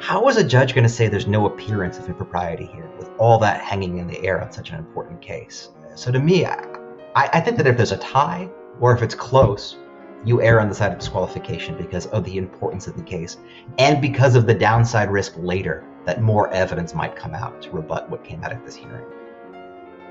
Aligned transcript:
How 0.00 0.26
is 0.28 0.38
a 0.38 0.42
judge 0.42 0.74
going 0.74 0.84
to 0.84 0.88
say 0.88 1.08
there's 1.08 1.26
no 1.26 1.44
appearance 1.44 1.98
of 1.98 2.08
impropriety 2.08 2.64
here 2.64 2.90
with 2.96 3.10
all 3.18 3.38
that 3.40 3.60
hanging 3.60 3.98
in 3.98 4.06
the 4.06 4.18
air 4.24 4.40
on 4.40 4.50
such 4.50 4.70
an 4.70 4.76
important 4.76 5.20
case? 5.20 5.68
So 5.94 6.10
to 6.10 6.18
me, 6.18 6.46
I, 6.46 6.64
I 7.14 7.40
think 7.40 7.58
that 7.58 7.66
if 7.66 7.76
there's 7.76 7.92
a 7.92 7.98
tie 7.98 8.48
or 8.80 8.96
if 8.96 9.02
it's 9.02 9.14
close, 9.14 9.76
you 10.24 10.40
err 10.40 10.58
on 10.58 10.70
the 10.70 10.74
side 10.74 10.90
of 10.90 10.98
disqualification 10.98 11.76
because 11.76 12.06
of 12.06 12.24
the 12.24 12.38
importance 12.38 12.86
of 12.86 12.96
the 12.96 13.02
case 13.02 13.36
and 13.76 14.00
because 14.00 14.36
of 14.36 14.46
the 14.46 14.54
downside 14.54 15.10
risk 15.10 15.34
later 15.36 15.84
that 16.06 16.22
more 16.22 16.50
evidence 16.50 16.94
might 16.94 17.14
come 17.14 17.34
out 17.34 17.60
to 17.60 17.70
rebut 17.70 18.08
what 18.08 18.24
came 18.24 18.42
out 18.42 18.52
at 18.52 18.64
this 18.64 18.74
hearing. 18.74 19.04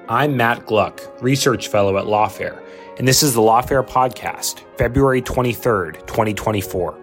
I'm 0.08 0.38
Matt 0.38 0.67
Gluck, 0.67 1.02
Research 1.20 1.67
Fellow 1.67 1.98
at 1.98 2.06
Lawfare, 2.06 2.64
and 3.00 3.08
this 3.08 3.23
is 3.23 3.34
the 3.34 3.42
Lawfare 3.42 3.86
Podcast, 3.88 4.60
February 4.78 5.23
23rd, 5.23 6.06
2024. 6.06 6.98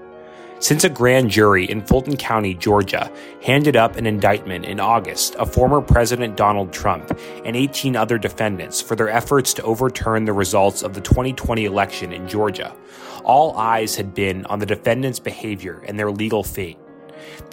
Since 0.58 0.84
a 0.84 0.88
grand 0.88 1.30
jury 1.30 1.66
in 1.66 1.84
Fulton 1.84 2.16
County, 2.16 2.54
Georgia, 2.54 3.12
handed 3.42 3.76
up 3.76 3.96
an 3.96 4.06
indictment 4.06 4.64
in 4.64 4.80
August 4.80 5.34
of 5.36 5.52
former 5.52 5.82
President 5.82 6.34
Donald 6.34 6.72
Trump 6.72 7.16
and 7.44 7.54
18 7.54 7.94
other 7.94 8.16
defendants 8.16 8.80
for 8.80 8.96
their 8.96 9.10
efforts 9.10 9.52
to 9.54 9.62
overturn 9.62 10.24
the 10.24 10.32
results 10.32 10.82
of 10.82 10.94
the 10.94 11.00
2020 11.02 11.66
election 11.66 12.10
in 12.10 12.26
Georgia, 12.26 12.74
all 13.22 13.56
eyes 13.58 13.96
had 13.96 14.14
been 14.14 14.46
on 14.46 14.58
the 14.58 14.66
defendants' 14.66 15.18
behavior 15.18 15.82
and 15.86 15.98
their 15.98 16.10
legal 16.10 16.42
fate. 16.42 16.78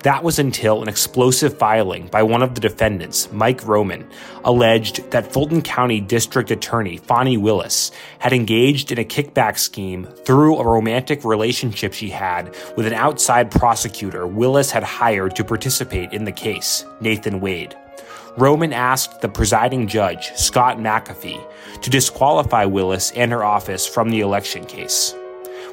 That 0.04 0.24
was 0.24 0.40
until 0.40 0.82
an 0.82 0.90
explosive 0.90 1.58
filing 1.58 2.08
by 2.08 2.24
one 2.24 2.44
of 2.44 2.56
the 2.56 2.62
defendants, 2.62 3.32
Mike 3.32 3.66
Roman, 3.66 4.08
alleged 4.44 5.10
that 5.12 5.32
Fulton 5.32 5.62
County 5.62 6.02
District 6.02 6.52
Attorney 6.52 6.98
Fani 6.98 7.38
Willis 7.38 7.92
had 8.20 8.34
engaged 8.34 8.92
in 8.92 9.00
a 9.00 9.06
kickback 9.06 9.58
scheme 9.58 10.06
through 10.26 10.58
a 10.58 10.68
romantic 10.68 11.24
relationship 11.24 11.94
she 11.94 12.10
had 12.10 12.54
with 12.76 12.86
an 12.86 12.94
outside 12.94 13.50
prosecutor 13.50 14.28
Willis 14.28 14.72
had 14.72 14.84
hired 14.84 15.36
to 15.38 15.44
participate 15.44 16.12
in 16.12 16.26
the 16.26 16.32
case, 16.32 16.86
Nathan 17.00 17.40
Wade. 17.40 17.76
Roman 18.38 18.74
asked 18.74 19.22
the 19.22 19.30
presiding 19.30 19.88
judge, 19.88 20.34
Scott 20.36 20.80
McAfee, 20.80 21.46
to 21.82 21.90
disqualify 21.90 22.66
Willis 22.66 23.12
and 23.12 23.32
her 23.32 23.44
office 23.44 23.88
from 23.88 24.10
the 24.10 24.22
election 24.22 24.66
case. 24.66 25.14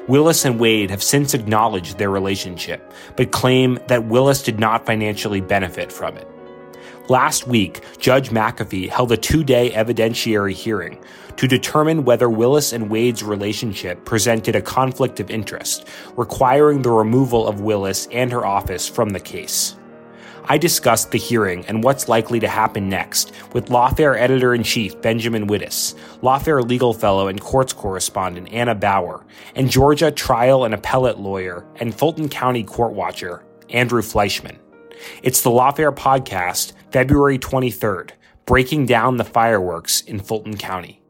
Willis 0.07 0.45
and 0.45 0.59
Wade 0.59 0.89
have 0.89 1.03
since 1.03 1.33
acknowledged 1.33 1.97
their 1.97 2.09
relationship, 2.09 2.91
but 3.15 3.31
claim 3.31 3.79
that 3.87 4.05
Willis 4.05 4.41
did 4.41 4.59
not 4.59 4.85
financially 4.85 5.41
benefit 5.41 5.91
from 5.91 6.17
it. 6.17 6.27
Last 7.07 7.45
week, 7.45 7.83
Judge 7.99 8.29
McAfee 8.29 8.89
held 8.89 9.11
a 9.11 9.17
two 9.17 9.43
day 9.43 9.71
evidentiary 9.71 10.53
hearing 10.53 10.97
to 11.37 11.47
determine 11.47 12.03
whether 12.03 12.29
Willis 12.29 12.73
and 12.73 12.89
Wade's 12.89 13.23
relationship 13.23 14.05
presented 14.05 14.55
a 14.55 14.61
conflict 14.61 15.19
of 15.19 15.29
interest, 15.29 15.87
requiring 16.15 16.81
the 16.81 16.91
removal 16.91 17.47
of 17.47 17.61
Willis 17.61 18.07
and 18.11 18.31
her 18.31 18.45
office 18.45 18.87
from 18.87 19.09
the 19.09 19.19
case. 19.19 19.75
I 20.51 20.57
discussed 20.57 21.11
the 21.11 21.17
hearing 21.17 21.65
and 21.67 21.81
what's 21.81 22.09
likely 22.09 22.41
to 22.41 22.47
happen 22.49 22.89
next 22.89 23.31
with 23.53 23.69
Lawfare 23.69 24.19
Editor 24.19 24.53
in 24.53 24.63
Chief 24.63 25.01
Benjamin 25.01 25.47
Wittes, 25.47 25.95
Lawfare 26.19 26.61
Legal 26.61 26.93
Fellow 26.93 27.29
and 27.29 27.39
Courts 27.39 27.71
Correspondent 27.71 28.51
Anna 28.51 28.75
Bower, 28.75 29.25
and 29.55 29.71
Georgia 29.71 30.11
trial 30.11 30.65
and 30.65 30.73
appellate 30.73 31.19
lawyer 31.19 31.65
and 31.77 31.95
Fulton 31.95 32.27
County 32.27 32.65
Court 32.65 32.91
Watcher 32.91 33.45
Andrew 33.69 34.01
Fleischman. 34.01 34.57
It's 35.23 35.41
the 35.41 35.49
Lawfare 35.49 35.95
Podcast, 35.95 36.73
February 36.91 37.39
23rd, 37.39 38.11
breaking 38.45 38.87
down 38.87 39.15
the 39.15 39.23
fireworks 39.23 40.01
in 40.01 40.19
Fulton 40.19 40.57
County. 40.57 41.01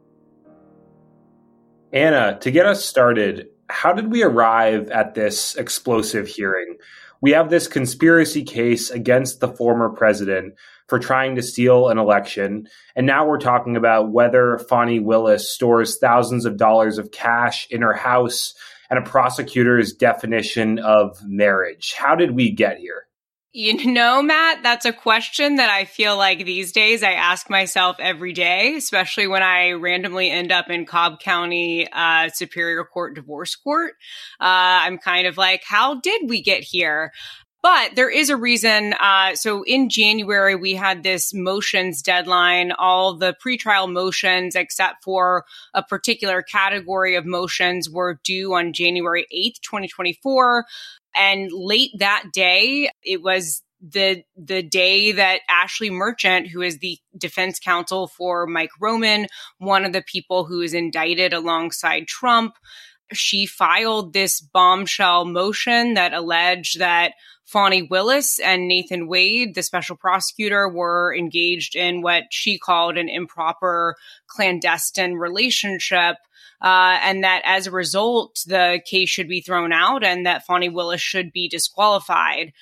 Anna, 1.91 2.37
to 2.41 2.51
get 2.51 2.67
us 2.67 2.85
started, 2.85 3.47
how 3.71 3.91
did 3.91 4.11
we 4.11 4.21
arrive 4.21 4.91
at 4.91 5.15
this 5.15 5.55
explosive 5.55 6.27
hearing? 6.27 6.77
We 7.21 7.31
have 7.31 7.49
this 7.49 7.67
conspiracy 7.67 8.43
case 8.43 8.89
against 8.89 9.39
the 9.39 9.47
former 9.47 9.89
president 9.89 10.55
for 10.87 10.99
trying 10.99 11.35
to 11.35 11.43
steal 11.43 11.87
an 11.89 11.97
election. 11.97 12.67
And 12.95 13.05
now 13.05 13.25
we're 13.27 13.39
talking 13.39 13.77
about 13.77 14.11
whether 14.11 14.57
Fani 14.57 14.99
Willis 14.99 15.49
stores 15.49 15.97
thousands 15.99 16.45
of 16.45 16.57
dollars 16.57 16.97
of 16.97 17.11
cash 17.11 17.67
in 17.69 17.81
her 17.81 17.93
house 17.93 18.53
and 18.89 18.99
a 18.99 19.09
prosecutor's 19.09 19.93
definition 19.93 20.79
of 20.79 21.17
marriage. 21.25 21.93
How 21.97 22.15
did 22.15 22.31
we 22.31 22.51
get 22.51 22.77
here? 22.77 23.07
You 23.53 23.85
know, 23.91 24.21
Matt, 24.21 24.63
that's 24.63 24.85
a 24.85 24.93
question 24.93 25.57
that 25.57 25.69
I 25.69 25.85
feel 25.85 26.17
like 26.17 26.45
these 26.45 26.71
days 26.71 27.03
I 27.03 27.13
ask 27.13 27.49
myself 27.49 27.97
every 27.99 28.33
day, 28.33 28.75
especially 28.75 29.27
when 29.27 29.43
I 29.43 29.71
randomly 29.71 30.29
end 30.29 30.51
up 30.51 30.69
in 30.69 30.85
Cobb 30.85 31.19
County 31.19 31.87
uh, 31.91 32.29
Superior 32.29 32.85
Court 32.85 33.15
Divorce 33.15 33.55
Court. 33.55 33.93
Uh, 34.39 34.85
I'm 34.85 34.97
kind 34.97 35.27
of 35.27 35.37
like, 35.37 35.63
how 35.65 35.99
did 35.99 36.29
we 36.29 36.41
get 36.41 36.63
here? 36.63 37.11
But 37.63 37.93
there 37.95 38.09
is 38.09 38.31
a 38.31 38.37
reason. 38.37 38.93
Uh, 38.93 39.35
so 39.35 39.63
in 39.63 39.89
January, 39.89 40.55
we 40.55 40.73
had 40.73 41.03
this 41.03 41.31
motions 41.31 42.01
deadline. 42.01 42.71
All 42.71 43.15
the 43.15 43.35
pretrial 43.45 43.91
motions, 43.91 44.55
except 44.55 45.03
for 45.03 45.45
a 45.75 45.83
particular 45.83 46.41
category 46.41 47.15
of 47.15 47.25
motions, 47.25 47.87
were 47.87 48.19
due 48.23 48.55
on 48.55 48.73
January 48.73 49.27
8th, 49.31 49.61
2024. 49.61 50.65
And 51.15 51.51
late 51.51 51.91
that 51.99 52.25
day, 52.33 52.89
it 53.03 53.21
was 53.21 53.63
the 53.81 54.23
the 54.37 54.61
day 54.61 55.11
that 55.13 55.41
Ashley 55.49 55.89
Merchant, 55.89 56.47
who 56.47 56.61
is 56.61 56.77
the 56.77 56.99
defense 57.17 57.59
counsel 57.59 58.07
for 58.07 58.45
Mike 58.45 58.71
Roman, 58.79 59.27
one 59.57 59.85
of 59.85 59.93
the 59.93 60.03
people 60.03 60.45
who 60.45 60.61
is 60.61 60.73
indicted 60.73 61.33
alongside 61.33 62.07
Trump, 62.07 62.55
she 63.11 63.45
filed 63.45 64.13
this 64.13 64.39
bombshell 64.39 65.25
motion 65.25 65.95
that 65.95 66.13
alleged 66.13 66.79
that 66.79 67.13
Fani 67.45 67.81
Willis 67.81 68.39
and 68.39 68.67
Nathan 68.67 69.07
Wade, 69.07 69.55
the 69.55 69.63
special 69.63 69.97
prosecutor, 69.97 70.69
were 70.69 71.13
engaged 71.13 71.75
in 71.75 72.01
what 72.01 72.25
she 72.29 72.57
called 72.57 72.97
an 72.97 73.09
improper 73.09 73.95
clandestine 74.27 75.15
relationship 75.15 76.15
uh, 76.61 76.99
and 77.01 77.23
that 77.23 77.41
as 77.45 77.67
a 77.67 77.71
result, 77.71 78.43
the 78.45 78.81
case 78.85 79.09
should 79.09 79.27
be 79.27 79.41
thrown 79.41 79.73
out 79.73 80.03
and 80.03 80.25
that 80.25 80.45
Fani 80.45 80.69
Willis 80.69 81.01
should 81.01 81.31
be 81.31 81.49
disqualified. 81.49 82.53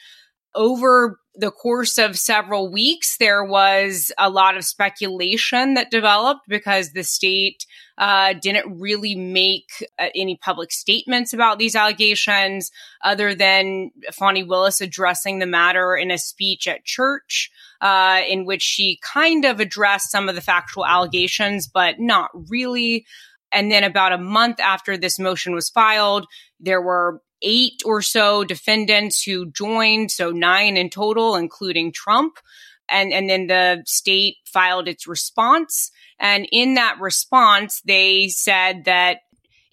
Over 0.56 1.19
the 1.36 1.51
course 1.51 1.98
of 1.98 2.18
several 2.18 2.72
weeks, 2.72 3.18
there 3.18 3.44
was 3.44 4.12
a 4.18 4.30
lot 4.30 4.57
of 4.57 4.66
speculation 4.66 5.75
that 5.75 5.92
developed 5.92 6.42
because 6.48 6.92
the 6.92 7.04
state 7.04 7.66
uh, 7.98 8.34
didn't 8.34 8.80
really 8.80 9.16
make 9.16 9.69
uh, 10.00 10.07
any 10.16 10.38
public 10.38 10.72
statements 10.72 11.34
about 11.34 11.60
these 11.60 11.75
allegations 11.75 12.72
other 13.04 13.36
than 13.36 13.92
Fani 14.12 14.44
Willis 14.44 14.81
addressing 14.81 15.40
the 15.40 15.46
matter 15.46 15.96
in 15.96 16.10
a 16.10 16.18
speech 16.18 16.68
at 16.68 16.84
church, 16.84 17.51
uh, 17.81 18.22
in 18.28 18.46
which 18.46 18.62
she 18.62 19.00
kind 19.01 19.46
of 19.46 19.60
addressed 19.60 20.12
some 20.12 20.30
of 20.30 20.36
the 20.36 20.42
factual 20.42 20.86
allegations, 20.86 21.68
but 21.68 22.00
not 22.00 22.31
really. 22.50 23.06
And 23.51 23.72
then 23.72 23.84
about 23.84 24.13
a 24.13 24.18
month 24.18 24.60
after 24.60 24.98
this 24.98 25.18
motion 25.19 25.54
was 25.56 25.69
filed, 25.69 26.28
there 26.60 26.81
were 26.81 27.22
eight 27.42 27.81
or 27.86 28.01
so 28.01 28.44
defendants 28.44 29.24
who 29.24 29.50
joined, 29.51 30.12
so 30.12 30.31
nine 30.31 30.78
in 30.78 30.90
total, 30.90 31.36
including 31.36 31.92
Trump. 31.92 32.38
and, 32.90 33.13
and 33.13 33.30
then 33.30 33.48
the 33.48 33.84
state 33.86 34.38
filed 34.46 34.88
its 34.88 35.07
response. 35.07 35.92
And 36.19 36.48
in 36.51 36.74
that 36.74 36.98
response, 37.00 37.81
they 37.86 38.28
said 38.28 38.86
that 38.86 39.19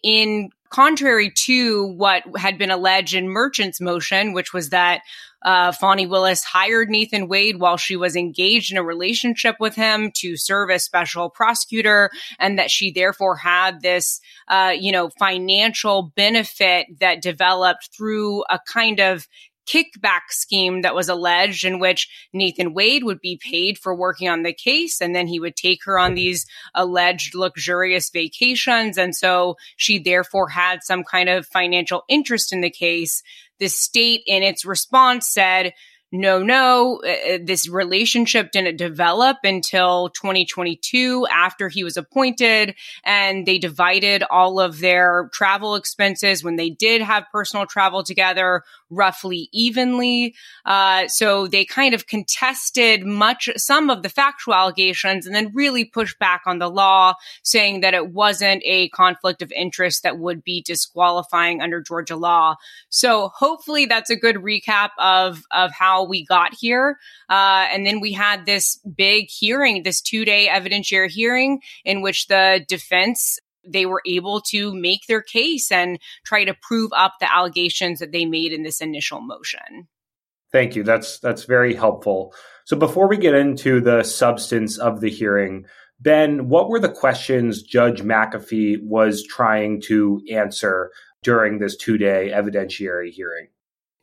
in 0.03 0.51
contrary 0.71 1.31
to 1.45 1.87
what 1.87 2.23
had 2.37 2.59
been 2.59 2.71
alleged 2.71 3.15
in 3.15 3.29
Merchant's 3.29 3.81
motion, 3.81 4.33
which 4.33 4.53
was 4.53 4.71
that 4.71 5.03
uh, 5.45 5.71
Fani 5.71 6.07
Willis 6.07 6.43
hired 6.43 6.89
Nathan 6.91 7.29
Wade 7.29 7.61
while 7.61 7.77
she 7.77 7.97
was 7.97 8.17
engaged 8.17 8.73
in 8.73 8.79
a 8.79 8.83
relationship 8.83 9.57
with 9.61 9.75
him 9.75 10.11
to 10.17 10.37
serve 10.37 10.71
as 10.71 10.85
special 10.85 11.31
prosecutor, 11.31 12.11
and 12.39 12.59
that 12.59 12.71
she 12.71 12.91
therefore 12.91 13.37
had 13.37 13.81
this, 13.81 14.21
uh, 14.49 14.73
you 14.77 14.91
know, 14.91 15.11
financial 15.19 16.13
benefit 16.17 16.87
that 17.01 17.23
developed 17.23 17.91
through 17.97 18.43
a 18.51 18.59
kind 18.67 18.99
of 18.99 19.29
kickback 19.67 20.31
scheme 20.31 20.83
that 20.83 20.95
was 20.95 21.09
alleged 21.09 21.65
in 21.65 21.79
which 21.79 22.09
Nathan 22.33 22.75
Wade 22.75 23.05
would 23.05 23.21
be 23.21 23.39
paid 23.43 23.79
for 23.79 23.95
working 23.95 24.29
on 24.29 24.43
the 24.43 24.53
case 24.53 25.01
and 25.01 25.15
then 25.15 25.27
he 25.27 25.41
would 25.41 25.57
take 25.57 25.85
her 25.85 25.99
on 25.99 26.15
these 26.15 26.47
alleged 26.75 27.35
luxurious 27.35 28.11
vacations. 28.11 28.97
And 28.99 29.15
so 29.15 29.57
she 29.77 29.99
therefore 29.99 30.49
had 30.49 30.83
some 30.83 31.05
kind 31.05 31.29
of 31.29 31.47
financial 31.47 32.05
interest 32.09 32.53
in 32.53 32.61
the 32.61 32.71
case. 32.71 33.23
The 33.59 33.69
state 33.69 34.23
in 34.27 34.43
its 34.43 34.65
response 34.65 35.27
said, 35.27 35.73
no, 36.13 36.43
no, 36.43 37.01
uh, 37.05 37.35
uh, 37.35 37.39
this 37.43 37.69
relationship 37.69 38.53
didn't 38.53 38.77
develop 38.77 39.39
until 39.43 40.11
2022 40.11 41.27
after 41.31 41.69
he 41.69 41.83
was 41.83 41.97
appointed. 41.97 42.77
And 43.05 43.45
they 43.45 43.59
divided 43.59 44.23
all 44.23 44.61
of 44.61 44.79
their 44.79 45.29
travel 45.33 45.75
expenses 45.75 46.45
when 46.45 46.57
they 46.57 46.71
did 46.71 47.03
have 47.03 47.25
personal 47.33 47.67
travel 47.67 48.05
together 48.05 48.63
roughly 48.91 49.49
evenly. 49.53 50.35
Uh, 50.65 51.09
so 51.09 51.47
they 51.47 51.65
kind 51.65 51.95
of 51.95 52.07
contested 52.07 53.05
much, 53.05 53.49
some 53.57 53.91
of 53.91 54.03
the 54.03 54.09
factual 54.09 54.55
allegations 54.55 55.27
and 55.27 55.35
then 55.35 55.53
really 55.55 55.85
pushed 55.85 56.19
back 56.19 56.43
on 56.47 56.59
the 56.59 56.71
law, 56.71 57.15
saying 57.43 57.81
that 57.81 57.95
it 57.95 58.11
wasn't 58.13 58.63
a 58.65 58.89
conflict 58.91 59.43
of 59.43 59.53
interest 59.53 60.03
that 60.03 60.19
would 60.19 60.43
be 60.45 60.63
disqualifying 60.63 61.61
under 61.61 61.81
Georgia 61.81 62.17
law. 62.17 62.57
So 62.89 63.29
hopefully 63.35 63.87
that's 63.87 64.11
a 64.11 64.17
good 64.17 64.37
recap 64.37 64.91
of, 64.99 65.43
of 65.51 65.73
how 65.73 66.05
we 66.05 66.25
got 66.25 66.55
here. 66.55 66.99
Uh, 67.29 67.67
and 67.73 67.87
then 67.87 68.01
we 68.01 68.13
had 68.13 68.47
this 68.47 68.79
big 68.97 69.29
hearing, 69.29 69.83
this 69.83 70.01
two 70.01 70.25
day 70.25 70.49
evidentiary 70.49 71.11
hearing 71.11 71.61
in 71.85 72.03
which 72.03 72.27
the 72.29 72.65
defense 72.69 73.39
they 73.67 73.87
were 73.87 74.03
able 74.07 74.41
to 74.41 74.75
make 74.75 75.07
their 75.07 75.23
case 75.23 75.71
and 75.71 75.99
try 76.25 76.45
to 76.45 76.57
prove 76.63 76.91
up 76.97 77.15
the 77.21 77.33
allegations 77.33 77.99
that 77.99 78.13
they 78.13 78.25
made 78.25 78.53
in 78.53 78.63
this 78.63 78.81
initial 78.81 79.21
motion. 79.21 79.89
Thank 80.53 80.77
you. 80.77 80.83
That's 80.83 81.19
that's 81.19 81.45
very 81.45 81.75
helpful. 81.75 82.33
So 82.65 82.77
before 82.77 83.09
we 83.09 83.17
get 83.17 83.35
into 83.35 83.81
the 83.81 84.03
substance 84.03 84.79
of 84.79 85.01
the 85.01 85.11
hearing, 85.11 85.67
Ben, 86.01 86.49
what 86.49 86.69
were 86.69 86.81
the 86.81 86.89
questions 86.89 87.63
Judge 87.63 88.03
McAfee 88.03 88.83
was 88.83 89.25
trying 89.25 89.81
to 89.83 90.21
answer 90.31 90.91
during 91.23 91.59
this 91.59 91.77
two-day 91.77 92.31
evidentiary 92.33 93.11
hearing? 93.11 93.49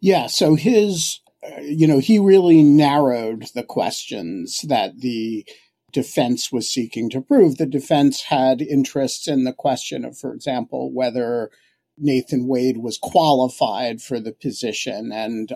Yeah, 0.01 0.27
so 0.27 0.55
his 0.55 1.21
uh, 1.43 1.61
you 1.61 1.87
know, 1.87 1.99
he 1.99 2.19
really 2.19 2.63
narrowed 2.63 3.45
the 3.53 3.63
questions 3.63 4.61
that 4.67 4.99
the 4.99 5.45
defense 5.93 6.51
was 6.51 6.69
seeking 6.69 7.09
to 7.11 7.21
prove. 7.21 7.57
The 7.57 7.65
defense 7.65 8.23
had 8.23 8.61
interests 8.61 9.27
in 9.27 9.45
the 9.45 9.53
question 9.53 10.03
of, 10.03 10.17
for 10.17 10.33
example, 10.33 10.91
whether 10.91 11.51
Nathan 11.97 12.47
Wade 12.47 12.77
was 12.79 12.97
qualified 12.97 14.01
for 14.01 14.19
the 14.19 14.33
position. 14.33 15.11
And, 15.13 15.53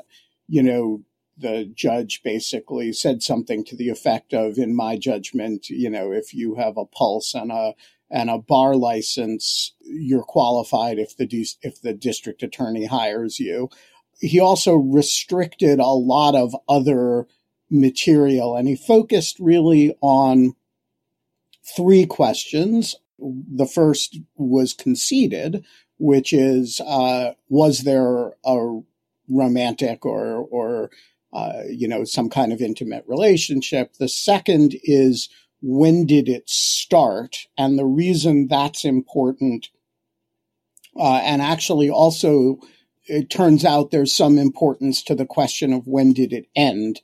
you 0.47 0.63
know, 0.63 1.03
the 1.37 1.65
judge 1.65 2.21
basically 2.23 2.93
said 2.93 3.21
something 3.21 3.63
to 3.65 3.75
the 3.75 3.89
effect 3.89 4.33
of, 4.33 4.57
in 4.57 4.75
my 4.75 4.97
judgment, 4.97 5.69
you 5.69 5.89
know, 5.89 6.11
if 6.11 6.33
you 6.33 6.55
have 6.55 6.77
a 6.77 6.85
pulse 6.85 7.33
and 7.33 7.51
a 7.51 7.73
and 8.09 8.29
a 8.29 8.37
bar 8.37 8.75
license, 8.75 9.73
you're 9.81 10.23
qualified 10.23 10.97
if 10.97 11.17
the 11.17 11.27
if 11.61 11.81
the 11.81 11.93
district 11.93 12.41
attorney 12.41 12.85
hires 12.85 13.39
you. 13.39 13.69
He 14.19 14.39
also 14.39 14.75
restricted 14.75 15.79
a 15.79 15.87
lot 15.87 16.33
of 16.33 16.55
other 16.67 17.27
material. 17.69 18.55
And 18.55 18.67
he 18.67 18.75
focused 18.75 19.37
really 19.39 19.95
on 20.01 20.55
three 21.75 22.05
questions. 22.05 22.95
The 23.19 23.65
first 23.65 24.19
was 24.35 24.73
conceded, 24.73 25.65
which 25.97 26.31
is, 26.33 26.79
uh, 26.81 27.33
was 27.49 27.79
there 27.79 28.33
a 28.45 28.81
romantic 29.27 30.05
or, 30.05 30.47
or, 30.49 30.91
uh, 31.33 31.63
you 31.69 31.87
know, 31.87 32.03
some 32.03 32.29
kind 32.29 32.53
of 32.53 32.61
intimate 32.61 33.03
relationship? 33.07 33.93
The 33.93 34.07
second 34.07 34.75
is, 34.83 35.29
when 35.61 36.05
did 36.05 36.29
it 36.29 36.47
start? 36.47 37.47
And 37.57 37.77
the 37.77 37.85
reason 37.85 38.47
that's 38.47 38.85
important, 38.85 39.69
uh, 40.95 41.21
and 41.23 41.41
actually 41.41 41.89
also, 41.89 42.59
it 43.05 43.29
turns 43.29 43.65
out 43.65 43.89
there's 43.89 44.15
some 44.15 44.37
importance 44.37 45.01
to 45.03 45.15
the 45.15 45.25
question 45.25 45.73
of 45.73 45.87
when 45.87 46.13
did 46.13 46.31
it 46.31 46.47
end 46.55 47.01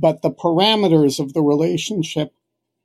but 0.00 0.22
the 0.22 0.30
parameters 0.30 1.20
of 1.20 1.34
the 1.34 1.42
relationship 1.42 2.32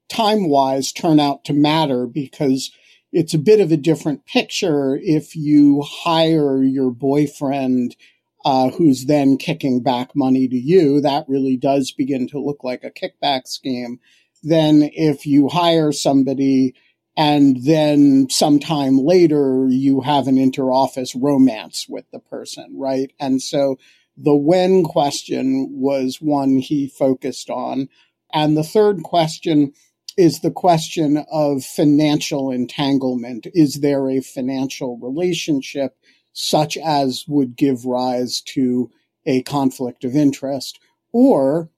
time 0.10 0.50
wise 0.50 0.92
turn 0.92 1.20
out 1.20 1.44
to 1.46 1.54
matter 1.54 2.06
because 2.06 2.72
it's 3.12 3.34
a 3.34 3.40
bit 3.40 3.62
of 3.62 3.72
a 3.72 3.78
different 3.78 4.26
picture 4.26 5.00
if 5.02 5.36
you 5.36 5.82
hire 5.82 6.62
your 6.62 6.92
boyfriend 6.92 7.96
uh, 8.44 8.70
who's 8.72 9.06
then 9.06 9.38
kicking 9.38 9.82
back 9.82 10.16
money 10.16 10.48
to 10.48 10.58
you. 10.58 11.02
That 11.02 11.26
really 11.28 11.58
does 11.58 11.92
begin 11.92 12.28
to 12.28 12.40
look 12.40 12.64
like 12.64 12.84
a 12.84 12.92
kickback 12.92 13.48
scheme. 13.48 14.00
Then 14.44 14.90
if 14.94 15.26
you 15.26 15.50
hire 15.50 15.92
somebody 15.92 16.76
and 17.18 17.64
then 17.64 18.28
sometime 18.30 18.98
later 18.98 19.66
you 19.70 20.02
have 20.02 20.28
an 20.28 20.36
interoffice 20.36 21.16
romance 21.20 21.88
with 21.90 22.06
the 22.12 22.20
person, 22.20 22.76
right? 22.78 23.12
And 23.20 23.42
so 23.42 23.78
the 24.18 24.36
when 24.36 24.84
question 24.84 25.70
was 25.72 26.22
one 26.22 26.58
he 26.58 26.88
focused 26.88 27.50
on. 27.50 27.90
And 28.34 28.56
the 28.56 28.64
third 28.64 29.04
question 29.04 29.74
is 30.18 30.40
the 30.40 30.52
question 30.52 31.26
of 31.32 31.64
financial 31.64 32.52
entanglement. 32.52 33.48
Is 33.54 33.82
there 33.82 34.10
a 34.10 34.22
financial 34.22 34.98
relationship 34.98 35.98
such 36.32 36.78
as 36.78 37.26
would 37.28 37.56
give 37.56 37.86
rise 37.86 38.42
to 38.42 38.90
a 39.26 39.42
conflict 39.44 40.04
of 40.04 40.16
interest? 40.16 40.80
Or 41.12 41.70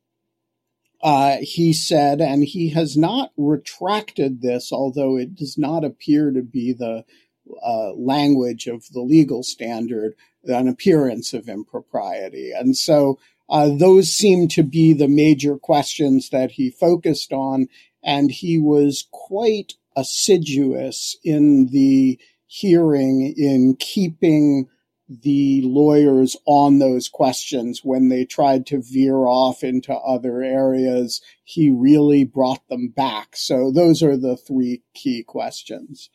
uh, 1.02 1.38
he 1.42 1.74
said, 1.74 2.22
and 2.22 2.44
he 2.44 2.70
has 2.70 2.98
not 2.98 3.32
retracted 3.38 4.42
this, 4.42 4.72
although 4.72 5.18
it 5.18 5.36
does 5.36 5.58
not 5.58 5.84
appear 5.84 6.32
to 6.32 6.42
be 6.42 6.74
the 6.74 7.06
uh, 7.64 7.94
language 7.94 8.68
of 8.68 8.86
the 8.92 9.02
legal 9.02 9.44
standard, 9.44 10.16
an 10.48 10.68
appearance 10.68 11.34
of 11.34 11.50
impropriety. 11.50 12.52
And 12.52 12.76
so 12.78 13.20
uh, 13.50 13.70
those 13.70 14.12
seem 14.12 14.48
to 14.50 14.64
be 14.64 14.94
the 14.94 15.08
major 15.08 15.58
questions 15.58 16.30
that 16.30 16.52
he 16.52 16.70
focused 16.70 17.32
on. 17.32 17.68
And 18.04 18.32
he 18.32 18.58
was 18.58 19.08
quite 19.12 19.74
assiduous 19.96 21.18
in 21.24 21.68
the 21.68 22.20
hearing 22.46 23.34
in 23.38 23.76
keeping 23.80 24.68
the 25.10 25.62
lawyers 25.64 26.36
on 26.46 26.80
those 26.80 27.08
questions 27.08 27.82
when 27.84 28.10
they 28.10 28.26
tried 28.26 28.66
to 28.66 28.82
veer 28.82 29.26
off 29.26 29.64
into 29.64 29.94
other 29.94 30.42
areas. 30.42 31.22
He 31.44 31.70
really 31.70 32.26
brought 32.26 32.68
them 32.68 32.90
back. 32.90 33.36
So 33.36 33.72
those 33.72 34.04
are 34.04 34.18
the 34.18 34.36
three 34.36 34.82
key 34.94 35.24
questions. 35.24 36.10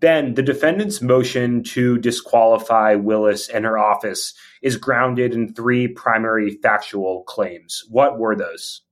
Ben, 0.00 0.34
the 0.34 0.42
defendant's 0.42 1.02
motion 1.02 1.62
to 1.64 1.98
disqualify 1.98 2.94
Willis 2.94 3.48
and 3.48 3.64
her 3.64 3.78
office 3.78 4.32
is 4.62 4.76
grounded 4.76 5.34
in 5.34 5.52
three 5.52 5.88
primary 5.88 6.50
factual 6.62 7.24
claims. 7.24 7.82
What 7.88 8.18
were 8.18 8.36
those? 8.36 8.82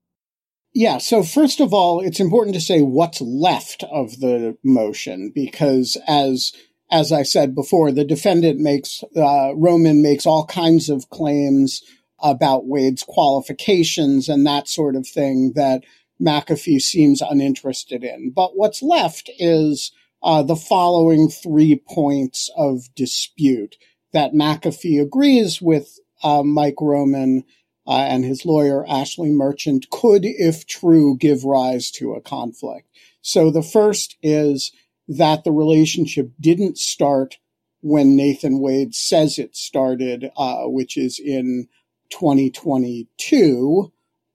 Yeah, 0.75 0.99
so 0.99 1.23
first 1.23 1.61
of 1.61 1.73
all, 1.73 2.01
it's 2.01 2.21
important 2.21 2.55
to 2.55 2.61
say 2.61 2.83
what's 2.83 3.21
left 3.21 3.83
of 3.85 4.21
the 4.21 4.59
motion 4.63 5.33
because 5.35 5.97
as 6.07 6.53
as 6.91 7.11
I 7.11 7.23
said 7.25 7.55
before, 7.55 7.91
the 7.91 8.05
defendant 8.05 8.61
makes 8.61 9.03
uh, 9.17 9.55
Roman 9.57 10.03
makes 10.03 10.27
all 10.27 10.45
kinds 10.47 10.89
of 10.89 11.09
claims 11.09 11.83
about 12.23 12.67
Wade's 12.67 13.03
qualifications 13.03 14.29
and 14.29 14.47
that 14.47 14.69
sort 14.69 14.97
of 14.97 15.07
thing 15.07 15.53
that 15.55 15.83
McAfee 16.21 16.81
seems 16.81 17.23
uninterested 17.23 18.05
in. 18.05 18.31
But 18.31 18.57
what's 18.57 18.83
left 18.83 19.31
is 19.39 19.93
uh, 20.23 20.43
the 20.43 20.57
following 20.57 21.29
three 21.29 21.81
points 21.89 22.51
of 22.57 22.95
dispute 22.95 23.77
that 24.13 24.33
McAfee 24.33 25.01
agrees 25.01 25.61
with 25.61 25.99
uh, 26.23 26.43
Mike 26.43 26.81
Roman 26.81 27.45
uh, 27.87 28.07
and 28.09 28.25
his 28.25 28.45
lawyer 28.45 28.85
Ashley 28.89 29.31
Merchant 29.31 29.91
could, 29.91 30.25
if 30.25 30.67
true, 30.67 31.17
give 31.17 31.45
rise 31.45 31.91
to 31.93 32.15
a 32.15 32.21
conflict. 32.21 32.89
So 33.21 33.51
the 33.51 33.63
first 33.63 34.17
is 34.23 34.73
that 35.09 35.45
the 35.45 35.53
relationship 35.53 36.31
didn't 36.41 36.79
start 36.79 37.39
when 37.81 38.17
Nathan 38.17 38.59
Wade 38.59 38.95
says 38.95 39.39
it 39.39 39.55
started, 39.55 40.31
uh, 40.37 40.65
which 40.65 40.97
is 40.97 41.21
in 41.21 41.69
2022 42.11 43.93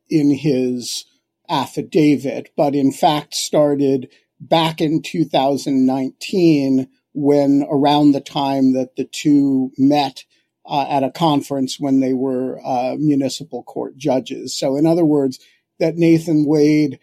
in 0.09 0.31
his 0.31 1.05
affidavit, 1.49 2.51
but 2.55 2.75
in 2.75 2.91
fact 2.91 3.33
started 3.33 4.09
back 4.41 4.81
in 4.81 5.01
2019 5.01 6.89
when 7.13 7.65
around 7.69 8.11
the 8.11 8.21
time 8.21 8.73
that 8.73 8.95
the 8.95 9.05
two 9.05 9.71
met 9.77 10.25
uh, 10.65 10.87
at 10.89 11.03
a 11.03 11.11
conference 11.11 11.79
when 11.79 11.99
they 11.99 12.13
were 12.13 12.59
uh, 12.65 12.95
municipal 12.97 13.63
court 13.63 13.95
judges. 13.97 14.57
So, 14.57 14.75
in 14.75 14.85
other 14.85 15.05
words, 15.05 15.39
that 15.79 15.95
Nathan 15.95 16.45
Wade 16.45 16.99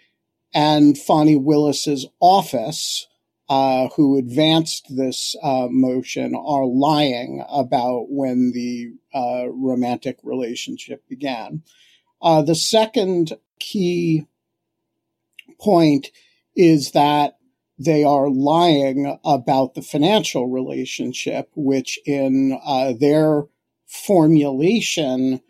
and 0.54 0.97
Fani 0.97 1.37
Willis's 1.37 2.07
office, 2.21 3.07
uh, 3.49 3.88
who 3.97 4.18
advanced 4.18 4.87
this 4.95 5.37
uh, 5.42 5.68
motion, 5.71 6.35
are 6.35 6.66
lying 6.66 7.45
about 7.50 8.07
when 8.09 8.52
the 8.52 8.92
uh, 9.14 9.49
romantic 9.50 10.18
relationship 10.23 11.07
began. 11.09 11.62
Uh, 12.21 12.42
the 12.42 12.54
second 12.54 13.35
key 13.59 14.26
point 15.61 16.11
is 16.58 16.90
that 16.90 17.38
they 17.78 18.02
are 18.02 18.28
lying 18.28 19.16
about 19.24 19.74
the 19.74 19.82
financial 19.82 20.48
relationship, 20.48 21.48
which 21.54 21.98
in 22.04 22.58
uh, 22.64 22.92
their 22.98 23.44
formulation 23.86 25.40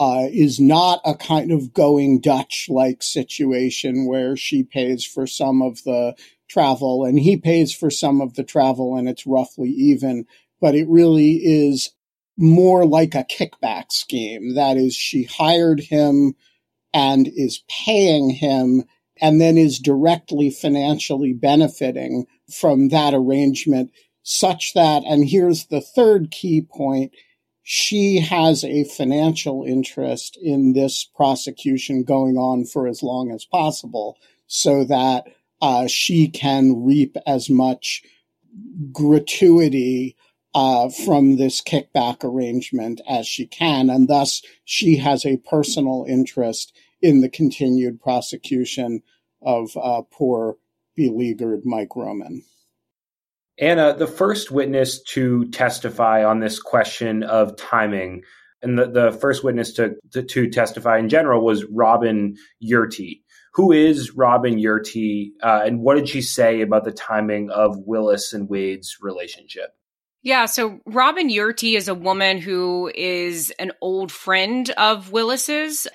uh, 0.00 0.26
is 0.32 0.58
not 0.58 1.00
a 1.04 1.14
kind 1.14 1.52
of 1.52 1.74
going 1.74 2.20
Dutch 2.20 2.66
like 2.70 3.02
situation 3.02 4.06
where 4.06 4.36
she 4.36 4.64
pays 4.64 5.04
for 5.04 5.26
some 5.26 5.60
of 5.60 5.84
the 5.84 6.16
travel 6.48 7.04
and 7.04 7.18
he 7.18 7.36
pays 7.36 7.72
for 7.72 7.90
some 7.90 8.20
of 8.20 8.34
the 8.34 8.42
travel 8.42 8.96
and 8.96 9.08
it's 9.08 9.26
roughly 9.26 9.68
even. 9.68 10.26
But 10.60 10.74
it 10.74 10.88
really 10.88 11.34
is 11.44 11.90
more 12.38 12.86
like 12.86 13.14
a 13.14 13.24
kickback 13.24 13.92
scheme. 13.92 14.54
That 14.54 14.78
is, 14.78 14.96
she 14.96 15.24
hired 15.24 15.80
him 15.80 16.34
and 16.94 17.28
is 17.28 17.62
paying 17.68 18.30
him 18.30 18.84
and 19.20 19.40
then 19.40 19.56
is 19.56 19.78
directly 19.78 20.50
financially 20.50 21.32
benefiting 21.32 22.26
from 22.50 22.88
that 22.88 23.14
arrangement 23.14 23.90
such 24.22 24.72
that, 24.74 25.04
and 25.04 25.28
here's 25.28 25.66
the 25.66 25.80
third 25.80 26.30
key 26.30 26.62
point, 26.62 27.12
she 27.62 28.18
has 28.18 28.64
a 28.64 28.84
financial 28.84 29.64
interest 29.64 30.38
in 30.42 30.72
this 30.72 31.08
prosecution 31.14 32.02
going 32.02 32.36
on 32.36 32.64
for 32.64 32.86
as 32.86 33.02
long 33.02 33.30
as 33.30 33.44
possible 33.44 34.18
so 34.46 34.84
that 34.84 35.26
uh, 35.62 35.86
she 35.86 36.28
can 36.28 36.84
reap 36.84 37.16
as 37.26 37.48
much 37.48 38.02
gratuity 38.92 40.16
uh, 40.54 40.88
from 40.88 41.36
this 41.36 41.60
kickback 41.60 42.22
arrangement 42.22 43.00
as 43.08 43.26
she 43.26 43.46
can. 43.46 43.90
And 43.90 44.08
thus, 44.08 44.42
she 44.64 44.96
has 44.96 45.24
a 45.24 45.38
personal 45.38 46.04
interest 46.08 46.76
in 47.04 47.20
the 47.20 47.28
continued 47.28 48.00
prosecution 48.00 49.02
of 49.42 49.76
uh, 49.76 50.00
poor, 50.10 50.56
beleaguered 50.96 51.60
Mike 51.66 51.94
Roman. 51.94 52.42
Anna, 53.58 53.94
the 53.94 54.06
first 54.06 54.50
witness 54.50 55.02
to 55.02 55.44
testify 55.50 56.24
on 56.24 56.40
this 56.40 56.58
question 56.58 57.22
of 57.22 57.56
timing, 57.56 58.22
and 58.62 58.78
the, 58.78 58.86
the 58.86 59.12
first 59.12 59.44
witness 59.44 59.74
to, 59.74 59.96
to, 60.14 60.22
to 60.22 60.48
testify 60.48 60.98
in 60.98 61.10
general 61.10 61.44
was 61.44 61.66
Robin 61.66 62.36
Yeartie. 62.62 63.20
Who 63.52 63.70
is 63.70 64.12
Robin 64.12 64.58
Yeartie, 64.58 65.32
uh, 65.42 65.60
and 65.62 65.80
what 65.80 65.96
did 65.96 66.08
she 66.08 66.22
say 66.22 66.62
about 66.62 66.84
the 66.84 66.90
timing 66.90 67.50
of 67.50 67.76
Willis 67.80 68.32
and 68.32 68.48
Wade's 68.48 68.96
relationship? 69.02 69.76
Yeah, 70.22 70.46
so 70.46 70.80
Robin 70.86 71.28
Yeartie 71.28 71.76
is 71.76 71.86
a 71.86 71.94
woman 71.94 72.38
who 72.38 72.90
is 72.94 73.52
an 73.58 73.72
old 73.82 74.10
friend 74.10 74.70
of 74.70 75.12
Willis's 75.12 75.86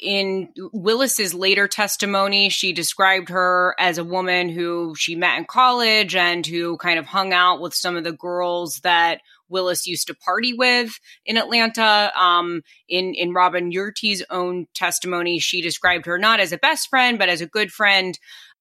in 0.00 0.48
Willis's 0.72 1.34
later 1.34 1.68
testimony, 1.68 2.48
she 2.48 2.72
described 2.72 3.28
her 3.28 3.74
as 3.78 3.98
a 3.98 4.04
woman 4.04 4.48
who 4.48 4.94
she 4.96 5.14
met 5.14 5.38
in 5.38 5.44
college 5.44 6.16
and 6.16 6.46
who 6.46 6.76
kind 6.78 6.98
of 6.98 7.06
hung 7.06 7.32
out 7.32 7.60
with 7.60 7.74
some 7.74 7.96
of 7.96 8.04
the 8.04 8.12
girls 8.12 8.80
that 8.80 9.20
Willis 9.48 9.86
used 9.86 10.06
to 10.06 10.14
party 10.14 10.54
with 10.54 10.98
in 11.26 11.36
Atlanta. 11.36 12.10
Um, 12.18 12.62
in 12.88 13.14
in 13.14 13.32
Robin 13.32 13.70
Yeartie's 13.70 14.22
own 14.30 14.66
testimony, 14.74 15.38
she 15.38 15.60
described 15.60 16.06
her 16.06 16.18
not 16.18 16.40
as 16.40 16.52
a 16.52 16.58
best 16.58 16.88
friend, 16.88 17.18
but 17.18 17.28
as 17.28 17.40
a 17.40 17.46
good 17.46 17.70
friend. 17.70 18.18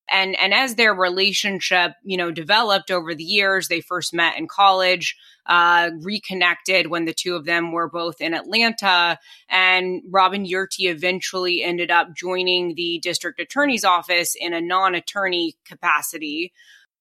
And 0.09 0.35
and 0.39 0.53
as 0.53 0.75
their 0.75 0.93
relationship, 0.93 1.93
you 2.03 2.17
know, 2.17 2.31
developed 2.31 2.91
over 2.91 3.15
the 3.15 3.23
years, 3.23 3.67
they 3.67 3.81
first 3.81 4.13
met 4.13 4.37
in 4.37 4.47
college 4.47 5.15
uh, 5.45 5.91
reconnected 6.01 6.87
when 6.87 7.05
the 7.05 7.13
two 7.13 7.35
of 7.35 7.45
them 7.45 7.71
were 7.71 7.89
both 7.89 8.21
in 8.21 8.33
Atlanta. 8.33 9.17
And 9.49 10.01
Robin 10.09 10.45
Yeartie 10.45 10.89
eventually 10.89 11.63
ended 11.63 11.91
up 11.91 12.15
joining 12.15 12.75
the 12.75 12.99
district 12.99 13.39
attorney's 13.39 13.83
office 13.83 14.35
in 14.39 14.53
a 14.53 14.61
non 14.61 14.95
attorney 14.95 15.55
capacity. 15.65 16.53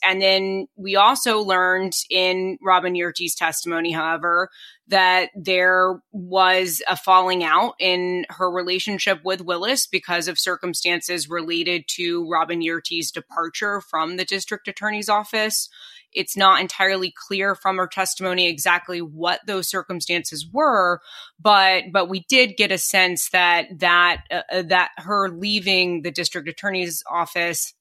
And 0.02 0.20
then 0.20 0.66
we 0.76 0.96
also 0.96 1.40
learned 1.40 1.94
in 2.10 2.58
Robin 2.62 2.94
Yeartie's 2.94 3.34
testimony, 3.34 3.92
however, 3.92 4.50
that 4.88 5.30
there 5.34 6.02
was 6.10 6.82
a 6.88 6.96
falling 6.96 7.44
out 7.44 7.74
in 7.78 8.26
her 8.28 8.50
relationship 8.50 9.20
with 9.24 9.40
Willis 9.40 9.86
because 9.86 10.28
of 10.28 10.38
circumstances 10.38 11.30
related 11.30 11.84
to 11.88 12.28
Robin 12.28 12.60
Yeartie's 12.60 13.10
departure 13.10 13.80
from 13.80 14.16
the 14.16 14.24
district 14.24 14.68
attorney's 14.68 15.08
office. 15.08 15.68
It's 16.12 16.36
not 16.36 16.60
entirely 16.60 17.12
clear 17.26 17.54
from 17.54 17.78
her 17.78 17.86
testimony 17.86 18.48
exactly 18.48 19.00
what 19.00 19.40
those 19.46 19.68
circumstances 19.68 20.46
were, 20.52 21.00
but 21.40 21.84
but 21.90 22.08
we 22.08 22.26
did 22.28 22.56
get 22.58 22.70
a 22.70 22.76
sense 22.76 23.30
that 23.30 23.66
that 23.78 24.24
uh, 24.30 24.42
uh 24.52 24.62
that 24.62 24.90
her 24.98 25.30
leaving 25.30 26.02
the 26.02 26.10
district 26.10 26.48
attorney's 26.48 27.02
office 27.10 27.72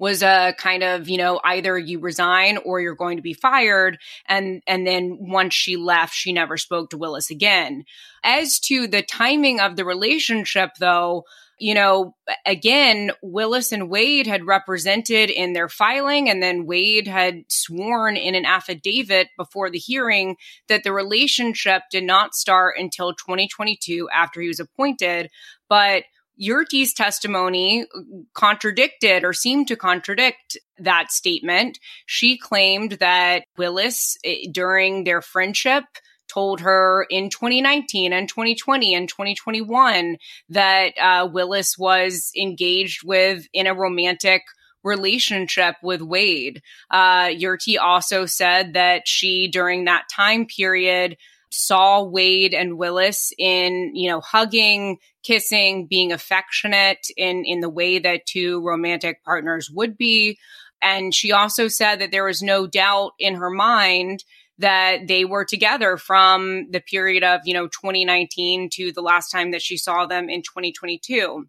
was 0.00 0.22
a 0.22 0.54
kind 0.58 0.82
of 0.82 1.08
you 1.08 1.18
know 1.18 1.40
either 1.44 1.78
you 1.78 2.00
resign 2.00 2.56
or 2.64 2.80
you're 2.80 2.96
going 2.96 3.18
to 3.18 3.22
be 3.22 3.34
fired 3.34 3.98
and 4.26 4.62
and 4.66 4.86
then 4.86 5.18
once 5.20 5.54
she 5.54 5.76
left 5.76 6.14
she 6.14 6.32
never 6.32 6.56
spoke 6.56 6.90
to 6.90 6.98
Willis 6.98 7.30
again 7.30 7.84
as 8.24 8.58
to 8.58 8.88
the 8.88 9.02
timing 9.02 9.60
of 9.60 9.76
the 9.76 9.84
relationship 9.84 10.70
though 10.80 11.24
you 11.60 11.74
know, 11.74 12.14
again, 12.46 13.10
Willis 13.22 13.70
and 13.70 13.90
Wade 13.90 14.26
had 14.26 14.46
represented 14.46 15.28
in 15.28 15.52
their 15.52 15.68
filing, 15.68 16.30
and 16.30 16.42
then 16.42 16.64
Wade 16.64 17.06
had 17.06 17.42
sworn 17.48 18.16
in 18.16 18.34
an 18.34 18.46
affidavit 18.46 19.28
before 19.36 19.68
the 19.68 19.78
hearing 19.78 20.36
that 20.68 20.84
the 20.84 20.92
relationship 20.92 21.82
did 21.90 22.04
not 22.04 22.34
start 22.34 22.76
until 22.78 23.12
2022 23.12 24.08
after 24.08 24.40
he 24.40 24.48
was 24.48 24.58
appointed. 24.58 25.30
But 25.68 26.04
Yeartie's 26.40 26.94
testimony 26.94 27.86
contradicted 28.34 29.24
or 29.24 29.32
seemed 29.32 29.68
to 29.68 29.76
contradict 29.76 30.56
that 30.78 31.12
statement. 31.12 31.78
She 32.06 32.38
claimed 32.38 32.92
that 32.92 33.44
Willis, 33.58 34.16
eh, 34.24 34.46
during 34.50 35.04
their 35.04 35.20
friendship, 35.20 35.84
told 36.28 36.60
her 36.60 37.06
in 37.10 37.28
2019 37.28 38.12
and 38.12 38.28
2020 38.28 38.94
and 38.94 39.08
2021 39.08 40.16
that 40.48 40.92
uh, 40.98 41.28
Willis 41.30 41.76
was 41.76 42.30
engaged 42.36 43.02
with 43.04 43.46
in 43.52 43.66
a 43.66 43.74
romantic 43.74 44.42
relationship 44.82 45.76
with 45.82 46.00
Wade. 46.00 46.62
Uh, 46.90 47.26
Yeartie 47.26 47.78
also 47.78 48.26
said 48.26 48.74
that 48.74 49.06
she, 49.06 49.48
during 49.48 49.84
that 49.84 50.04
time 50.10 50.46
period, 50.46 51.16
saw 51.50 52.02
Wade 52.02 52.54
and 52.54 52.78
Willis 52.78 53.32
in, 53.38 53.94
you 53.94 54.08
know, 54.08 54.20
hugging, 54.20 54.98
kissing, 55.22 55.86
being 55.86 56.12
affectionate 56.12 57.06
in, 57.16 57.44
in 57.44 57.60
the 57.60 57.68
way 57.68 57.98
that 57.98 58.26
two 58.26 58.64
romantic 58.64 59.22
partners 59.24 59.70
would 59.70 59.96
be. 59.96 60.38
And 60.80 61.14
she 61.14 61.32
also 61.32 61.68
said 61.68 62.00
that 62.00 62.10
there 62.10 62.24
was 62.24 62.42
no 62.42 62.66
doubt 62.66 63.12
in 63.18 63.34
her 63.34 63.50
mind 63.50 64.24
that 64.58 65.08
they 65.08 65.24
were 65.24 65.44
together 65.44 65.96
from 65.96 66.70
the 66.70 66.80
period 66.80 67.24
of, 67.24 67.40
you 67.44 67.54
know, 67.54 67.66
2019 67.66 68.68
to 68.74 68.92
the 68.92 69.00
last 69.00 69.30
time 69.30 69.50
that 69.50 69.62
she 69.62 69.76
saw 69.76 70.06
them 70.06 70.28
in 70.28 70.42
2022. 70.42 71.46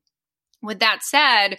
With 0.62 0.80
that 0.80 1.04
said, 1.04 1.58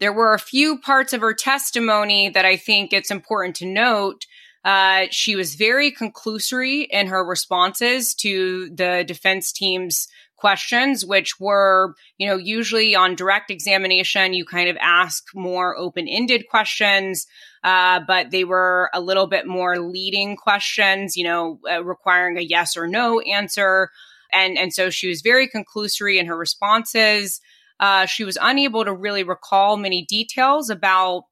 there 0.00 0.12
were 0.12 0.34
a 0.34 0.38
few 0.38 0.78
parts 0.78 1.12
of 1.12 1.20
her 1.20 1.34
testimony 1.34 2.28
that 2.30 2.44
I 2.44 2.56
think 2.56 2.92
it's 2.92 3.10
important 3.10 3.56
to 3.56 3.66
note. 3.66 4.26
Uh, 4.64 5.06
she 5.10 5.36
was 5.36 5.54
very 5.54 5.92
conclusory 5.92 6.86
in 6.90 7.06
her 7.06 7.24
responses 7.24 8.14
to 8.14 8.68
the 8.70 9.04
defense 9.06 9.52
team's 9.52 10.08
questions, 10.36 11.04
which 11.04 11.38
were, 11.40 11.94
you 12.16 12.26
know, 12.26 12.36
usually 12.36 12.94
on 12.94 13.14
direct 13.14 13.50
examination, 13.50 14.32
you 14.32 14.44
kind 14.44 14.68
of 14.68 14.76
ask 14.80 15.24
more 15.34 15.76
open 15.76 16.06
ended 16.08 16.48
questions. 16.48 17.26
Uh, 17.64 18.00
but 18.06 18.30
they 18.30 18.44
were 18.44 18.88
a 18.94 19.00
little 19.00 19.26
bit 19.26 19.46
more 19.46 19.78
leading 19.78 20.36
questions, 20.36 21.16
you 21.16 21.24
know, 21.24 21.58
uh, 21.70 21.82
requiring 21.84 22.38
a 22.38 22.42
yes 22.42 22.76
or 22.76 22.86
no 22.86 23.20
answer. 23.20 23.90
And, 24.32 24.56
and 24.56 24.72
so 24.72 24.90
she 24.90 25.08
was 25.08 25.22
very 25.22 25.48
conclusory 25.48 26.20
in 26.20 26.26
her 26.26 26.36
responses. 26.36 27.40
Uh, 27.80 28.06
she 28.06 28.24
was 28.24 28.38
unable 28.40 28.84
to 28.84 28.92
really 28.92 29.24
recall 29.24 29.76
many 29.76 30.04
details 30.04 30.70
about 30.70 31.24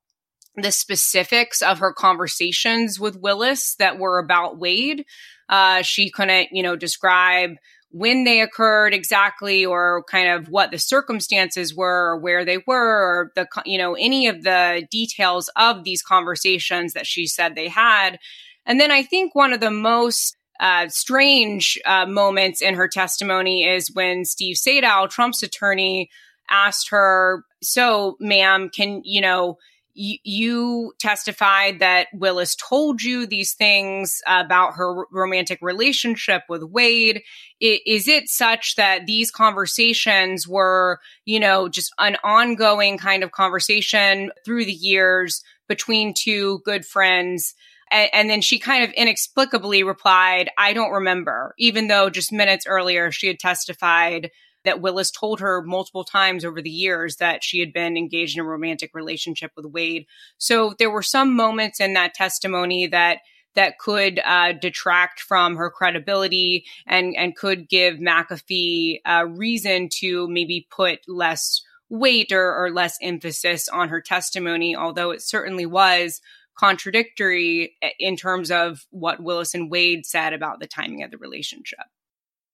the 0.57 0.73
specifics 0.73 1.63
of 1.63 1.79
her 1.79 1.93
conversations 1.93 2.99
with 2.99 3.21
Willis 3.21 3.75
that 3.77 3.99
were 3.99 4.19
about 4.19 4.59
Wade. 4.59 5.05
Uh, 5.49 5.83
she 5.83 6.11
couldn't, 6.11 6.49
you 6.51 6.63
know, 6.63 6.77
describe 6.77 7.57
when 7.91 8.25
they 8.25 8.41
occurred 8.41 8.93
exactly 8.93 9.65
or 9.65 10.05
kind 10.11 10.29
of 10.29 10.49
what 10.49 10.71
the 10.71 10.79
circumstances 10.79 11.75
were 11.75 12.13
or 12.13 12.19
where 12.19 12.45
they 12.45 12.59
were 12.67 12.75
or 12.75 13.33
the 13.37 13.47
you 13.65 13.79
know 13.79 13.95
any 13.95 14.27
of 14.27 14.43
the 14.43 14.87
details 14.91 15.49
of 15.57 15.85
these 15.85 16.03
conversations 16.03 16.93
that 16.93 17.07
she 17.07 17.27
said 17.27 17.55
they 17.55 17.69
had 17.69 18.19
and 18.67 18.79
then 18.81 18.91
i 18.91 19.03
think 19.03 19.35
one 19.35 19.53
of 19.53 19.61
the 19.61 19.71
most 19.71 20.37
uh, 20.59 20.89
strange 20.89 21.79
uh, 21.85 22.07
moments 22.07 22.63
in 22.63 22.75
her 22.75 22.89
testimony 22.89 23.65
is 23.65 23.91
when 23.95 24.25
steve 24.25 24.57
sadow 24.57 25.07
trump's 25.07 25.43
attorney 25.43 26.11
asked 26.51 26.91
her 26.91 27.45
so 27.63 28.17
ma'am 28.21 28.69
can 28.69 29.01
you 29.05 29.21
know 29.21 29.57
you 29.97 30.93
testified 30.99 31.79
that 31.79 32.09
Willis 32.13 32.55
told 32.55 33.03
you 33.03 33.27
these 33.27 33.55
things 33.55 34.21
about 34.27 34.75
her 34.75 35.07
romantic 35.11 35.59
relationship 35.63 36.43
with 36.49 36.63
Wade. 36.63 37.23
Is 37.61 38.07
it 38.07 38.29
such 38.29 38.77
that 38.77 39.07
these 39.07 39.31
conversations 39.31 40.47
were, 40.47 41.01
you 41.25 41.41
know, 41.41 41.69
just 41.69 41.93
an 41.99 42.19
ongoing 42.23 42.99
kind 42.99 43.23
of 43.23 43.33
conversation 43.33 44.31
through 44.45 44.67
the 44.67 44.73
years 44.73 45.43
between 45.67 46.13
two 46.13 46.61
good 46.65 46.85
friends? 46.85 47.55
And, 47.91 48.29
then 48.29 48.41
she 48.41 48.59
kind 48.59 48.85
of 48.85 48.91
inexplicably 48.91 49.83
replied, 49.85 50.51
I 50.59 50.73
don't 50.73 50.91
remember, 50.91 51.55
even 51.57 51.87
though 51.87 52.11
just 52.11 52.33
minutes 52.33 52.67
earlier 52.67 53.13
she 53.13 53.29
had 53.29 53.39
testified 53.39 54.31
that 54.67 54.83
Willis 54.83 55.11
told 55.11 55.41
her 55.41 55.63
multiple 55.63 56.05
times 56.05 56.45
over 56.45 56.61
the 56.61 56.71
years 56.71 57.17
that 57.17 57.43
she 57.43 57.61
had 57.61 57.73
been 57.73 57.97
engaged 57.97 58.37
in 58.37 58.45
a 58.45 58.49
romantic 58.49 58.91
relationship 58.95 59.53
with 59.57 59.65
Wade. 59.65 60.07
So 60.37 60.75
there 60.79 60.91
were 60.91 61.03
some 61.03 61.35
moments 61.35 61.81
in 61.81 61.95
that 61.95 62.15
testimony 62.15 62.87
that 62.89 63.19
that 63.55 63.79
could 63.79 64.21
uh, 64.23 64.53
detract 64.53 65.21
from 65.21 65.57
her 65.57 65.71
credibility 65.71 66.67
and 66.87 67.17
and 67.17 67.35
could 67.35 67.69
give 67.69 67.97
McAfee 67.97 68.99
a 69.07 69.27
reason 69.27 69.89
to 70.01 70.29
maybe 70.29 70.69
put 70.71 71.01
less 71.09 71.63
weight 71.89 72.33
or, 72.33 72.55
or 72.55 72.71
less 72.71 72.99
emphasis 73.01 73.69
on 73.69 73.89
her 73.89 74.01
testimony, 74.01 74.77
although 74.77 75.11
it 75.11 75.23
certainly 75.23 75.67
was 75.67 76.21
contradictory 76.59 77.77
in 77.99 78.17
terms 78.17 78.51
of 78.51 78.87
what 78.91 79.23
Willis 79.23 79.55
and 79.55 79.71
Wade 79.71 80.07
said 80.07 80.33
about 80.33 80.59
the 80.59 80.67
timing 80.67 81.03
of 81.03 81.11
the 81.11 81.19
relationship. 81.19 81.87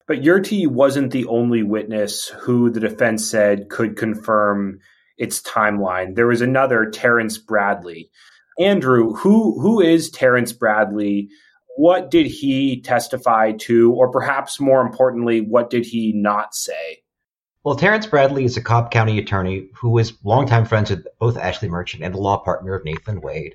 But 0.07 0.23
Yeartie 0.23 0.67
wasn't 0.67 1.13
the 1.13 1.27
only 1.27 1.63
witness 1.63 2.29
who 2.29 2.71
the 2.71 2.81
defense 2.81 3.29
said 3.29 3.69
could 3.69 3.97
confirm 3.97 4.81
its 5.17 5.41
timeline. 5.43 6.17
There 6.17 6.27
was 6.27 6.41
another, 6.41 6.91
Terrence 6.91 7.39
Bradley. 7.39 8.11
Andrew, 8.59 9.15
who 9.15 9.61
who 9.61 9.81
is 9.81 10.11
Terrence 10.11 10.53
Bradley? 10.53 11.29
What 11.77 12.11
did 12.11 12.27
he 12.27 12.83
testify 12.83 13.53
to, 13.61 13.93
or 13.93 14.11
perhaps 14.11 14.61
more 14.61 14.83
importantly, 14.83 15.41
what 15.41 15.71
did 15.71 15.87
he 15.87 16.13
not 16.15 16.55
say? 16.55 16.99
Well, 17.65 17.77
Terrence 17.77 18.07
Bradley 18.07 18.45
is 18.45 18.57
a 18.57 18.61
Cobb 18.61 18.91
County 18.91 19.19
attorney 19.19 19.69
who 19.75 19.91
was 19.91 20.13
longtime 20.25 20.67
friends 20.67 20.91
with 20.91 21.07
both 21.19 21.39
Ashley 21.39 21.69
Merchant 21.69 22.03
and 22.03 22.13
the 22.13 22.19
law 22.19 22.39
partner 22.39 22.75
of 22.75 22.85
Nathan 22.85 23.21
Wade. 23.21 23.55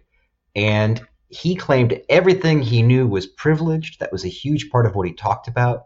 And 0.55 1.05
he 1.27 1.55
claimed 1.55 2.01
everything 2.09 2.61
he 2.61 2.81
knew 2.81 3.05
was 3.05 3.27
privileged. 3.27 3.99
That 3.99 4.13
was 4.13 4.23
a 4.23 4.29
huge 4.29 4.69
part 4.71 4.85
of 4.85 4.95
what 4.95 5.07
he 5.07 5.13
talked 5.13 5.47
about. 5.47 5.83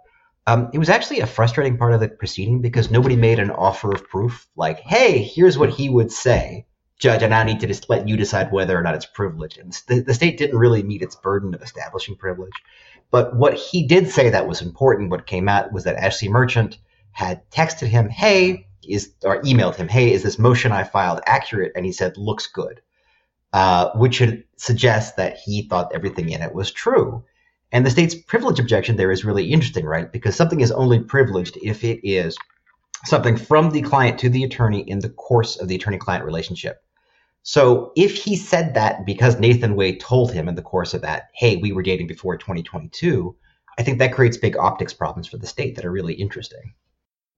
Um, 0.48 0.69
it 0.74 0.79
was 0.79 0.89
actually 0.89 1.19
a 1.19 1.27
frustrating 1.27 1.77
part 1.77 1.93
of 1.93 2.00
the 2.00 2.10
proceeding 2.10 2.62
because 2.62 2.89
nobody 2.89 3.15
made 3.15 3.39
an 3.39 3.51
offer 3.51 3.91
of 3.91 4.07
proof, 4.10 4.48
like, 4.55 4.79
hey, 4.79 5.21
here's 5.21 5.57
what 5.57 5.69
he 5.69 5.89
would 5.89 6.12
say. 6.12 6.65
Judge, 7.00 7.24
I 7.24 7.27
now 7.27 7.43
need 7.43 7.60
to 7.62 7.67
just 7.67 7.89
let 7.89 8.07
you 8.07 8.17
decide 8.17 8.51
whether 8.51 8.77
or 8.77 8.81
not 8.81 8.95
it's 8.95 9.05
privileged. 9.05 9.57
And 9.57 9.71
the, 9.88 10.01
the 10.01 10.13
state 10.13 10.38
didn't 10.38 10.57
really 10.57 10.83
meet 10.83 11.01
its 11.01 11.15
burden 11.15 11.53
of 11.53 11.62
establishing 11.62 12.15
privilege. 12.15 12.53
But 13.12 13.36
what 13.36 13.55
he 13.55 13.86
did 13.86 14.10
say 14.10 14.29
that 14.29 14.48
was 14.48 14.62
important, 14.62 15.10
what 15.10 15.27
came 15.27 15.50
out, 15.50 15.71
was 15.71 15.83
that 15.83 15.98
Ashley 15.98 16.29
Merchant 16.29 16.77
had 17.12 17.50
texted 17.51 17.88
him, 17.88 18.10
hey, 18.10 18.67
is 18.88 19.13
or 19.24 19.41
emailed 19.43 19.75
him, 19.75 19.88
hey, 19.88 20.12
is 20.12 20.24
this 20.24 20.39
motion 20.39 20.71
I 20.71 20.83
filed 20.83 21.21
accurate? 21.25 21.74
And 21.75 21.86
he 21.86 21.91
said, 21.91 22.17
looks 22.17 22.48
good, 22.48 22.81
uh, 23.53 23.91
which 23.95 24.15
should 24.15 24.45
suggest 24.55 25.17
that 25.17 25.38
he 25.38 25.63
thought 25.63 25.93
everything 25.93 26.29
in 26.29 26.41
it 26.41 26.53
was 26.53 26.71
true. 26.71 27.24
And 27.71 27.85
the 27.85 27.89
state's 27.89 28.15
privilege 28.15 28.59
objection 28.59 28.97
there 28.97 29.11
is 29.11 29.23
really 29.23 29.51
interesting, 29.51 29.86
right? 29.86 30.12
Because 30.12 30.36
something 30.36 30.62
is 30.62 30.71
only 30.71 30.99
privileged 30.99 31.57
if 31.62 31.84
it 31.84 31.99
is 32.07 32.38
something 33.05 33.38
from 33.38 33.71
the 33.71 33.81
client 33.81 34.19
to 34.19 34.29
the 34.29 34.43
attorney 34.43 34.81
in 34.81 34.99
the 34.99 35.10
course 35.10 35.55
of 35.55 35.67
the 35.67 35.75
attorney 35.75 35.97
client 35.97 36.25
relationship. 36.25 36.84
So 37.43 37.91
if 37.95 38.15
he 38.15 38.36
said 38.36 38.75
that 38.75 39.05
because 39.05 39.39
Nathan 39.39 39.75
Wade 39.75 39.99
told 39.99 40.31
him 40.31 40.47
in 40.47 40.55
the 40.55 40.62
course 40.62 40.93
of 40.93 41.01
that, 41.01 41.29
hey, 41.34 41.55
we 41.55 41.71
were 41.71 41.81
dating 41.81 42.07
before 42.07 42.38
2022, 42.38 43.36
I 43.79 43.84
think 43.84 43.99
that 43.99 44.13
creates 44.13 44.38
big 44.38 44.57
optics 44.57 44.93
problems 44.93 45.27
for 45.27 45.38
the 45.38 45.47
state 45.47 45.75
that 45.75 45.86
are 45.86 45.91
really 45.91 46.13
interesting. 46.13 46.73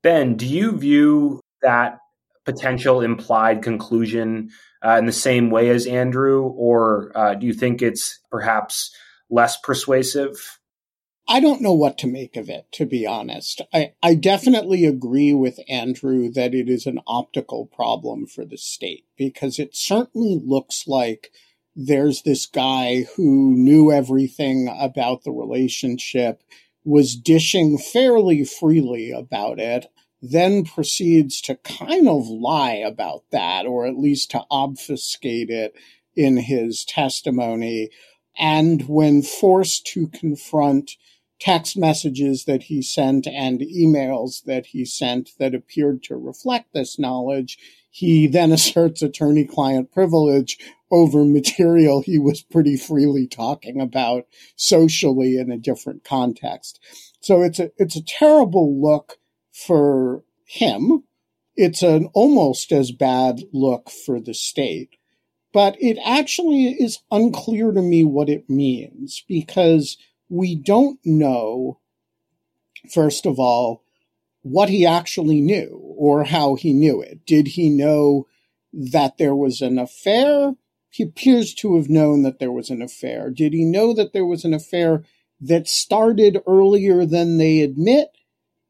Ben, 0.02 0.36
do 0.36 0.46
you 0.46 0.78
view 0.78 1.40
that 1.62 2.00
potential 2.46 3.02
implied 3.02 3.62
conclusion 3.62 4.50
uh, 4.84 4.98
in 4.98 5.06
the 5.06 5.14
same 5.14 5.50
way 5.50 5.70
as 5.70 5.88
Andrew, 5.88 6.44
or 6.44 7.12
uh, 7.16 7.36
do 7.36 7.48
you 7.48 7.54
think 7.54 7.82
it's 7.82 8.20
perhaps 8.30 8.94
less 9.34 9.58
persuasive? 9.58 10.60
I 11.28 11.40
don't 11.40 11.62
know 11.62 11.74
what 11.74 11.98
to 12.00 12.08
make 12.08 12.36
of 12.36 12.50
it, 12.50 12.66
to 12.74 12.86
be 12.86 13.08
honest. 13.08 13.62
I, 13.74 13.94
I 14.04 14.16
definitely 14.16 14.86
agree 14.86 15.34
with 15.34 15.60
Andrew 15.70 16.30
that 16.32 16.54
it 16.54 16.70
is 16.70 16.86
an 16.86 17.00
optical 17.08 17.66
problem 17.66 18.28
for 18.28 18.44
the 18.44 18.58
state 18.58 19.06
because 19.18 19.58
it 19.58 19.76
certainly 19.76 20.40
looks 20.44 20.86
like 20.86 21.32
there's 21.76 22.22
this 22.22 22.46
guy 22.46 23.06
who 23.16 23.56
knew 23.56 23.92
everything 23.92 24.70
about 24.80 25.24
the 25.24 25.32
relationship, 25.32 26.44
was 26.84 27.16
dishing 27.16 27.78
fairly 27.78 28.44
freely 28.44 29.12
about 29.12 29.60
it, 29.60 29.88
then 30.22 30.66
proceeds 30.66 31.42
to 31.42 31.56
kind 31.56 32.08
of 32.08 32.28
lie 32.28 32.84
about 32.86 33.24
that, 33.32 33.66
or 33.66 33.88
at 33.88 33.98
least 33.98 34.32
to 34.32 34.44
obfuscate 34.52 35.50
it 35.50 35.74
in 36.16 36.38
his 36.38 36.86
testimony. 36.86 37.90
And 38.38 38.88
when 38.88 39.22
forced 39.22 39.86
to 39.88 40.08
confront 40.08 40.92
text 41.40 41.78
messages 41.78 42.46
that 42.46 42.64
he 42.64 42.82
sent 42.82 43.28
and 43.28 43.60
emails 43.60 44.44
that 44.46 44.68
he 44.68 44.86
sent 44.86 45.32
that 45.40 45.54
appeared 45.54 46.02
to 46.04 46.16
reflect 46.16 46.74
this 46.74 46.98
knowledge, 46.98 47.58
he 47.90 48.28
then 48.28 48.52
asserts 48.54 49.02
attorney 49.02 49.46
client 49.46 49.92
privilege 49.92 50.58
over 50.90 51.26
material 51.26 52.02
he 52.02 52.20
was 52.20 52.44
pretty 52.44 52.78
freely 52.78 53.28
talking 53.28 53.82
about 53.82 54.26
socially 54.56 55.38
in 55.38 55.52
a 55.52 55.58
different 55.58 56.04
context. 56.04 56.80
So 57.20 57.42
it's 57.42 57.60
a, 57.60 57.72
it's 57.78 57.96
a 57.96 58.06
terrible 58.06 58.80
look 58.80 59.18
for 59.52 60.24
him. 60.46 61.04
It's 61.56 61.82
an 61.82 62.10
almost 62.14 62.72
as 62.72 62.92
bad 62.92 63.42
look 63.52 63.90
for 63.90 64.20
the 64.20 64.34
state 64.34 64.98
but 65.54 65.78
it 65.80 65.98
actually 66.04 66.66
is 66.66 67.00
unclear 67.12 67.72
to 67.72 67.82
me 67.82 68.04
what 68.04 68.28
it 68.28 68.50
means 68.50 69.24
because 69.28 69.98
we 70.28 70.56
don't 70.56 71.00
know, 71.06 71.80
first 72.92 73.26
of 73.26 73.40
all, 73.40 73.84
what 74.42 74.68
he 74.68 74.86
actually 74.86 75.40
knew 75.40 75.80
or 75.98 76.24
how 76.26 76.56
he 76.56 76.74
knew 76.74 77.02
it. 77.02 77.26
Did 77.26 77.50
he 77.50 77.70
know 77.70 78.28
that 78.74 79.18
there 79.18 79.36
was 79.36 79.62
an 79.62 79.78
affair? 79.78 80.56
He 80.90 81.04
appears 81.04 81.54
to 81.56 81.78
have 81.78 81.90
known 81.90 82.24
that 82.24 82.40
there 82.40 82.52
was 82.52 82.70
an 82.70 82.82
affair. 82.82 83.30
Did 83.30 83.54
he 83.54 83.64
know 83.64 83.94
that 83.94 84.12
there 84.12 84.26
was 84.26 84.44
an 84.44 84.54
affair 84.54 85.04
that 85.40 85.68
started 85.68 86.40
earlier 86.48 87.06
than 87.06 87.38
they 87.38 87.62
admit? 87.62 88.10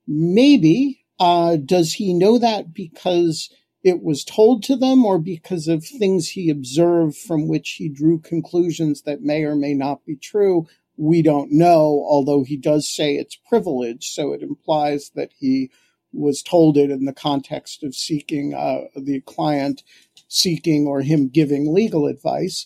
Maybe. 0.06 1.06
Uh, 1.20 1.56
does 1.56 1.94
he 1.94 2.14
know 2.14 2.38
that 2.38 2.74
because 2.74 3.50
it 3.84 4.02
was 4.02 4.24
told 4.24 4.64
to 4.64 4.76
them 4.76 5.06
or 5.06 5.20
because 5.20 5.68
of 5.68 5.86
things 5.86 6.30
he 6.30 6.50
observed 6.50 7.18
from 7.18 7.48
which 7.48 7.72
he 7.72 7.90
drew 7.90 8.18
conclusions 8.20 9.02
that 9.02 9.22
may 9.22 9.44
or 9.44 9.56
may 9.56 9.74
not 9.74 10.06
be 10.06 10.16
true. 10.16 10.68
We 10.96 11.22
don't 11.22 11.52
know, 11.52 12.06
although 12.08 12.44
he 12.44 12.56
does 12.56 12.88
say 12.90 13.16
it's 13.16 13.36
privilege. 13.36 14.10
So 14.10 14.32
it 14.32 14.42
implies 14.42 15.12
that 15.16 15.32
he 15.38 15.70
was 16.14 16.42
told 16.42 16.78
it 16.78 16.92
in 16.92 17.06
the 17.06 17.14
context 17.14 17.84
of 17.84 17.96
seeking 17.96 18.54
uh, 18.54 18.88
the 18.96 19.22
client 19.22 19.84
seeking 20.28 20.88
or 20.88 21.02
him 21.02 21.28
giving 21.28 21.74
legal 21.74 22.08
advice. 22.08 22.66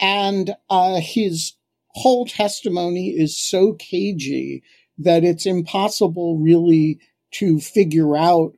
And 0.00 0.56
uh, 0.68 1.00
his 1.00 1.52
whole 1.90 2.26
testimony 2.26 3.10
is 3.10 3.38
so 3.38 3.74
cagey 3.74 4.62
that 4.98 5.24
it's 5.24 5.46
impossible 5.46 6.38
really 6.38 6.98
to 7.32 7.60
figure 7.60 8.16
out 8.16 8.54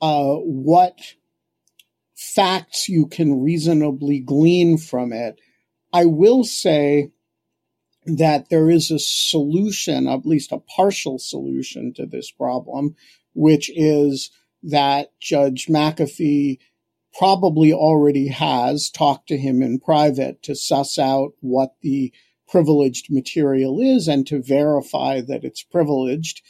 uh, 0.00 0.34
what 0.36 1.14
facts 2.20 2.86
you 2.86 3.06
can 3.06 3.42
reasonably 3.42 4.20
glean 4.20 4.76
from 4.76 5.10
it. 5.10 5.40
I 5.90 6.04
will 6.04 6.44
say 6.44 7.12
that 8.04 8.50
there 8.50 8.68
is 8.68 8.90
a 8.90 8.98
solution, 8.98 10.06
at 10.06 10.26
least 10.26 10.52
a 10.52 10.58
partial 10.58 11.18
solution 11.18 11.94
to 11.94 12.04
this 12.04 12.30
problem, 12.30 12.94
which 13.32 13.70
is 13.74 14.30
that 14.62 15.18
Judge 15.18 15.66
McAfee 15.66 16.58
probably 17.18 17.72
already 17.72 18.28
has 18.28 18.90
talked 18.90 19.28
to 19.28 19.38
him 19.38 19.62
in 19.62 19.80
private 19.80 20.42
to 20.42 20.54
suss 20.54 20.98
out 20.98 21.32
what 21.40 21.74
the 21.80 22.12
privileged 22.46 23.10
material 23.10 23.80
is 23.80 24.08
and 24.08 24.26
to 24.26 24.42
verify 24.42 25.22
that 25.22 25.42
it's 25.42 25.62
privileged. 25.62 26.42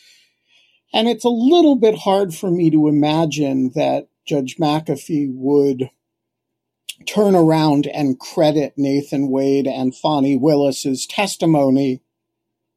And 0.93 1.09
it's 1.09 1.25
a 1.25 1.29
little 1.29 1.77
bit 1.77 1.97
hard 1.97 2.35
for 2.35 2.51
me 2.51 2.71
to 2.71 2.89
imagine 2.89 3.71
that 3.77 4.09
Judge 4.31 4.59
McAfee 4.59 5.29
would 5.35 5.91
turn 7.05 7.35
around 7.35 7.89
and 7.89 8.17
credit 8.17 8.75
Nathan 8.77 9.29
Wade 9.29 9.67
and 9.67 9.93
Fani 9.93 10.37
Willis's 10.37 11.05
testimony 11.05 12.01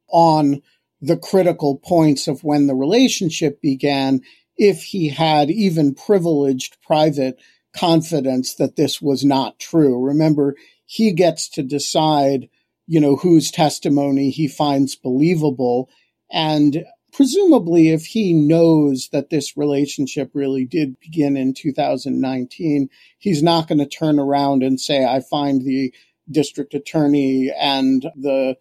on 0.07 0.63
the 0.99 1.15
critical 1.15 1.77
points 1.77 2.27
of 2.27 2.43
when 2.43 2.65
the 2.65 2.73
relationship 2.73 3.61
began 3.61 4.21
if 4.57 4.81
he 4.81 5.09
had 5.09 5.51
even 5.51 5.93
privileged 5.93 6.77
private 6.81 7.39
confidence 7.71 8.55
that 8.55 8.75
this 8.75 8.99
was 8.99 9.23
not 9.23 9.59
true. 9.59 10.03
Remember, 10.03 10.55
he 10.87 11.11
gets 11.11 11.47
to 11.49 11.61
decide, 11.61 12.49
you 12.87 12.99
know, 12.99 13.15
whose 13.15 13.51
testimony 13.51 14.31
he 14.31 14.47
finds 14.47 14.95
believable. 14.95 15.87
And 16.31 16.83
presumably, 17.13 17.89
if 17.89 18.07
he 18.07 18.33
knows 18.33 19.09
that 19.11 19.29
this 19.29 19.55
relationship 19.55 20.31
really 20.33 20.65
did 20.65 20.99
begin 20.99 21.37
in 21.37 21.53
2019, 21.53 22.89
he's 23.17 23.43
not 23.43 23.67
going 23.67 23.77
to 23.77 23.85
turn 23.85 24.19
around 24.19 24.63
and 24.63 24.79
say, 24.79 25.05
I 25.05 25.21
find 25.21 25.61
the 25.61 25.93
district 26.29 26.73
attorney 26.73 27.51
and 27.57 28.03
the 28.15 28.57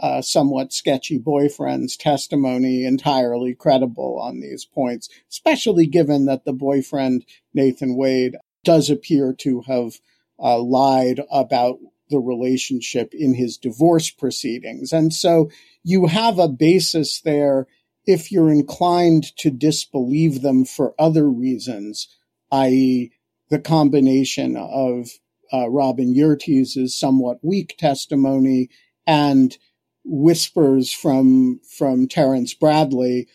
uh, 0.00 0.20
somewhat 0.22 0.72
sketchy 0.72 1.18
boyfriend's 1.18 1.96
testimony 1.96 2.84
entirely 2.84 3.54
credible 3.54 4.18
on 4.20 4.40
these 4.40 4.64
points, 4.64 5.08
especially 5.30 5.86
given 5.86 6.26
that 6.26 6.44
the 6.44 6.52
boyfriend, 6.52 7.24
Nathan 7.54 7.96
Wade, 7.96 8.36
does 8.64 8.90
appear 8.90 9.32
to 9.32 9.60
have 9.62 10.00
uh, 10.38 10.58
lied 10.58 11.20
about 11.30 11.78
the 12.10 12.18
relationship 12.18 13.14
in 13.14 13.34
his 13.34 13.56
divorce 13.56 14.10
proceedings. 14.10 14.92
And 14.92 15.12
so 15.12 15.50
you 15.82 16.06
have 16.06 16.38
a 16.38 16.48
basis 16.48 17.20
there 17.20 17.66
if 18.06 18.30
you're 18.30 18.50
inclined 18.50 19.36
to 19.38 19.50
disbelieve 19.50 20.42
them 20.42 20.64
for 20.64 20.94
other 20.98 21.28
reasons, 21.28 22.08
i.e., 22.52 23.10
the 23.50 23.58
combination 23.58 24.56
of 24.56 25.10
uh, 25.52 25.68
Robin 25.68 26.14
Yeartie's 26.14 26.76
somewhat 26.96 27.38
weak 27.42 27.76
testimony 27.78 28.68
and 29.06 29.56
whispers 30.04 30.92
from 30.92 31.60
from 31.78 32.08
Terrence 32.08 32.54
Bradley, 32.54 33.28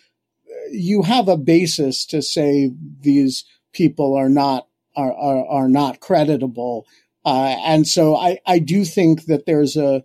you 0.71 1.03
have 1.03 1.27
a 1.27 1.37
basis 1.37 2.05
to 2.07 2.21
say 2.21 2.71
these 3.01 3.45
people 3.73 4.15
are 4.15 4.29
not 4.29 4.67
are 4.95 5.13
are, 5.13 5.45
are 5.45 5.69
not 5.69 5.99
creditable. 5.99 6.85
Uh, 7.23 7.55
and 7.63 7.87
so 7.87 8.15
I, 8.15 8.39
I 8.47 8.59
do 8.59 8.83
think 8.83 9.25
that 9.25 9.45
there's 9.45 9.77
a 9.77 10.03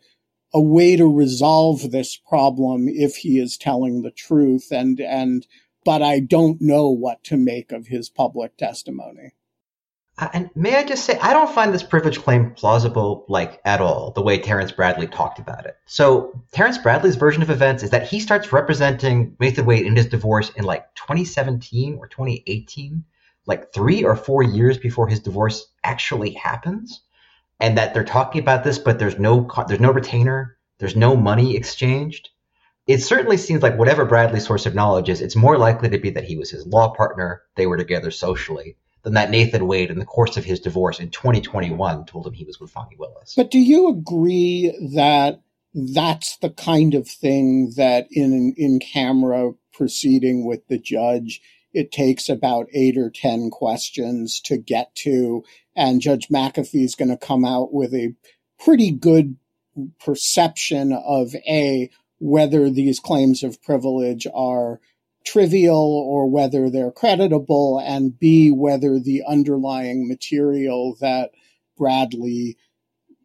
a 0.57 0.61
way 0.61 0.97
to 0.97 1.07
resolve 1.07 1.90
this 1.90 2.16
problem 2.16 2.88
if 2.88 3.16
he 3.16 3.38
is 3.38 3.59
telling 3.59 4.01
the 4.01 4.11
truth 4.11 4.69
and 4.71 4.99
and 5.01 5.47
but 5.85 6.01
I 6.01 6.19
don't 6.19 6.62
know 6.62 6.88
what 6.88 7.23
to 7.25 7.37
make 7.37 7.73
of 7.73 7.88
his 7.88 8.09
public 8.09 8.57
testimony. 8.57 9.35
Uh, 10.19 10.29
and 10.33 10.51
may 10.55 10.75
I 10.77 10.83
just 10.83 11.05
say, 11.05 11.19
I 11.21 11.35
don't 11.35 11.55
find 11.55 11.75
this 11.75 11.83
privilege 11.83 12.19
claim 12.19 12.53
plausible, 12.53 13.27
like 13.29 13.61
at 13.66 13.83
all, 13.83 14.12
the 14.12 14.23
way 14.23 14.38
Terrence 14.38 14.73
Bradley 14.73 15.07
talked 15.07 15.38
about 15.38 15.66
it. 15.66 15.77
So, 15.85 16.42
Terrence 16.53 16.79
Bradley's 16.79 17.16
version 17.16 17.42
of 17.42 17.51
events 17.51 17.83
is 17.83 17.90
that 17.90 18.09
he 18.09 18.19
starts 18.19 18.51
representing 18.51 19.37
Nathan 19.38 19.66
Wade 19.66 19.85
in 19.85 19.95
his 19.95 20.07
divorce 20.07 20.51
in 20.57 20.64
like 20.64 20.92
2017 20.95 21.99
or 22.01 22.09
2018, 22.09 23.05
like 23.45 23.73
three 23.75 24.03
or 24.03 24.16
four 24.16 24.42
years 24.42 24.79
before 24.79 25.07
his 25.07 25.21
divorce 25.21 25.69
actually 25.85 26.33
happens 26.33 27.03
and 27.61 27.79
that 27.79 27.95
they're 27.95 28.05
talking 28.05 28.40
about 28.40 28.64
this, 28.64 28.79
but 28.79 28.99
there's 28.99 29.19
no 29.19 29.49
there's 29.69 29.81
no 29.81 29.92
retainer, 29.92 30.57
there's 30.79 30.97
no 30.97 31.16
money 31.16 31.57
exchanged. 31.57 32.31
It 32.87 33.03
certainly 33.03 33.37
seems 33.37 33.62
like 33.62 33.79
whatever 33.79 34.05
Bradley's 34.05 34.47
source 34.47 34.66
of 34.66 34.75
knowledge 34.75 35.09
is, 35.09 35.21
it's 35.21 35.35
more 35.35 35.59
likely 35.59 35.88
to 35.88 35.99
be 35.99 36.11
that 36.11 36.25
he 36.25 36.37
was 36.37 36.51
his 36.51 36.66
law 36.66 36.95
partner, 36.95 37.42
they 37.57 37.66
were 37.66 37.77
together 37.77 38.12
socially, 38.12 38.77
than 39.03 39.14
that 39.14 39.31
Nathan 39.31 39.66
Wade, 39.66 39.90
in 39.90 39.99
the 39.99 40.05
course 40.05 40.37
of 40.37 40.45
his 40.45 40.61
divorce 40.61 41.01
in 41.01 41.11
2021, 41.11 42.07
told 42.07 42.27
him 42.27 42.33
he 42.33 42.45
was 42.45 42.61
with 42.61 42.71
Fani 42.71 42.95
Willis. 42.97 43.35
But 43.37 43.51
do 43.51 43.59
you 43.59 43.88
agree 43.88 44.73
that 44.95 45.40
that's 45.75 46.37
the 46.38 46.51
kind 46.51 46.95
of 46.95 47.09
thing 47.09 47.73
that 47.77 48.07
in 48.11 48.33
an 48.33 48.55
in 48.57 48.79
camera 48.79 49.53
proceeding 49.73 50.47
with 50.47 50.66
the 50.69 50.79
judge, 50.79 51.40
it 51.73 51.92
takes 51.92 52.29
about 52.29 52.66
eight 52.73 52.97
or 52.97 53.11
10 53.11 53.51
questions 53.51 54.40
to 54.40 54.57
get 54.57 54.95
to 54.95 55.45
and 55.77 56.01
Judge 56.01 56.29
McAfee 56.29 56.85
is 56.85 56.95
going 56.95 57.11
to 57.11 57.17
come 57.17 57.45
out 57.45 57.73
with 57.73 57.95
a 57.95 58.15
pretty 58.59 58.91
good 58.91 59.37
perception 60.01 60.93
of 60.93 61.35
A, 61.47 61.91
whether 62.19 62.71
these 62.71 62.99
claims 62.99 63.43
of 63.43 63.62
privilege 63.62 64.27
are 64.35 64.81
trivial 65.25 65.77
or 65.77 66.31
whether 66.31 66.71
they're 66.71 66.93
creditable, 66.93 67.79
and 67.85 68.19
B, 68.19 68.51
whether 68.51 68.99
the 68.99 69.23
underlying 69.27 70.09
material 70.09 70.97
that 71.01 71.33
Bradley 71.77 72.57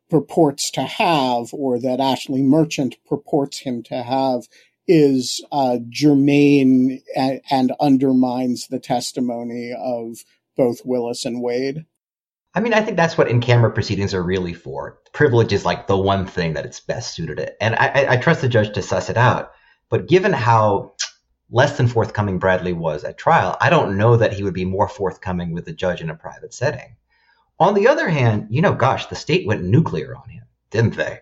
purports 0.10 0.70
to 0.72 0.82
have 0.82 1.54
or 1.54 1.80
that 1.80 2.02
Ashley 2.02 2.42
Merchant 2.42 2.98
purports 3.08 3.60
him 3.60 3.82
to 3.84 4.04
have 4.04 4.48
is 4.88 5.42
uh, 5.54 5.78
germane 5.88 7.02
and, 7.16 7.40
and 7.50 7.72
undermines 7.80 8.68
the 8.68 8.80
testimony 8.80 9.72
of 9.72 10.26
both 10.58 10.82
Willis 10.84 11.24
and 11.24 11.42
Wade. 11.42 11.86
I 12.54 12.60
mean, 12.60 12.74
I 12.74 12.82
think 12.82 12.98
that's 12.98 13.18
what 13.18 13.30
in-camera 13.30 13.72
proceedings 13.72 14.14
are 14.14 14.24
really 14.24 14.54
for. 14.54 15.00
Privilege 15.14 15.54
is 15.54 15.64
like 15.64 15.88
the 15.88 15.98
one 15.98 16.26
thing 16.26 16.54
that 16.54 16.66
it's 16.66 16.82
best 16.82 17.14
suited 17.14 17.38
to. 17.38 17.64
And 17.64 17.76
I, 17.76 18.08
I 18.10 18.18
trust 18.18 18.42
the 18.42 18.50
judge 18.50 18.74
to 18.74 18.82
suss 18.82 19.10
it 19.10 19.18
out. 19.18 19.52
But 19.90 20.08
given 20.08 20.34
how 20.34 20.94
less 21.50 21.78
than 21.78 21.88
forthcoming 21.88 22.40
Bradley 22.40 22.74
was 22.74 23.04
at 23.04 23.18
trial, 23.18 23.58
I 23.62 23.70
don't 23.70 23.98
know 23.98 24.18
that 24.18 24.34
he 24.34 24.44
would 24.44 24.54
be 24.54 24.66
more 24.66 24.88
forthcoming 24.88 25.52
with 25.52 25.66
the 25.66 25.74
judge 25.74 26.02
in 26.02 26.10
a 26.10 26.16
private 26.16 26.54
setting. 26.54 26.96
On 27.60 27.74
the 27.74 27.88
other 27.88 28.10
hand, 28.10 28.48
you 28.50 28.62
know, 28.62 28.74
gosh, 28.74 29.06
the 29.06 29.16
state 29.16 29.46
went 29.46 29.64
nuclear 29.64 30.16
on 30.16 30.30
him, 30.30 30.44
didn't 30.72 30.96
they? 30.96 31.20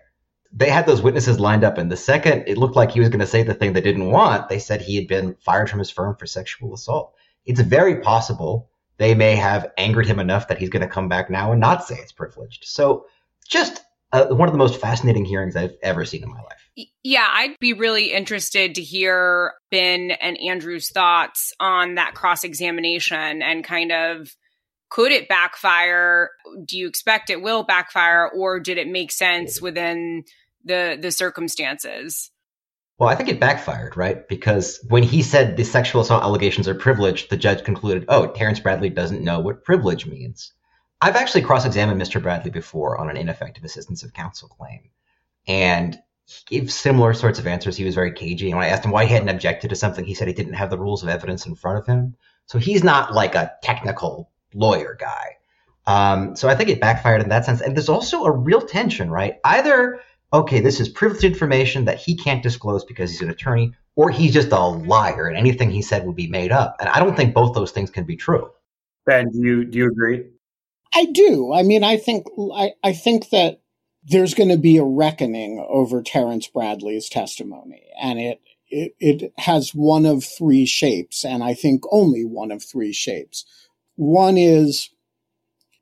They 0.52 0.70
had 0.70 0.86
those 0.86 1.02
witnesses 1.02 1.38
lined 1.38 1.62
up, 1.62 1.78
and 1.78 1.92
the 1.92 1.96
second 1.96 2.44
it 2.46 2.58
looked 2.58 2.76
like 2.76 2.90
he 2.90 2.98
was 2.98 3.08
going 3.08 3.20
to 3.20 3.26
say 3.26 3.42
the 3.42 3.54
thing 3.54 3.72
they 3.72 3.80
didn't 3.80 4.10
want, 4.10 4.48
they 4.48 4.58
said 4.58 4.80
he 4.80 4.96
had 4.96 5.06
been 5.06 5.36
fired 5.40 5.68
from 5.68 5.78
his 5.78 5.90
firm 5.90 6.16
for 6.16 6.26
sexual 6.26 6.74
assault. 6.74 7.14
It's 7.44 7.60
very 7.60 8.00
possible 8.00 8.69
they 9.00 9.14
may 9.14 9.34
have 9.34 9.66
angered 9.78 10.06
him 10.06 10.18
enough 10.18 10.48
that 10.48 10.58
he's 10.58 10.68
going 10.68 10.82
to 10.82 10.88
come 10.88 11.08
back 11.08 11.30
now 11.30 11.52
and 11.52 11.60
not 11.60 11.86
say 11.86 11.96
it's 11.96 12.12
privileged. 12.12 12.64
So 12.66 13.06
just 13.48 13.80
uh, 14.12 14.26
one 14.26 14.46
of 14.46 14.52
the 14.52 14.58
most 14.58 14.78
fascinating 14.78 15.24
hearings 15.24 15.56
I've 15.56 15.74
ever 15.82 16.04
seen 16.04 16.22
in 16.22 16.28
my 16.28 16.42
life. 16.42 16.86
Yeah, 17.02 17.26
I'd 17.32 17.56
be 17.60 17.72
really 17.72 18.12
interested 18.12 18.74
to 18.74 18.82
hear 18.82 19.54
Ben 19.70 20.10
and 20.10 20.38
Andrew's 20.38 20.90
thoughts 20.90 21.54
on 21.58 21.94
that 21.94 22.12
cross 22.14 22.44
examination 22.44 23.40
and 23.40 23.64
kind 23.64 23.90
of 23.90 24.36
could 24.90 25.12
it 25.12 25.28
backfire? 25.28 26.30
Do 26.64 26.76
you 26.76 26.86
expect 26.86 27.30
it 27.30 27.40
will 27.40 27.62
backfire, 27.62 28.28
or 28.28 28.60
did 28.60 28.76
it 28.76 28.88
make 28.88 29.12
sense 29.12 29.62
within 29.62 30.24
the 30.64 30.98
the 31.00 31.10
circumstances? 31.10 32.29
Well, 33.00 33.08
I 33.08 33.14
think 33.14 33.30
it 33.30 33.40
backfired, 33.40 33.96
right? 33.96 34.28
Because 34.28 34.84
when 34.88 35.02
he 35.02 35.22
said 35.22 35.56
the 35.56 35.64
sexual 35.64 36.02
assault 36.02 36.22
allegations 36.22 36.68
are 36.68 36.74
privileged, 36.74 37.30
the 37.30 37.36
judge 37.38 37.64
concluded, 37.64 38.04
oh, 38.08 38.26
Terrence 38.26 38.60
Bradley 38.60 38.90
doesn't 38.90 39.24
know 39.24 39.40
what 39.40 39.64
privilege 39.64 40.04
means. 40.04 40.52
I've 41.00 41.16
actually 41.16 41.40
cross 41.40 41.64
examined 41.64 41.98
Mr. 41.98 42.22
Bradley 42.22 42.50
before 42.50 42.98
on 42.98 43.08
an 43.08 43.16
ineffective 43.16 43.64
assistance 43.64 44.02
of 44.02 44.12
counsel 44.12 44.48
claim. 44.48 44.90
And 45.48 45.98
he 46.26 46.58
gave 46.58 46.70
similar 46.70 47.14
sorts 47.14 47.38
of 47.38 47.46
answers. 47.46 47.74
He 47.74 47.86
was 47.86 47.94
very 47.94 48.12
cagey. 48.12 48.50
And 48.50 48.58
when 48.58 48.66
I 48.66 48.70
asked 48.70 48.84
him 48.84 48.90
why 48.90 49.06
he 49.06 49.14
hadn't 49.14 49.30
objected 49.30 49.68
to 49.70 49.76
something, 49.76 50.04
he 50.04 50.12
said 50.12 50.28
he 50.28 50.34
didn't 50.34 50.52
have 50.52 50.68
the 50.68 50.78
rules 50.78 51.02
of 51.02 51.08
evidence 51.08 51.46
in 51.46 51.54
front 51.54 51.78
of 51.78 51.86
him. 51.86 52.16
So 52.44 52.58
he's 52.58 52.84
not 52.84 53.14
like 53.14 53.34
a 53.34 53.52
technical 53.62 54.30
lawyer 54.52 54.94
guy. 55.00 55.38
Um, 55.86 56.36
so 56.36 56.50
I 56.50 56.54
think 56.54 56.68
it 56.68 56.80
backfired 56.80 57.22
in 57.22 57.30
that 57.30 57.46
sense. 57.46 57.62
And 57.62 57.74
there's 57.74 57.88
also 57.88 58.24
a 58.24 58.30
real 58.30 58.60
tension, 58.60 59.10
right? 59.10 59.38
Either 59.42 60.00
okay, 60.32 60.60
this 60.60 60.80
is 60.80 60.88
privileged 60.88 61.24
information 61.24 61.84
that 61.86 61.98
he 61.98 62.16
can't 62.16 62.42
disclose 62.42 62.84
because 62.84 63.10
he's 63.10 63.22
an 63.22 63.30
attorney, 63.30 63.72
or 63.96 64.10
he's 64.10 64.32
just 64.32 64.52
a 64.52 64.58
liar 64.58 65.26
and 65.26 65.36
anything 65.36 65.70
he 65.70 65.82
said 65.82 66.06
would 66.06 66.16
be 66.16 66.28
made 66.28 66.52
up. 66.52 66.76
And 66.80 66.88
I 66.88 67.00
don't 67.00 67.16
think 67.16 67.34
both 67.34 67.54
those 67.54 67.72
things 67.72 67.90
can 67.90 68.04
be 68.04 68.16
true. 68.16 68.50
Ben, 69.06 69.30
do 69.30 69.38
you 69.38 69.64
do 69.64 69.78
you 69.78 69.86
agree? 69.86 70.26
I 70.94 71.06
do. 71.06 71.52
I 71.52 71.62
mean, 71.62 71.84
I 71.84 71.96
think 71.96 72.26
I, 72.54 72.72
I 72.82 72.92
think 72.92 73.30
that 73.30 73.60
there's 74.04 74.34
going 74.34 74.48
to 74.48 74.56
be 74.56 74.76
a 74.78 74.84
reckoning 74.84 75.64
over 75.68 76.02
Terrence 76.02 76.48
Bradley's 76.48 77.08
testimony, 77.08 77.84
and 78.00 78.18
it, 78.18 78.40
it 78.68 78.94
it 78.98 79.32
has 79.38 79.74
one 79.74 80.06
of 80.06 80.24
three 80.24 80.66
shapes, 80.66 81.24
and 81.24 81.42
I 81.42 81.54
think 81.54 81.82
only 81.90 82.24
one 82.24 82.50
of 82.50 82.62
three 82.62 82.92
shapes. 82.92 83.44
One 83.96 84.38
is 84.38 84.90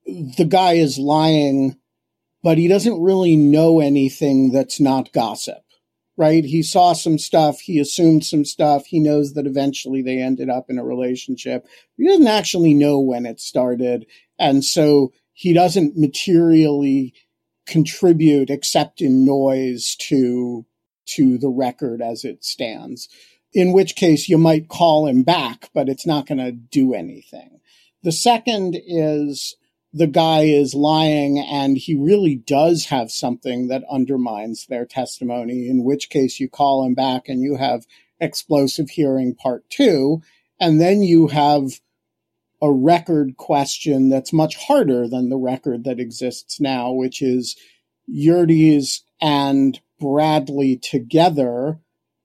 the 0.07 0.47
guy 0.49 0.75
is 0.75 0.99
lying 0.99 1.78
but 2.43 2.59
he 2.59 2.69
doesn't 2.69 3.03
really 3.03 3.37
know 3.37 3.81
anything 3.81 4.53
that's 4.53 4.81
not 4.81 5.13
gossip, 5.13 5.63
right? 6.17 6.45
He 6.45 6.63
saw 6.63 6.93
some 6.93 7.19
stuff. 7.19 7.61
He 7.61 7.79
assumed 7.79 8.25
some 8.25 8.45
stuff. 8.45 8.87
He 8.87 9.01
knows 9.01 9.35
that 9.35 9.47
eventually 9.47 10.03
they 10.03 10.19
ended 10.19 10.49
up 10.49 10.67
in 10.69 10.79
a 10.79 10.85
relationship. 10.85 11.67
He 11.97 12.07
doesn't 12.07 12.27
actually 12.27 12.75
know 12.75 12.99
when 13.01 13.27
it 13.27 13.41
started. 13.41 14.07
And 14.39 14.65
so 14.65 15.13
he 15.33 15.53
doesn't 15.53 15.97
materially 15.97 17.15
contribute 17.67 18.51
except 18.51 19.01
in 19.01 19.25
noise 19.25 19.95
to, 19.97 20.65
to 21.07 21.39
the 21.39 21.51
record 21.51 22.01
as 22.01 22.25
it 22.25 22.45
stands. 22.45 23.09
in 23.53 23.73
which 23.73 23.97
case 23.97 24.29
you 24.29 24.39
might 24.39 24.69
call 24.69 25.07
him 25.07 25.23
back, 25.23 25.71
but 25.75 25.89
it's 25.89 26.07
not 26.07 26.27
going 26.27 26.39
to 26.39 26.53
do 26.53 26.95
anything. 26.95 27.61
The 28.03 28.13
second 28.13 28.77
is 28.87 29.57
the 29.93 30.07
guy 30.07 30.43
is 30.43 30.75
lying 30.75 31.39
and 31.39 31.79
he 31.79 31.95
really 31.95 32.35
does 32.35 32.87
have 32.87 33.11
something 33.11 33.69
that 33.69 33.85
undermines 33.91 34.67
their 34.67 34.85
testimony, 34.85 35.69
in 35.69 35.83
which 35.83 36.11
case 36.11 36.39
you 36.39 36.49
call 36.49 36.85
him 36.85 36.95
back 36.95 37.29
and 37.29 37.43
you 37.43 37.57
have 37.57 37.87
explosive 38.21 38.91
hearing 38.91 39.35
part 39.35 39.69
two. 39.71 40.21
And 40.61 40.81
then 40.81 41.03
you 41.03 41.29
have 41.29 41.81
a 42.61 42.71
record 42.71 43.37
question 43.37 44.09
that's 44.09 44.33
much 44.33 44.57
harder 44.57 45.09
than 45.09 45.29
the 45.29 45.37
record 45.37 45.85
that 45.85 46.01
exists 46.01 46.61
now, 46.61 46.93
which 46.93 47.23
is 47.23 47.57
Yeartie's 48.07 49.05
and 49.21 49.81
Bradley 50.01 50.77
together, 50.77 51.79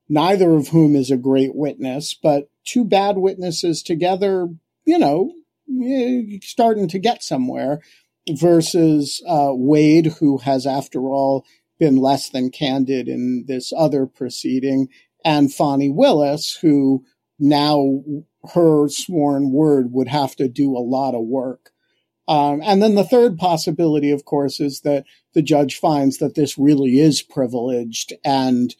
neither 0.10 0.56
of 0.56 0.70
whom 0.70 0.96
is 0.96 1.12
a 1.12 1.18
great 1.18 1.56
witness, 1.56 2.14
but 2.14 2.50
two 2.66 2.84
bad 2.84 3.18
witnesses 3.18 3.84
together, 3.84 4.50
you 4.86 4.98
know, 4.98 5.32
starting 6.42 6.88
to 6.90 7.00
get 7.00 7.24
somewhere 7.24 7.82
versus 8.30 9.22
uh, 9.28 9.52
Wade, 9.52 10.14
who 10.20 10.38
has, 10.40 10.66
after 10.66 11.00
all, 11.02 11.46
been 11.80 11.98
less 11.98 12.30
than 12.30 12.52
candid 12.52 13.08
in 13.08 13.46
this 13.48 13.74
other 13.76 14.06
proceeding, 14.06 14.88
and 15.26 15.54
Fani 15.54 15.90
Willis, 15.90 16.58
who 16.62 17.04
now 17.40 18.02
her 18.54 18.88
sworn 18.90 19.52
word 19.52 19.92
would 19.92 20.08
have 20.08 20.36
to 20.36 20.48
do 20.48 20.76
a 20.76 20.80
lot 20.80 21.16
of 21.16 21.26
work. 21.26 21.72
Um, 22.28 22.62
and 22.64 22.82
then 22.82 22.96
the 22.96 23.04
third 23.04 23.38
possibility, 23.38 24.12
of 24.12 24.24
course, 24.24 24.60
is 24.60 24.82
that 24.82 25.06
the 25.34 25.42
judge 25.42 25.78
finds 25.78 26.20
that 26.20 26.36
this 26.36 26.58
really 26.58 27.00
is 27.00 27.22
privileged 27.22 28.14
and 28.24 28.76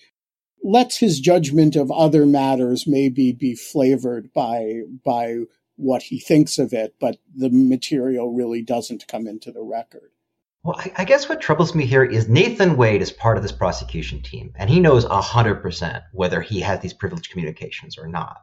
lets 0.64 0.98
his 0.98 1.20
judgment 1.20 1.76
of 1.76 1.92
other 1.92 2.26
matters 2.26 2.88
maybe 2.88 3.34
be 3.34 3.54
flavored 3.54 4.32
by 4.34 4.82
by 5.04 5.40
what 5.76 6.04
he 6.04 6.20
thinks 6.20 6.60
of 6.60 6.74
it, 6.74 6.96
but 7.00 7.18
the 7.36 7.50
material 7.50 8.34
really 8.34 8.62
doesn't 8.62 9.08
come 9.08 9.28
into 9.28 9.52
the 9.52 9.64
record. 9.64 10.12
Well, 10.64 10.78
I, 10.78 10.92
I 11.00 11.06
guess 11.06 11.28
what 11.28 11.42
troubles 11.42 11.76
me 11.76 11.86
here 11.86 12.04
is 12.04 12.30
Nathan 12.30 12.78
Wade 12.78 13.02
is 13.02 13.12
part 13.12 13.38
of 13.38 13.44
this 13.44 13.52
prosecution 13.52 14.22
team, 14.22 14.54
and 14.56 14.70
he 14.70 14.80
knows 14.80 15.06
100% 15.06 16.04
whether 16.14 16.42
he 16.42 16.62
has 16.62 16.80
these 16.80 16.94
privileged 16.94 17.32
communications 17.32 17.98
or 17.98 18.08
not. 18.08 18.38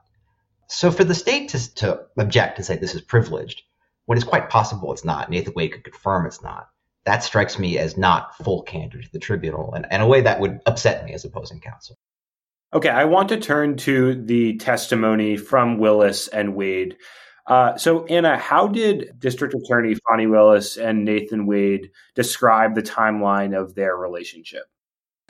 So 0.68 0.90
for 0.90 1.02
the 1.02 1.14
state 1.14 1.48
to, 1.50 1.74
to 1.76 2.06
object 2.18 2.58
and 2.58 2.66
say 2.66 2.76
this 2.76 2.94
is 2.94 3.00
privileged, 3.00 3.62
when 4.04 4.18
it's 4.18 4.26
quite 4.26 4.50
possible 4.50 4.92
it's 4.92 5.04
not, 5.04 5.30
Nathan 5.30 5.54
Wade 5.56 5.72
could 5.72 5.84
confirm 5.84 6.26
it's 6.26 6.42
not, 6.42 6.68
that 7.04 7.24
strikes 7.24 7.58
me 7.58 7.78
as 7.78 7.96
not 7.96 8.36
full 8.36 8.62
candor 8.62 9.00
to 9.00 9.12
the 9.12 9.18
tribunal, 9.18 9.72
and 9.72 9.86
in 9.90 10.00
a 10.00 10.06
way 10.06 10.20
that 10.20 10.40
would 10.40 10.60
upset 10.66 11.04
me 11.04 11.14
as 11.14 11.24
opposing 11.24 11.60
counsel. 11.60 11.96
Okay, 12.72 12.88
I 12.88 13.04
want 13.04 13.28
to 13.30 13.36
turn 13.36 13.76
to 13.78 14.14
the 14.14 14.56
testimony 14.58 15.36
from 15.36 15.78
Willis 15.78 16.28
and 16.28 16.54
Wade. 16.54 16.96
Uh, 17.46 17.76
so, 17.76 18.04
Anna, 18.06 18.38
how 18.38 18.68
did 18.68 19.18
District 19.18 19.54
Attorney 19.54 19.96
Fani 20.08 20.28
Willis 20.28 20.76
and 20.76 21.04
Nathan 21.04 21.46
Wade 21.46 21.90
describe 22.14 22.76
the 22.76 22.82
timeline 22.82 23.58
of 23.58 23.74
their 23.74 23.96
relationship? 23.96 24.64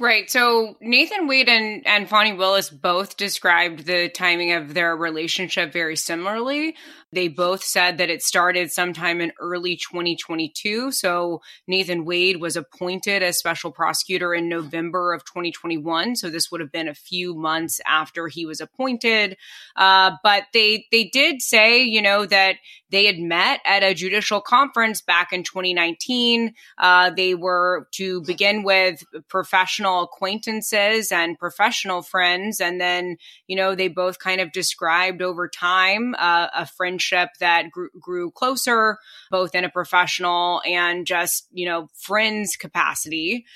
Right. 0.00 0.30
So 0.30 0.76
Nathan 0.80 1.26
Wade 1.26 1.50
and, 1.50 1.86
and 1.86 2.08
Fani 2.08 2.32
Willis 2.32 2.70
both 2.70 3.18
described 3.18 3.84
the 3.84 4.08
timing 4.08 4.52
of 4.52 4.72
their 4.72 4.96
relationship 4.96 5.74
very 5.74 5.94
similarly. 5.94 6.74
They 7.12 7.26
both 7.26 7.64
said 7.64 7.98
that 7.98 8.08
it 8.08 8.22
started 8.22 8.70
sometime 8.70 9.20
in 9.20 9.32
early 9.40 9.76
2022. 9.76 10.92
So 10.92 11.42
Nathan 11.66 12.04
Wade 12.04 12.40
was 12.40 12.56
appointed 12.56 13.22
as 13.22 13.36
special 13.36 13.72
prosecutor 13.72 14.32
in 14.32 14.48
November 14.48 15.12
of 15.12 15.24
2021. 15.24 16.14
So 16.14 16.30
this 16.30 16.52
would 16.52 16.60
have 16.60 16.70
been 16.70 16.86
a 16.86 16.94
few 16.94 17.34
months 17.34 17.80
after 17.84 18.28
he 18.28 18.46
was 18.46 18.60
appointed. 18.60 19.36
Uh, 19.74 20.12
but 20.22 20.44
they 20.52 20.86
they 20.92 21.04
did 21.04 21.42
say, 21.42 21.82
you 21.82 22.00
know, 22.00 22.26
that 22.26 22.56
they 22.90 23.06
had 23.06 23.18
met 23.18 23.60
at 23.64 23.82
a 23.82 23.94
judicial 23.94 24.40
conference 24.40 25.00
back 25.00 25.32
in 25.32 25.42
2019. 25.42 26.54
Uh, 26.78 27.10
they 27.10 27.34
were 27.34 27.88
to 27.92 28.22
begin 28.22 28.62
with 28.62 29.02
professional 29.28 30.02
acquaintances 30.02 31.10
and 31.10 31.38
professional 31.38 32.02
friends, 32.02 32.60
and 32.60 32.80
then 32.80 33.16
you 33.48 33.56
know 33.56 33.74
they 33.74 33.88
both 33.88 34.20
kind 34.20 34.40
of 34.40 34.52
described 34.52 35.22
over 35.22 35.48
time 35.48 36.14
uh, 36.16 36.48
a 36.54 36.66
friendship 36.66 36.99
friendship 37.00 37.30
that 37.40 37.70
grew, 37.70 37.88
grew 37.98 38.30
closer, 38.30 38.98
both 39.30 39.54
in 39.54 39.64
a 39.64 39.70
professional 39.70 40.62
and 40.66 41.06
just, 41.06 41.46
you 41.52 41.66
know, 41.66 41.88
friends 41.94 42.56
capacity. 42.56 43.46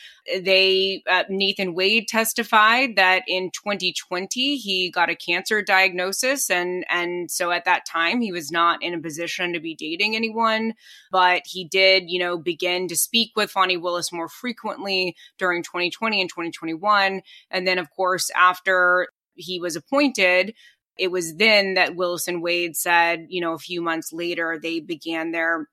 They, 0.40 1.02
uh, 1.10 1.24
Nathan 1.28 1.74
Wade 1.74 2.08
testified 2.08 2.96
that 2.96 3.24
in 3.28 3.50
2020 3.50 4.56
he 4.56 4.90
got 4.90 5.10
a 5.10 5.16
cancer 5.16 5.60
diagnosis, 5.60 6.48
and 6.50 6.84
and 6.88 7.30
so 7.30 7.50
at 7.50 7.66
that 7.66 7.84
time 7.84 8.22
he 8.22 8.32
was 8.32 8.50
not 8.50 8.82
in 8.82 8.94
a 8.94 9.00
position 9.00 9.52
to 9.52 9.60
be 9.60 9.74
dating 9.74 10.16
anyone, 10.16 10.72
but 11.12 11.42
he 11.44 11.64
did, 11.68 12.04
you 12.06 12.18
know, 12.18 12.38
begin 12.38 12.88
to 12.88 12.96
speak 12.96 13.32
with 13.36 13.50
Fani 13.50 13.76
Willis 13.76 14.12
more 14.12 14.28
frequently 14.28 15.14
during 15.36 15.62
2020 15.62 16.22
and 16.22 16.30
2021, 16.30 17.20
and 17.50 17.66
then 17.66 17.78
of 17.78 17.90
course 17.90 18.30
after 18.34 19.08
he 19.36 19.60
was 19.60 19.76
appointed, 19.76 20.54
it 20.98 21.10
was 21.10 21.36
then 21.36 21.74
that 21.74 21.96
Willis 21.96 22.28
and 22.28 22.42
Wade 22.42 22.76
said, 22.76 23.26
you 23.28 23.40
know, 23.40 23.54
a 23.54 23.58
few 23.58 23.82
months 23.82 24.12
later, 24.12 24.58
they 24.62 24.80
began 24.80 25.32
their 25.32 25.68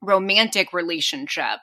romantic 0.00 0.72
relationship. 0.72 1.58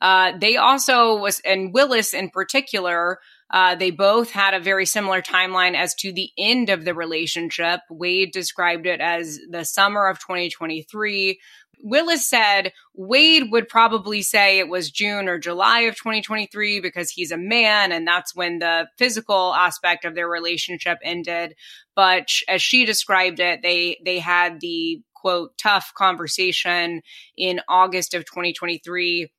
Uh, 0.00 0.32
they 0.36 0.56
also 0.56 1.16
was, 1.16 1.40
and 1.44 1.72
Willis 1.72 2.12
in 2.12 2.30
particular, 2.30 3.18
uh, 3.50 3.74
they 3.74 3.90
both 3.90 4.30
had 4.30 4.54
a 4.54 4.60
very 4.60 4.86
similar 4.86 5.20
timeline 5.20 5.76
as 5.76 5.94
to 5.94 6.12
the 6.12 6.30
end 6.38 6.70
of 6.70 6.84
the 6.84 6.94
relationship. 6.94 7.80
Wade 7.90 8.32
described 8.32 8.86
it 8.86 9.00
as 9.00 9.38
the 9.48 9.64
summer 9.64 10.08
of 10.08 10.18
2023. 10.18 11.38
Willis 11.82 12.26
said 12.26 12.72
Wade 12.94 13.50
would 13.50 13.68
probably 13.68 14.22
say 14.22 14.58
it 14.58 14.68
was 14.68 14.90
June 14.90 15.28
or 15.28 15.38
July 15.38 15.80
of 15.80 15.96
2023 15.96 16.80
because 16.80 17.10
he's 17.10 17.32
a 17.32 17.36
man 17.36 17.92
and 17.92 18.06
that's 18.06 18.34
when 18.34 18.60
the 18.60 18.88
physical 18.98 19.52
aspect 19.54 20.04
of 20.04 20.14
their 20.14 20.28
relationship 20.28 20.98
ended. 21.02 21.54
But 21.96 22.28
as 22.48 22.62
she 22.62 22.84
described 22.84 23.40
it, 23.40 23.60
they 23.62 23.98
they 24.04 24.20
had 24.20 24.60
the 24.60 25.02
quote 25.14 25.58
tough 25.58 25.92
conversation 25.96 27.02
in 27.36 27.60
August 27.68 28.14
of 28.14 28.24
2023 28.24 29.30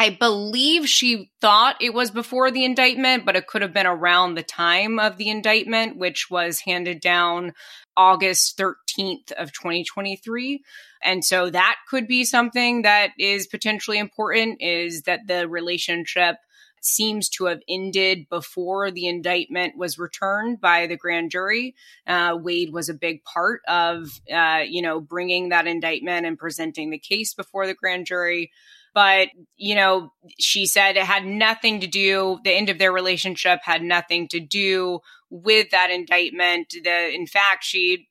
I 0.00 0.08
believe 0.08 0.88
she 0.88 1.30
thought 1.42 1.76
it 1.82 1.92
was 1.92 2.10
before 2.10 2.50
the 2.50 2.64
indictment, 2.64 3.26
but 3.26 3.36
it 3.36 3.46
could 3.46 3.60
have 3.60 3.74
been 3.74 3.86
around 3.86 4.32
the 4.32 4.42
time 4.42 4.98
of 4.98 5.18
the 5.18 5.28
indictment, 5.28 5.98
which 5.98 6.30
was 6.30 6.60
handed 6.60 7.02
down 7.02 7.52
August 7.98 8.56
13th 8.56 9.32
of 9.32 9.52
2023. 9.52 10.62
And 11.02 11.24
so 11.24 11.50
that 11.50 11.76
could 11.88 12.06
be 12.06 12.24
something 12.24 12.82
that 12.82 13.12
is 13.18 13.46
potentially 13.46 13.98
important 13.98 14.60
is 14.60 15.02
that 15.02 15.26
the 15.26 15.48
relationship 15.48 16.36
seems 16.82 17.28
to 17.28 17.44
have 17.44 17.60
ended 17.68 18.26
before 18.28 18.90
the 18.90 19.06
indictment 19.06 19.76
was 19.76 19.98
returned 19.98 20.60
by 20.60 20.86
the 20.86 20.96
grand 20.96 21.30
jury. 21.30 21.74
Uh, 22.06 22.36
Wade 22.40 22.72
was 22.72 22.88
a 22.88 22.94
big 22.94 23.22
part 23.24 23.60
of, 23.68 24.20
uh, 24.32 24.62
you 24.66 24.82
know, 24.82 25.00
bringing 25.00 25.50
that 25.50 25.66
indictment 25.66 26.26
and 26.26 26.38
presenting 26.38 26.90
the 26.90 26.98
case 26.98 27.34
before 27.34 27.66
the 27.66 27.74
grand 27.74 28.06
jury. 28.06 28.50
But, 28.92 29.28
you 29.56 29.74
know, 29.76 30.12
she 30.38 30.66
said 30.66 30.96
it 30.96 31.04
had 31.04 31.24
nothing 31.24 31.80
to 31.80 31.86
do, 31.86 32.40
the 32.42 32.52
end 32.52 32.70
of 32.70 32.78
their 32.78 32.92
relationship 32.92 33.60
had 33.62 33.82
nothing 33.82 34.26
to 34.28 34.40
do 34.40 35.00
with 35.30 35.70
that 35.70 35.90
indictment. 35.90 36.74
The, 36.84 37.14
in 37.14 37.26
fact, 37.26 37.64
she, 37.64 38.08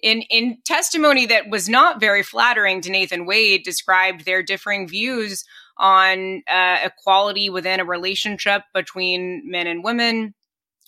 in, 0.00 0.22
in 0.30 0.58
testimony 0.64 1.26
that 1.26 1.50
was 1.50 1.68
not 1.68 2.00
very 2.00 2.22
flattering 2.22 2.80
to 2.82 2.90
Nathan 2.90 3.26
Wade, 3.26 3.64
described 3.64 4.24
their 4.24 4.42
differing 4.42 4.88
views 4.88 5.44
on 5.76 6.42
uh, 6.48 6.78
equality 6.84 7.50
within 7.50 7.80
a 7.80 7.84
relationship 7.84 8.62
between 8.72 9.42
men 9.44 9.66
and 9.66 9.82
women 9.82 10.34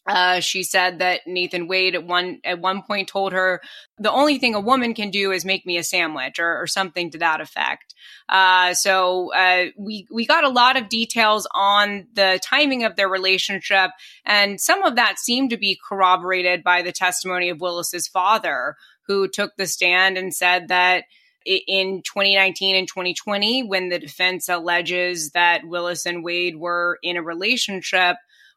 uh, 0.07 0.40
she 0.40 0.62
said 0.62 1.01
that 1.01 1.23
Nathan 1.27 1.66
Wade 1.66 1.95
at 1.95 2.05
one 2.05 2.40
at 2.45 2.61
one 2.61 2.83
point 2.83 3.09
told 3.09 3.33
her 3.33 3.61
the 3.99 4.12
only 4.12 4.38
thing 4.38 4.55
a 4.55 4.61
woman 4.61 4.95
can 4.95 5.11
do 5.11 5.33
is 5.33 5.45
make 5.45 5.66
me 5.66 5.79
a 5.79 5.85
sandwich 5.85 6.38
or, 6.38 6.62
or 6.62 6.66
something 6.66 7.11
to 7.11 7.19
that 7.19 7.40
effect. 7.40 7.95
Uh, 8.29 8.73
so 8.75 9.33
uh, 9.35 9.66
we 9.77 10.07
we 10.11 10.27
got 10.27 10.45
a 10.45 10.49
lot 10.49 10.77
of 10.77 10.88
details 10.88 11.49
on 11.55 12.07
the 12.14 12.38
timing 12.42 12.85
of 12.85 12.95
their 12.97 13.09
relationship, 13.09 13.90
and 14.25 14.61
some 14.61 14.83
of 14.85 14.97
that 14.97 15.19
seemed 15.19 15.51
to 15.51 15.57
be 15.57 15.79
corroborated 15.88 16.62
by 16.62 16.83
the 16.83 16.92
testimony 16.92 17.49
of 17.49 17.61
Willis's 17.61 18.07
father, 18.07 18.77
who 19.09 19.27
took 19.27 19.57
the 19.57 19.66
stand 19.66 20.16
and 20.16 20.33
said 20.33 20.69
that 20.69 21.05
in 21.45 22.03
2019 22.03 22.77
and 22.77 22.88
2020, 22.88 23.62
when 23.62 23.88
the 23.88 23.99
defense 23.99 24.49
alleges 24.49 25.31
that 25.31 25.66
Willis 25.66 26.07
and 26.07 26.25
Wade 26.25 26.57
were 26.57 26.99
in 27.03 27.16
a 27.16 27.23
relationship 27.23 28.16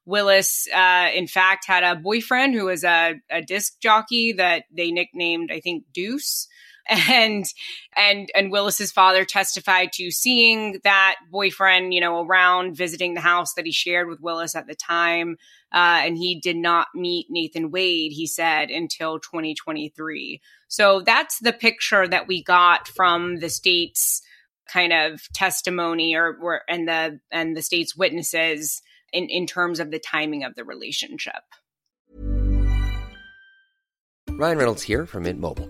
Willis, 0.09 0.67
uh, 0.75 1.09
in 1.13 1.27
fact, 1.27 1.65
had 1.65 1.83
a 1.83 1.95
boyfriend 1.95 2.55
who 2.55 2.65
was 2.65 2.83
a, 2.83 3.15
a 3.29 3.41
disc 3.41 3.79
jockey 3.79 4.33
that 4.33 4.63
they 4.71 4.91
nicknamed, 4.91 5.51
I 5.51 5.59
think, 5.59 5.85
Deuce. 5.93 6.47
and 7.09 7.45
and 7.95 8.31
and 8.33 8.51
Willis's 8.51 8.91
father 8.91 9.23
testified 9.23 9.91
to 9.93 10.09
seeing 10.09 10.79
that 10.83 11.17
boyfriend, 11.29 11.93
you 11.93 12.01
know, 12.01 12.25
around 12.25 12.75
visiting 12.75 13.13
the 13.13 13.21
house 13.21 13.53
that 13.53 13.65
he 13.65 13.71
shared 13.71 14.07
with 14.07 14.19
Willis 14.21 14.55
at 14.55 14.65
the 14.65 14.73
time. 14.73 15.37
Uh, 15.71 16.01
and 16.03 16.17
he 16.17 16.39
did 16.39 16.57
not 16.57 16.87
meet 16.95 17.27
Nathan 17.29 17.69
Wade, 17.69 18.11
he 18.11 18.25
said, 18.25 18.71
until 18.71 19.19
2023. 19.19 20.41
So 20.67 21.01
that's 21.01 21.37
the 21.37 21.53
picture 21.53 22.07
that 22.07 22.27
we 22.27 22.43
got 22.43 22.87
from 22.87 23.37
the 23.37 23.49
state's 23.49 24.23
kind 24.71 24.91
of 24.91 25.21
testimony 25.33 26.15
or, 26.15 26.37
or 26.41 26.61
and 26.67 26.87
the 26.87 27.19
and 27.31 27.55
the 27.55 27.61
state's 27.61 27.95
witnesses 27.95 28.81
in, 29.13 29.29
in 29.29 29.45
terms 29.45 29.79
of 29.79 29.91
the 29.91 29.99
timing 29.99 30.43
of 30.43 30.55
the 30.55 30.63
relationship. 30.63 31.43
Ryan 34.29 34.57
Reynolds 34.57 34.83
here 34.83 35.05
from 35.05 35.23
Mint 35.23 35.39
Mobile. 35.39 35.69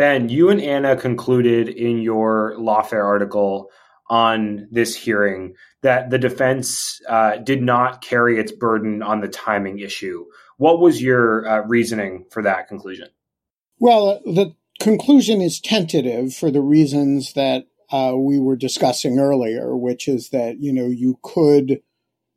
Ben, 0.00 0.30
you 0.30 0.48
and 0.48 0.62
Anna 0.62 0.96
concluded 0.96 1.68
in 1.68 2.00
your 2.00 2.54
lawfare 2.56 3.04
article 3.04 3.70
on 4.08 4.66
this 4.70 4.96
hearing 4.96 5.52
that 5.82 6.08
the 6.08 6.16
defense 6.16 7.02
uh, 7.06 7.36
did 7.36 7.60
not 7.60 8.00
carry 8.00 8.40
its 8.40 8.50
burden 8.50 9.02
on 9.02 9.20
the 9.20 9.28
timing 9.28 9.80
issue. 9.80 10.24
What 10.56 10.80
was 10.80 11.02
your 11.02 11.46
uh, 11.46 11.66
reasoning 11.66 12.24
for 12.30 12.42
that 12.42 12.66
conclusion? 12.66 13.08
Well, 13.78 14.22
the 14.24 14.54
conclusion 14.80 15.42
is 15.42 15.60
tentative 15.60 16.34
for 16.34 16.50
the 16.50 16.62
reasons 16.62 17.34
that 17.34 17.66
uh, 17.92 18.14
we 18.16 18.38
were 18.38 18.56
discussing 18.56 19.18
earlier, 19.18 19.76
which 19.76 20.08
is 20.08 20.30
that 20.30 20.62
you 20.62 20.72
know 20.72 20.86
you 20.86 21.18
could 21.22 21.82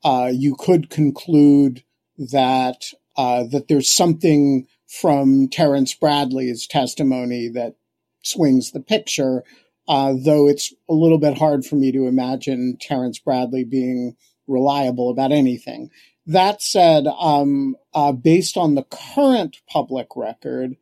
uh, 0.04 0.30
you 0.34 0.58
could 0.60 0.90
conclude 0.90 1.86
that 2.18 2.88
uh, 3.16 3.46
that 3.46 3.70
there's 3.70 3.90
something 3.90 4.68
from 5.00 5.48
Terrence 5.48 5.94
Bradley's 5.94 6.68
testimony 6.68 7.48
that 7.50 7.76
swings 8.22 8.72
the 8.72 8.80
picture, 8.80 9.44
uh, 9.88 10.14
though 10.24 10.48
it's 10.48 10.72
a 10.88 10.94
little 10.94 11.18
bit 11.18 11.38
hard 11.38 11.66
for 11.66 11.76
me 11.76 11.92
to 11.92 12.08
imagine 12.08 12.78
Terrence 12.80 13.18
Bradley 13.18 13.64
being 13.64 14.16
reliable 14.48 15.10
about 15.10 15.32
anything. 15.32 15.90
That 16.28 16.62
said, 16.62 17.08
um, 17.08 17.76
uh, 17.94 18.12
based 18.12 18.56
on 18.56 18.76
the 18.76 18.84
current 18.84 19.58
public 19.68 20.16
record, 20.16 20.76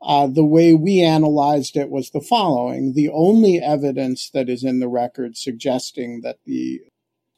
uh, 0.00 0.28
the 0.28 0.44
way 0.44 0.72
we 0.72 1.02
analyzed 1.02 1.76
it 1.76 1.90
was 1.90 2.10
the 2.10 2.20
following. 2.20 2.94
The 2.94 3.10
only 3.10 3.58
evidence 3.58 4.30
that 4.30 4.48
is 4.48 4.62
in 4.62 4.78
the 4.78 4.88
record 4.88 5.36
suggesting 5.36 6.20
that 6.20 6.38
the 6.46 6.80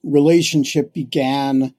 relationship 0.02 0.92
began 0.92 1.74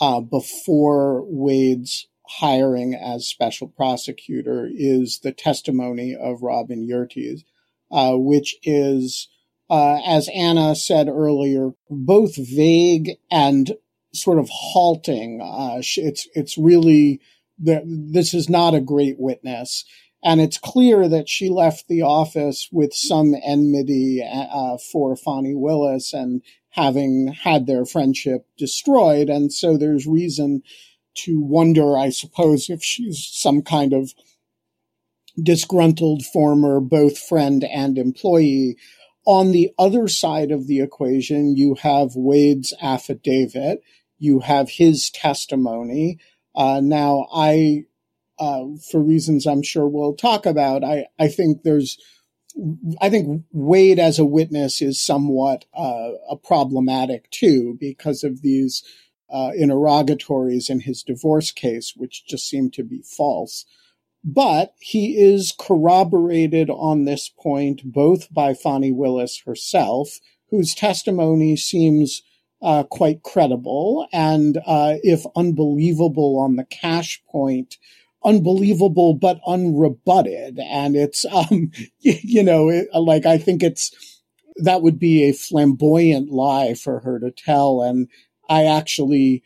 uh, 0.00 0.20
before 0.20 1.22
Wade's 1.26 2.08
hiring 2.26 2.94
as 2.94 3.26
special 3.26 3.68
prosecutor 3.68 4.68
is 4.72 5.20
the 5.20 5.32
testimony 5.32 6.14
of 6.14 6.42
Robin 6.42 6.86
Yeartie, 6.86 7.44
uh, 7.90 8.14
which 8.16 8.56
is, 8.62 9.28
uh, 9.70 9.98
as 10.06 10.28
Anna 10.34 10.74
said 10.74 11.08
earlier, 11.08 11.70
both 11.90 12.36
vague 12.36 13.12
and 13.30 13.72
sort 14.12 14.38
of 14.38 14.48
halting. 14.50 15.40
Uh, 15.42 15.78
it's 15.78 16.28
it's 16.34 16.56
really 16.56 17.20
this 17.58 18.34
is 18.34 18.48
not 18.48 18.74
a 18.74 18.80
great 18.80 19.18
witness. 19.18 19.84
And 20.24 20.40
it's 20.40 20.56
clear 20.56 21.06
that 21.08 21.28
she 21.28 21.50
left 21.50 21.86
the 21.86 22.00
office 22.00 22.68
with 22.72 22.94
some 22.94 23.34
enmity 23.44 24.22
uh, 24.26 24.78
for 24.78 25.16
Fani 25.16 25.54
Willis 25.54 26.14
and 26.14 26.40
having 26.70 27.28
had 27.28 27.66
their 27.66 27.84
friendship 27.84 28.46
destroyed. 28.56 29.28
And 29.28 29.52
so 29.52 29.76
there's 29.76 30.06
reason 30.06 30.62
to 31.14 31.40
wonder, 31.40 31.96
I 31.96 32.10
suppose, 32.10 32.68
if 32.68 32.82
she's 32.82 33.28
some 33.32 33.62
kind 33.62 33.92
of 33.92 34.12
disgruntled 35.40 36.24
former 36.24 36.80
both 36.80 37.18
friend 37.18 37.64
and 37.64 37.98
employee. 37.98 38.76
On 39.26 39.52
the 39.52 39.70
other 39.78 40.06
side 40.06 40.50
of 40.50 40.66
the 40.66 40.80
equation, 40.80 41.56
you 41.56 41.76
have 41.76 42.14
Wade's 42.14 42.74
affidavit, 42.80 43.82
you 44.18 44.40
have 44.40 44.68
his 44.70 45.10
testimony. 45.10 46.18
Uh, 46.54 46.80
now, 46.82 47.26
I, 47.34 47.86
uh, 48.38 48.64
for 48.90 49.00
reasons 49.00 49.46
I'm 49.46 49.62
sure 49.62 49.88
we'll 49.88 50.14
talk 50.14 50.46
about, 50.46 50.84
I, 50.84 51.06
I 51.18 51.28
think 51.28 51.62
there's, 51.62 51.98
I 53.00 53.10
think 53.10 53.44
Wade 53.50 53.98
as 53.98 54.18
a 54.18 54.24
witness 54.24 54.80
is 54.80 55.00
somewhat 55.00 55.64
uh, 55.74 56.10
problematic 56.44 57.28
too 57.30 57.76
because 57.80 58.22
of 58.22 58.42
these 58.42 58.84
uh, 59.30 59.50
interrogatories 59.56 60.70
in 60.70 60.80
his 60.80 61.02
divorce 61.02 61.50
case, 61.50 61.94
which 61.96 62.26
just 62.26 62.48
seem 62.48 62.70
to 62.70 62.82
be 62.82 63.02
false. 63.02 63.64
But 64.22 64.74
he 64.80 65.18
is 65.18 65.52
corroborated 65.58 66.70
on 66.70 67.04
this 67.04 67.28
point 67.28 67.82
both 67.84 68.32
by 68.32 68.54
Fani 68.54 68.90
Willis 68.90 69.42
herself, 69.44 70.18
whose 70.50 70.74
testimony 70.74 71.56
seems 71.56 72.22
uh, 72.62 72.84
quite 72.84 73.22
credible 73.22 74.08
and, 74.12 74.58
uh, 74.64 74.94
if 75.02 75.24
unbelievable 75.36 76.38
on 76.38 76.56
the 76.56 76.64
cash 76.64 77.22
point, 77.30 77.76
unbelievable 78.24 79.12
but 79.12 79.38
unrebutted. 79.46 80.58
And 80.58 80.96
it's, 80.96 81.26
um, 81.26 81.70
you 82.00 82.42
know, 82.42 82.70
it, 82.70 82.88
like 82.94 83.26
I 83.26 83.36
think 83.36 83.62
it's 83.62 83.90
that 84.56 84.82
would 84.82 84.98
be 84.98 85.24
a 85.24 85.32
flamboyant 85.32 86.30
lie 86.30 86.74
for 86.74 87.00
her 87.00 87.18
to 87.18 87.30
tell, 87.30 87.82
and 87.82 88.08
I 88.48 88.64
actually 88.64 89.42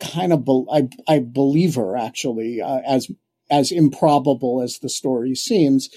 kind 0.00 0.32
of 0.32 0.44
be- 0.44 0.66
I, 0.70 0.88
I 1.08 1.18
believe 1.20 1.74
her 1.76 1.96
actually 1.96 2.60
uh, 2.60 2.80
as 2.86 3.10
as 3.50 3.70
improbable 3.70 4.60
as 4.60 4.78
the 4.78 4.88
story 4.88 5.34
seems. 5.34 5.88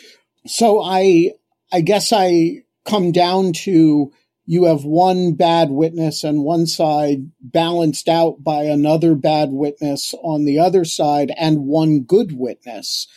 So 0.46 0.82
I 0.82 1.32
I 1.72 1.82
guess 1.82 2.12
I 2.14 2.64
come 2.86 3.12
down 3.12 3.54
to 3.54 4.12
you 4.46 4.64
have 4.64 4.84
one 4.84 5.34
bad 5.34 5.70
witness 5.70 6.24
on 6.24 6.42
one 6.42 6.66
side 6.66 7.30
balanced 7.40 8.10
out 8.10 8.44
by 8.44 8.64
another 8.64 9.14
bad 9.14 9.52
witness 9.52 10.16
on 10.24 10.46
the 10.46 10.58
other 10.58 10.84
side 10.84 11.32
and 11.38 11.66
one 11.66 12.00
good 12.00 12.32
witness 12.36 13.08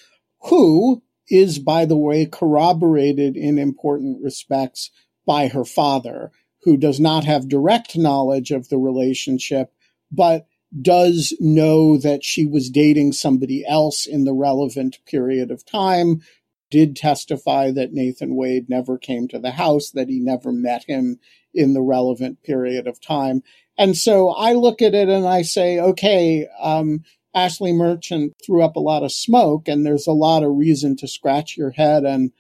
who 0.42 1.02
is 1.30 1.58
by 1.58 1.86
the 1.86 1.96
way 1.96 2.26
corroborated 2.26 3.34
in 3.36 3.58
important 3.58 4.22
respects 4.22 4.90
by 5.26 5.48
her 5.48 5.64
father 5.64 6.30
who 6.62 6.76
does 6.76 7.00
not 7.00 7.24
have 7.24 7.48
direct 7.48 7.96
knowledge 7.96 8.50
of 8.50 8.68
the 8.68 8.78
relationship, 8.78 9.72
but 10.10 10.46
does 10.80 11.34
know 11.40 11.98
that 11.98 12.24
she 12.24 12.46
was 12.46 12.70
dating 12.70 13.12
somebody 13.12 13.64
else 13.66 14.06
in 14.06 14.24
the 14.24 14.32
relevant 14.32 14.98
period 15.06 15.50
of 15.50 15.66
time, 15.66 16.22
did 16.70 16.96
testify 16.96 17.70
that 17.70 17.92
Nathan 17.92 18.34
Wade 18.34 18.70
never 18.70 18.96
came 18.96 19.28
to 19.28 19.38
the 19.38 19.50
house, 19.50 19.90
that 19.90 20.08
he 20.08 20.18
never 20.18 20.52
met 20.52 20.84
him 20.84 21.18
in 21.52 21.74
the 21.74 21.82
relevant 21.82 22.42
period 22.42 22.86
of 22.86 23.00
time. 23.00 23.42
And 23.76 23.96
so 23.96 24.30
I 24.30 24.54
look 24.54 24.80
at 24.80 24.94
it 24.94 25.08
and 25.08 25.26
I 25.26 25.42
say, 25.42 25.78
okay, 25.78 26.46
um, 26.60 27.00
Ashley 27.34 27.72
Merchant 27.72 28.34
threw 28.44 28.62
up 28.62 28.76
a 28.76 28.80
lot 28.80 29.02
of 29.02 29.12
smoke, 29.12 29.68
and 29.68 29.84
there's 29.84 30.06
a 30.06 30.12
lot 30.12 30.42
of 30.42 30.56
reason 30.56 30.96
to 30.96 31.08
scratch 31.08 31.56
your 31.56 31.70
head 31.70 32.04
and 32.04 32.30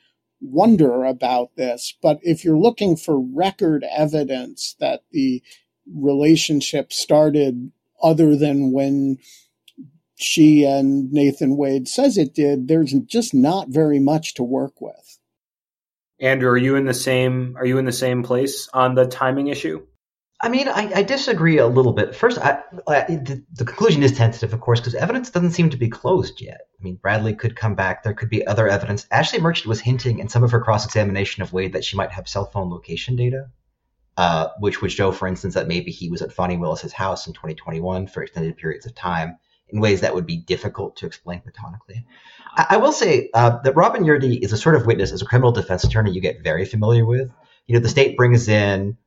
wonder 0.42 1.04
about 1.04 1.56
this. 1.56 1.94
But 2.02 2.18
if 2.22 2.44
you're 2.44 2.58
looking 2.58 2.96
for 2.96 3.18
record 3.20 3.84
evidence 3.90 4.76
that 4.80 5.04
the 5.12 5.42
relationship 5.94 6.92
started 6.92 7.72
other 8.02 8.36
than 8.36 8.72
when 8.72 9.18
she 10.16 10.64
and 10.64 11.12
Nathan 11.12 11.56
Wade 11.56 11.88
says 11.88 12.18
it 12.18 12.34
did, 12.34 12.68
there's 12.68 12.92
just 13.06 13.34
not 13.34 13.68
very 13.68 13.98
much 13.98 14.34
to 14.34 14.42
work 14.42 14.80
with. 14.80 15.18
Andrew, 16.20 16.50
are 16.50 16.56
you 16.56 16.76
in 16.76 16.84
the 16.84 16.94
same 16.94 17.56
are 17.56 17.66
you 17.66 17.78
in 17.78 17.84
the 17.84 17.92
same 17.92 18.22
place 18.22 18.68
on 18.72 18.94
the 18.94 19.06
timing 19.06 19.48
issue? 19.48 19.84
I 20.44 20.48
mean, 20.48 20.66
I, 20.66 20.90
I 20.92 21.02
disagree 21.04 21.58
a 21.58 21.68
little 21.68 21.92
bit. 21.92 22.16
First, 22.16 22.38
I, 22.38 22.62
I, 22.88 23.02
the, 23.02 23.44
the, 23.52 23.64
conclusion 23.64 24.02
is 24.02 24.10
tentative, 24.10 24.52
of 24.52 24.60
course, 24.60 24.80
because 24.80 24.96
evidence 24.96 25.30
doesn't 25.30 25.52
seem 25.52 25.70
to 25.70 25.76
be 25.76 25.88
closed 25.88 26.40
yet. 26.40 26.62
I 26.80 26.82
mean, 26.82 26.96
Bradley 26.96 27.32
could 27.34 27.54
come 27.54 27.76
back. 27.76 28.02
There 28.02 28.12
could 28.12 28.28
be 28.28 28.44
other 28.44 28.66
evidence. 28.66 29.06
Ashley 29.12 29.40
Merchant 29.40 29.68
was 29.68 29.80
hinting 29.80 30.18
in 30.18 30.28
some 30.28 30.42
of 30.42 30.50
her 30.50 30.60
cross 30.60 30.84
examination 30.84 31.44
of 31.44 31.52
Wade 31.52 31.74
that 31.74 31.84
she 31.84 31.96
might 31.96 32.10
have 32.10 32.26
cell 32.26 32.46
phone 32.46 32.70
location 32.70 33.14
data, 33.14 33.50
uh, 34.16 34.48
which 34.58 34.82
would 34.82 34.90
show, 34.90 35.12
for 35.12 35.28
instance, 35.28 35.54
that 35.54 35.68
maybe 35.68 35.92
he 35.92 36.08
was 36.08 36.22
at 36.22 36.32
Fani 36.32 36.56
Willis's 36.56 36.92
house 36.92 37.28
in 37.28 37.34
2021 37.34 38.08
for 38.08 38.24
extended 38.24 38.56
periods 38.56 38.84
of 38.84 38.96
time 38.96 39.38
in 39.68 39.80
ways 39.80 40.00
that 40.00 40.12
would 40.12 40.26
be 40.26 40.38
difficult 40.38 40.96
to 40.96 41.06
explain 41.06 41.40
platonically. 41.40 42.04
I, 42.56 42.78
will 42.78 42.92
say 42.92 43.30
uh, 43.32 43.58
that 43.62 43.76
Robin 43.76 44.04
Yeartie 44.04 44.42
is 44.42 44.52
a 44.52 44.58
sort 44.58 44.74
of 44.74 44.86
witness 44.86 45.12
as 45.12 45.22
a 45.22 45.24
criminal 45.24 45.52
defense 45.52 45.84
attorney 45.84 46.10
you 46.10 46.20
get 46.20 46.42
very 46.42 46.64
familiar 46.64 47.06
with. 47.06 47.30
You 47.66 47.74
know, 47.74 47.80
the 47.80 47.88
state 47.88 48.16
brings 48.16 48.48
in 48.48 48.98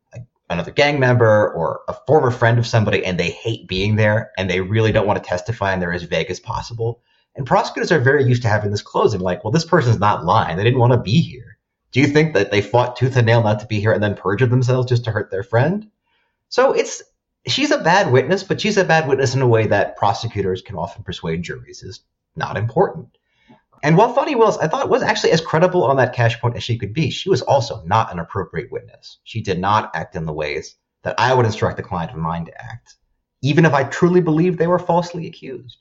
another 0.49 0.71
gang 0.71 0.99
member 0.99 1.51
or 1.53 1.81
a 1.87 1.93
former 2.05 2.31
friend 2.31 2.59
of 2.59 2.67
somebody 2.67 3.03
and 3.03 3.19
they 3.19 3.31
hate 3.31 3.67
being 3.67 3.95
there 3.95 4.31
and 4.37 4.49
they 4.49 4.61
really 4.61 4.91
don't 4.91 5.07
want 5.07 5.21
to 5.21 5.27
testify 5.27 5.73
and 5.73 5.81
they're 5.81 5.93
as 5.93 6.03
vague 6.03 6.29
as 6.29 6.39
possible. 6.39 7.01
And 7.35 7.45
prosecutors 7.45 7.91
are 7.91 7.99
very 7.99 8.23
used 8.23 8.43
to 8.43 8.47
having 8.47 8.71
this 8.71 8.81
closing, 8.81 9.19
like, 9.19 9.43
well, 9.43 9.51
this 9.51 9.65
person's 9.65 9.99
not 9.99 10.23
lying. 10.23 10.55
They 10.55 10.63
didn't 10.63 10.79
want 10.79 10.93
to 10.93 10.99
be 10.99 11.19
here. 11.21 11.57
Do 11.91 11.99
you 11.99 12.07
think 12.07 12.33
that 12.33 12.51
they 12.51 12.61
fought 12.61 12.95
tooth 12.95 13.15
and 13.17 13.25
nail 13.25 13.43
not 13.43 13.59
to 13.61 13.67
be 13.67 13.79
here 13.79 13.91
and 13.91 14.03
then 14.03 14.15
perjured 14.15 14.49
themselves 14.49 14.87
just 14.87 15.03
to 15.05 15.11
hurt 15.11 15.31
their 15.31 15.43
friend? 15.43 15.89
So 16.49 16.73
it's 16.73 17.01
she's 17.47 17.71
a 17.71 17.77
bad 17.77 18.11
witness, 18.11 18.43
but 18.43 18.61
she's 18.61 18.77
a 18.77 18.83
bad 18.83 19.07
witness 19.07 19.35
in 19.35 19.41
a 19.41 19.47
way 19.47 19.67
that 19.67 19.97
prosecutors 19.97 20.61
can 20.61 20.75
often 20.75 21.03
persuade 21.03 21.43
juries 21.43 21.83
is 21.83 22.01
not 22.35 22.57
important. 22.57 23.17
And 23.85 23.97
while 23.97 24.11
Fani 24.11 24.33
Willis, 24.33 24.57
I 24.57 24.67
thought 24.67 24.89
was 24.89 25.03
actually 25.03 25.31
as 25.33 25.41
credible 25.41 25.83
on 25.83 25.97
that 25.97 26.15
cash 26.15 26.41
point 26.41 26.55
as 26.55 26.63
she 26.63 26.79
could 26.79 26.91
be, 26.91 27.11
she 27.11 27.29
was 27.29 27.43
also 27.43 27.83
not 27.85 28.11
an 28.11 28.17
appropriate 28.17 28.71
witness. 28.71 29.19
She 29.25 29.43
did 29.43 29.59
not 29.59 29.91
act 29.93 30.15
in 30.15 30.25
the 30.25 30.33
ways 30.33 30.75
that 31.03 31.19
I 31.19 31.35
would 31.35 31.45
instruct 31.45 31.79
a 31.79 31.83
client 31.83 32.09
of 32.09 32.17
mine 32.17 32.45
to 32.45 32.59
act, 32.59 32.95
even 33.43 33.63
if 33.63 33.75
I 33.75 33.83
truly 33.83 34.21
believed 34.21 34.57
they 34.57 34.65
were 34.65 34.79
falsely 34.79 35.27
accused. 35.27 35.77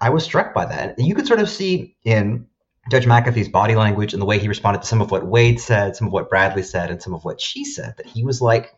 I 0.00 0.10
was 0.10 0.22
struck 0.22 0.54
by 0.54 0.66
that. 0.66 0.96
And 0.96 1.08
you 1.08 1.16
could 1.16 1.26
sort 1.26 1.40
of 1.40 1.50
see 1.50 1.96
in 2.04 2.46
Judge 2.88 3.04
McAfee's 3.04 3.48
body 3.48 3.74
language 3.74 4.12
and 4.12 4.22
the 4.22 4.26
way 4.26 4.38
he 4.38 4.46
responded 4.46 4.82
to 4.82 4.88
some 4.88 5.00
of 5.00 5.10
what 5.10 5.26
Wade 5.26 5.58
said, 5.58 5.96
some 5.96 6.06
of 6.06 6.12
what 6.12 6.30
Bradley 6.30 6.62
said, 6.62 6.92
and 6.92 7.02
some 7.02 7.14
of 7.14 7.24
what 7.24 7.40
she 7.40 7.64
said, 7.64 7.94
that 7.96 8.06
he 8.06 8.22
was 8.22 8.40
like, 8.40 8.76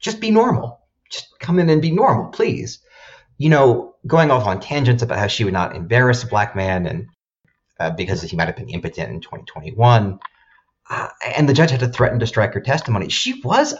just 0.00 0.20
be 0.20 0.30
normal. 0.30 0.80
Just 1.10 1.28
come 1.40 1.58
in 1.58 1.70
and 1.70 1.80
be 1.80 1.92
normal, 1.92 2.26
please. 2.26 2.78
You 3.38 3.48
know, 3.48 3.94
going 4.06 4.30
off 4.30 4.46
on 4.46 4.60
tangents 4.60 5.02
about 5.02 5.18
how 5.18 5.28
she 5.28 5.44
would 5.44 5.54
not 5.54 5.74
embarrass 5.74 6.24
a 6.24 6.26
black 6.26 6.54
man 6.54 6.84
and 6.84 7.06
uh, 7.78 7.90
because 7.90 8.22
he 8.22 8.36
might 8.36 8.46
have 8.46 8.56
been 8.56 8.68
impotent 8.68 9.10
in 9.10 9.20
2021. 9.20 10.18
Uh, 10.88 11.08
and 11.36 11.48
the 11.48 11.52
judge 11.52 11.70
had 11.72 11.80
to 11.80 11.88
threaten 11.88 12.20
to 12.20 12.26
strike 12.26 12.54
her 12.54 12.60
testimony. 12.60 13.08
She 13.08 13.40
was, 13.42 13.74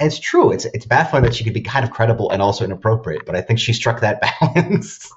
it's 0.00 0.18
true. 0.18 0.50
It's 0.50 0.64
it's 0.64 0.86
baffling 0.86 1.22
that 1.22 1.34
she 1.34 1.44
could 1.44 1.54
be 1.54 1.60
kind 1.60 1.84
of 1.84 1.92
credible 1.92 2.30
and 2.30 2.42
also 2.42 2.64
inappropriate, 2.64 3.26
but 3.26 3.36
I 3.36 3.42
think 3.42 3.60
she 3.60 3.72
struck 3.72 4.00
that 4.00 4.20
balance. 4.40 5.12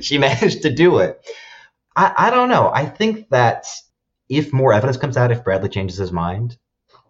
she 0.00 0.16
managed 0.16 0.62
to 0.62 0.74
do 0.74 0.98
it. 0.98 1.20
I, 1.94 2.12
I 2.16 2.30
don't 2.30 2.48
know. 2.48 2.70
I 2.72 2.86
think 2.86 3.28
that 3.28 3.66
if 4.28 4.54
more 4.54 4.72
evidence 4.72 4.96
comes 4.96 5.18
out, 5.18 5.32
if 5.32 5.44
Bradley 5.44 5.68
changes 5.68 5.98
his 5.98 6.12
mind, 6.12 6.56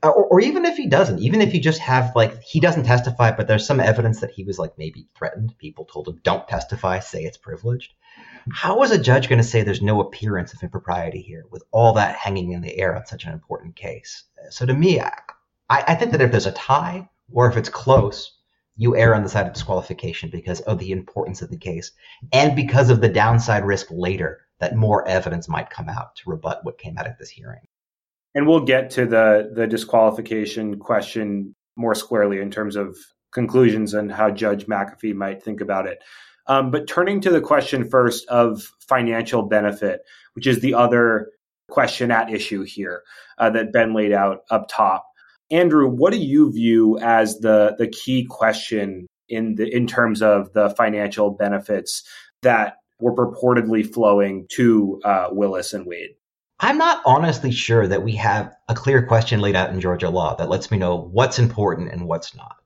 or, 0.03 0.27
or 0.27 0.41
even 0.41 0.65
if 0.65 0.77
he 0.77 0.89
doesn't, 0.89 1.21
even 1.21 1.41
if 1.41 1.55
you 1.55 1.61
just 1.61 1.81
have 1.81 2.13
like 2.15 2.43
he 2.43 2.61
doesn't 2.61 2.85
testify, 2.85 3.31
but 3.31 3.47
there's 3.47 3.67
some 3.67 3.81
evidence 3.81 4.21
that 4.21 4.31
he 4.31 4.45
was 4.45 4.59
like 4.59 4.77
maybe 4.79 5.09
threatened. 5.17 5.57
People 5.59 5.85
told 5.85 6.09
him, 6.09 6.21
"Don't 6.23 6.47
testify. 6.49 6.99
Say 6.99 7.23
it's 7.23 7.39
privileged." 7.39 7.95
How 8.53 8.83
is 8.83 8.91
a 8.91 8.99
judge 8.99 9.29
going 9.29 9.41
to 9.41 9.45
say 9.45 9.63
there's 9.63 9.83
no 9.83 10.01
appearance 10.01 10.53
of 10.53 10.63
impropriety 10.63 11.21
here 11.21 11.45
with 11.51 11.65
all 11.73 11.95
that 11.95 12.17
hanging 12.17 12.53
in 12.53 12.61
the 12.61 12.79
air 12.79 12.95
on 12.95 13.07
such 13.07 13.25
an 13.25 13.33
important 13.33 13.77
case? 13.77 14.25
So 14.51 14.67
to 14.67 14.75
me, 14.75 15.01
I, 15.01 15.13
I 15.69 15.95
think 15.95 16.13
that 16.13 16.21
if 16.21 16.31
there's 16.31 16.47
a 16.47 16.53
tie 16.53 17.09
or 17.33 17.49
if 17.49 17.57
it's 17.57 17.69
close, 17.69 18.33
you 18.77 18.97
err 18.97 19.15
on 19.15 19.23
the 19.23 19.29
side 19.29 19.47
of 19.47 19.55
disqualification 19.55 20.31
because 20.31 20.61
of 20.61 20.79
the 20.79 20.93
importance 20.93 21.43
of 21.43 21.51
the 21.51 21.57
case 21.57 21.93
and 22.33 22.55
because 22.55 22.91
of 22.91 23.01
the 23.01 23.09
downside 23.09 23.65
risk 23.65 23.89
later 23.91 24.47
that 24.61 24.77
more 24.77 25.07
evidence 25.09 25.49
might 25.49 25.71
come 25.71 25.89
out 25.89 26.17
to 26.17 26.31
rebut 26.31 26.61
what 26.65 26.79
came 26.79 26.99
out 26.99 27.07
of 27.07 27.19
this 27.19 27.31
hearing. 27.31 27.67
And 28.35 28.47
we'll 28.47 28.65
get 28.65 28.91
to 28.91 29.07
the 29.07 29.51
the 29.55 29.67
disqualification 29.67 30.79
question 30.79 31.55
more 31.77 31.95
squarely 31.95 32.41
in 32.41 32.51
terms 32.51 32.77
of 32.77 32.97
conclusions 33.33 33.95
and 33.95 34.13
how 34.13 34.31
Judge 34.31 34.67
McAfee 34.67 35.15
might 35.15 35.43
think 35.43 35.61
about 35.61 35.87
it. 35.87 36.03
Um, 36.49 36.71
but 36.71 36.87
turning 36.87 37.21
to 37.23 37.31
the 37.31 37.41
question 37.41 37.89
first 37.89 38.29
of 38.29 38.63
financial 38.89 39.43
benefit, 39.43 40.03
which 40.35 40.47
is 40.47 40.61
the 40.61 40.75
other 40.75 41.31
question 41.69 42.11
at 42.11 42.33
issue 42.33 42.63
here 42.63 43.03
uh, 43.39 43.51
that 43.51 43.73
Ben 43.73 43.95
laid 43.95 44.13
out 44.13 44.43
up 44.51 44.69
top. 44.69 45.07
Andrew, 45.51 45.89
what 45.89 46.13
do 46.13 46.19
you 46.19 46.53
view 46.53 46.99
as 46.99 47.39
the 47.39 47.75
the 47.79 47.89
key 47.89 48.27
question 48.29 49.07
in 49.29 49.55
the 49.57 49.73
in 49.75 49.87
terms 49.87 50.23
of 50.23 50.53
the 50.53 50.71
financial 50.71 51.31
benefits 51.31 52.05
that 52.43 52.77
were 53.01 53.15
purportedly 53.15 53.87
flowing 53.87 54.47
to 54.51 55.01
uh, 55.05 55.29
Willis 55.31 55.73
and 55.73 55.87
Wade? 55.87 56.11
I'm 56.59 56.79
not 56.79 57.03
honestly 57.05 57.51
sure 57.51 57.87
that 57.87 58.03
we 58.03 58.13
have 58.13 58.55
a 58.69 58.75
clear 58.75 59.07
question 59.07 59.41
laid 59.41 59.57
out 59.57 59.71
in 59.71 59.81
Georgia 59.81 60.09
law 60.09 60.35
that 60.37 60.49
lets 60.49 60.71
me 60.71 60.79
know 60.79 60.97
what's 60.97 61.39
important 61.39 61.93
and 61.93 62.09
what's 62.09 62.35
not. 62.35 62.57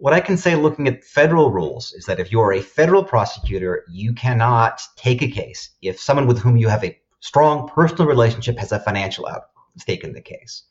What 0.00 0.12
I 0.12 0.20
can 0.20 0.36
say 0.36 0.54
looking 0.54 0.86
at 0.86 1.02
federal 1.02 1.50
rules 1.50 1.92
is 1.92 2.04
that 2.04 2.20
if 2.20 2.30
you 2.30 2.40
are 2.40 2.52
a 2.52 2.62
federal 2.62 3.02
prosecutor, 3.02 3.84
you 3.90 4.12
cannot 4.12 4.80
take 4.94 5.22
a 5.22 5.28
case 5.28 5.70
if 5.82 5.98
someone 5.98 6.28
with 6.28 6.38
whom 6.38 6.56
you 6.56 6.68
have 6.68 6.84
a 6.84 6.96
strong 7.18 7.68
personal 7.68 8.06
relationship 8.06 8.58
has 8.58 8.70
a 8.70 8.78
financial 8.78 9.28
stake 9.76 10.04
in 10.04 10.12
the 10.12 10.20
case. 10.20 10.62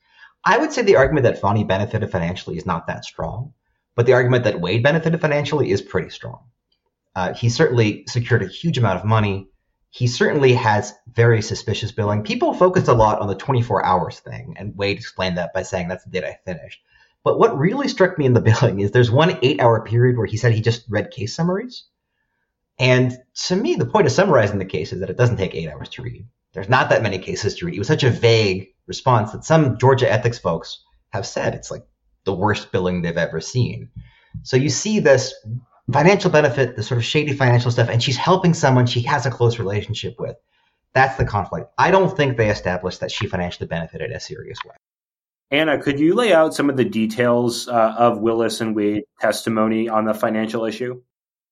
I 0.46 0.58
would 0.58 0.72
say 0.72 0.82
the 0.82 0.96
argument 0.96 1.26
that 1.26 1.42
Fani 1.42 1.66
benefited 1.66 2.10
financially 2.10 2.56
is 2.56 2.66
not 2.66 2.88
that 2.88 3.04
strong, 3.04 3.52
but 3.96 4.06
the 4.06 4.14
argument 4.14 4.46
that 4.46 4.62
Wade 4.62 4.82
benefited 4.82 5.20
financially 5.20 5.72
is 5.72 5.82
pretty 5.82 6.10
strong. 6.10 6.46
Uh, 7.14 7.34
he 7.34 7.50
certainly 7.50 8.06
secured 8.08 8.44
a 8.44 8.48
huge 8.48 8.78
amount 8.78 8.98
of 8.98 9.06
money. 9.06 9.50
He 9.90 10.08
certainly 10.08 10.54
has 10.54 10.94
very 11.12 11.42
suspicious 11.42 11.92
billing. 11.92 12.24
People 12.24 12.54
focused 12.54 12.88
a 12.88 12.94
lot 12.94 13.20
on 13.20 13.28
the 13.28 13.36
24 13.36 13.84
hours 13.84 14.22
thing, 14.22 14.56
and 14.58 14.78
Wade 14.78 14.98
explained 14.98 15.38
that 15.38 15.54
by 15.54 15.64
saying 15.64 15.90
that's 15.90 16.06
the 16.06 16.12
date 16.12 16.24
I 16.24 16.40
finished. 16.46 16.80
But 17.28 17.40
what 17.40 17.58
really 17.58 17.90
struck 17.90 18.18
me 18.18 18.26
in 18.26 18.32
the 18.32 18.40
billing 18.62 18.80
is 18.80 18.92
there's 18.92 19.12
one 19.12 19.38
eight 19.42 19.60
hour 19.60 19.84
period 19.84 20.16
where 20.16 20.26
he 20.26 20.38
said 20.38 20.54
he 20.54 20.62
just 20.62 20.86
read 20.88 21.12
case 21.12 21.36
summaries. 21.36 21.84
And 22.80 23.18
to 23.48 23.56
me, 23.58 23.76
the 23.76 23.86
point 23.86 24.08
of 24.08 24.14
summarizing 24.14 24.60
the 24.60 24.66
case 24.66 24.94
is 24.94 25.02
that 25.02 25.10
it 25.10 25.18
doesn't 25.18 25.36
take 25.36 25.54
eight 25.54 25.68
hours 25.68 25.90
to 25.90 26.04
read. 26.04 26.26
There's 26.54 26.70
not 26.70 26.90
that 26.90 27.04
many 27.04 27.20
cases 27.20 27.56
to 27.56 27.66
read. 27.66 27.76
It 27.76 27.80
was 27.80 27.90
such 27.90 28.06
a 28.06 28.10
vague 28.10 28.70
response 28.86 29.34
that 29.34 29.44
some 29.44 29.78
Georgia 29.78 30.10
ethics 30.10 30.40
folks 30.40 30.82
have 31.10 31.26
said 31.26 31.54
it's 31.54 31.70
like 31.70 31.86
the 32.24 32.34
worst 32.34 32.72
billing 32.72 33.02
they've 33.02 33.18
ever 33.18 33.42
seen. 33.42 33.90
So 34.44 34.56
you 34.56 34.70
see 34.70 35.02
this 35.02 35.34
financial 35.92 36.32
benefit, 36.32 36.78
the 36.78 36.84
sort 36.84 36.98
of 36.98 37.04
shady 37.04 37.34
financial 37.34 37.72
stuff, 37.72 37.90
and 37.90 38.02
she's 38.02 38.16
helping 38.16 38.54
someone 38.54 38.86
she 38.86 39.02
has 39.02 39.26
a 39.26 39.32
close 39.32 39.60
relationship 39.60 40.16
with. 40.18 40.38
That's 40.94 41.18
the 41.18 41.26
conflict. 41.26 41.72
I 41.78 41.92
don't 41.92 42.16
think 42.16 42.38
they 42.38 42.50
established 42.50 43.02
that 43.02 43.12
she 43.12 43.28
financially 43.28 43.68
benefited 43.68 44.12
a 44.12 44.20
serious 44.22 44.60
way. 44.64 44.76
Anna, 45.50 45.82
could 45.82 46.00
you 46.00 46.14
lay 46.14 46.34
out 46.34 46.54
some 46.54 46.70
of 46.70 46.76
the 46.76 46.86
details 46.86 47.68
uh, 47.68 47.96
of 47.98 48.20
Willis 48.20 48.60
and 48.60 48.76
Wade 48.76 49.04
testimony 49.20 49.88
on 49.88 50.06
the 50.06 50.14
financial 50.14 50.66
issue? 50.66 51.02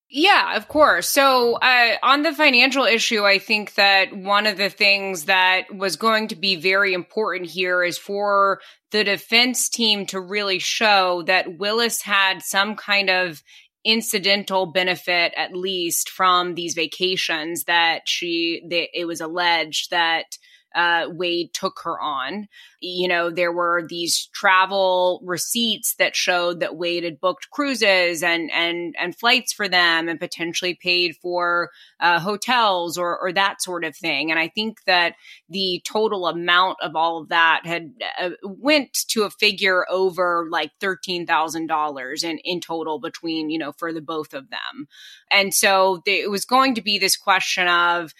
Yeah, 0.09 0.55
of 0.55 0.67
course. 0.67 1.09
So, 1.09 1.55
uh, 1.55 1.95
on 2.03 2.21
the 2.21 2.33
financial 2.33 2.83
issue, 2.83 3.23
I 3.25 3.39
think 3.39 3.73
that 3.75 4.15
one 4.15 4.45
of 4.45 4.57
the 4.57 4.69
things 4.69 5.25
that 5.25 5.73
was 5.75 5.95
going 5.95 6.27
to 6.27 6.35
be 6.35 6.55
very 6.55 6.93
important 6.93 7.49
here 7.49 7.83
is 7.83 7.97
for 7.97 8.61
the 8.91 9.03
defense 9.03 9.67
team 9.67 10.05
to 10.07 10.19
really 10.19 10.59
show 10.59 11.23
that 11.23 11.57
Willis 11.57 12.01
had 12.03 12.43
some 12.43 12.75
kind 12.75 13.09
of 13.09 13.41
incidental 13.83 14.67
benefit, 14.67 15.33
at 15.35 15.55
least 15.55 16.09
from 16.09 16.53
these 16.53 16.75
vacations 16.75 17.63
that 17.63 18.01
she, 18.05 18.61
it 18.69 19.07
was 19.07 19.21
alleged 19.21 19.89
that 19.91 20.37
uh, 20.75 21.07
Wade 21.09 21.53
took 21.53 21.79
her 21.83 21.99
on. 21.99 22.47
You 22.81 23.07
know, 23.07 23.31
there 23.31 23.51
were 23.51 23.85
these 23.87 24.29
travel 24.33 25.21
receipts 25.23 25.95
that 25.95 26.15
showed 26.15 26.59
that 26.59 26.75
Wade 26.75 27.05
had 27.05 27.19
booked 27.19 27.49
cruises 27.49 28.21
and 28.21 28.51
and 28.51 28.93
and 28.99 29.17
flights 29.17 29.53
for 29.53 29.67
them, 29.69 30.09
and 30.09 30.19
potentially 30.19 30.75
paid 30.75 31.15
for 31.21 31.71
uh, 31.99 32.19
hotels 32.19 32.97
or 32.97 33.17
or 33.17 33.31
that 33.31 33.61
sort 33.61 33.85
of 33.85 33.95
thing. 33.95 34.29
And 34.29 34.39
I 34.39 34.49
think 34.49 34.83
that 34.85 35.15
the 35.49 35.81
total 35.85 36.27
amount 36.27 36.77
of 36.81 36.95
all 36.95 37.21
of 37.21 37.29
that 37.29 37.61
had 37.65 37.93
uh, 38.19 38.31
went 38.43 38.93
to 39.09 39.23
a 39.23 39.29
figure 39.29 39.85
over 39.89 40.47
like 40.51 40.71
thirteen 40.81 41.25
thousand 41.25 41.67
dollars 41.67 42.23
in 42.23 42.37
in 42.39 42.59
total 42.59 42.99
between 42.99 43.49
you 43.49 43.57
know 43.57 43.71
for 43.71 43.93
the 43.93 44.01
both 44.01 44.33
of 44.33 44.49
them. 44.49 44.87
And 45.31 45.53
so 45.53 46.01
it 46.05 46.29
was 46.29 46.45
going 46.45 46.75
to 46.75 46.81
be 46.81 46.99
this 46.99 47.15
question 47.15 47.67
of 47.67 48.13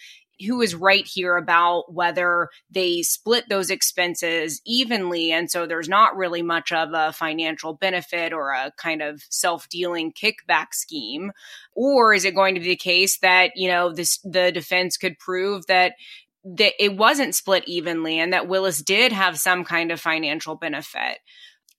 who 0.44 0.60
is 0.60 0.74
right 0.74 1.06
here 1.06 1.36
about 1.36 1.92
whether 1.92 2.48
they 2.70 3.02
split 3.02 3.48
those 3.48 3.70
expenses 3.70 4.60
evenly. 4.66 5.32
And 5.32 5.50
so 5.50 5.66
there's 5.66 5.88
not 5.88 6.16
really 6.16 6.42
much 6.42 6.72
of 6.72 6.90
a 6.92 7.12
financial 7.12 7.74
benefit 7.74 8.32
or 8.32 8.50
a 8.50 8.72
kind 8.76 9.02
of 9.02 9.22
self 9.30 9.68
dealing 9.68 10.12
kickback 10.12 10.72
scheme. 10.72 11.32
Or 11.74 12.14
is 12.14 12.24
it 12.24 12.34
going 12.34 12.54
to 12.54 12.60
be 12.60 12.68
the 12.68 12.76
case 12.76 13.18
that, 13.18 13.52
you 13.56 13.68
know, 13.68 13.92
this, 13.92 14.18
the 14.24 14.52
defense 14.52 14.96
could 14.96 15.18
prove 15.18 15.66
that 15.66 15.94
that 16.48 16.74
it 16.78 16.96
wasn't 16.96 17.34
split 17.34 17.64
evenly 17.66 18.20
and 18.20 18.32
that 18.32 18.46
Willis 18.46 18.80
did 18.80 19.10
have 19.10 19.36
some 19.36 19.64
kind 19.64 19.90
of 19.90 20.00
financial 20.00 20.54
benefit. 20.54 21.18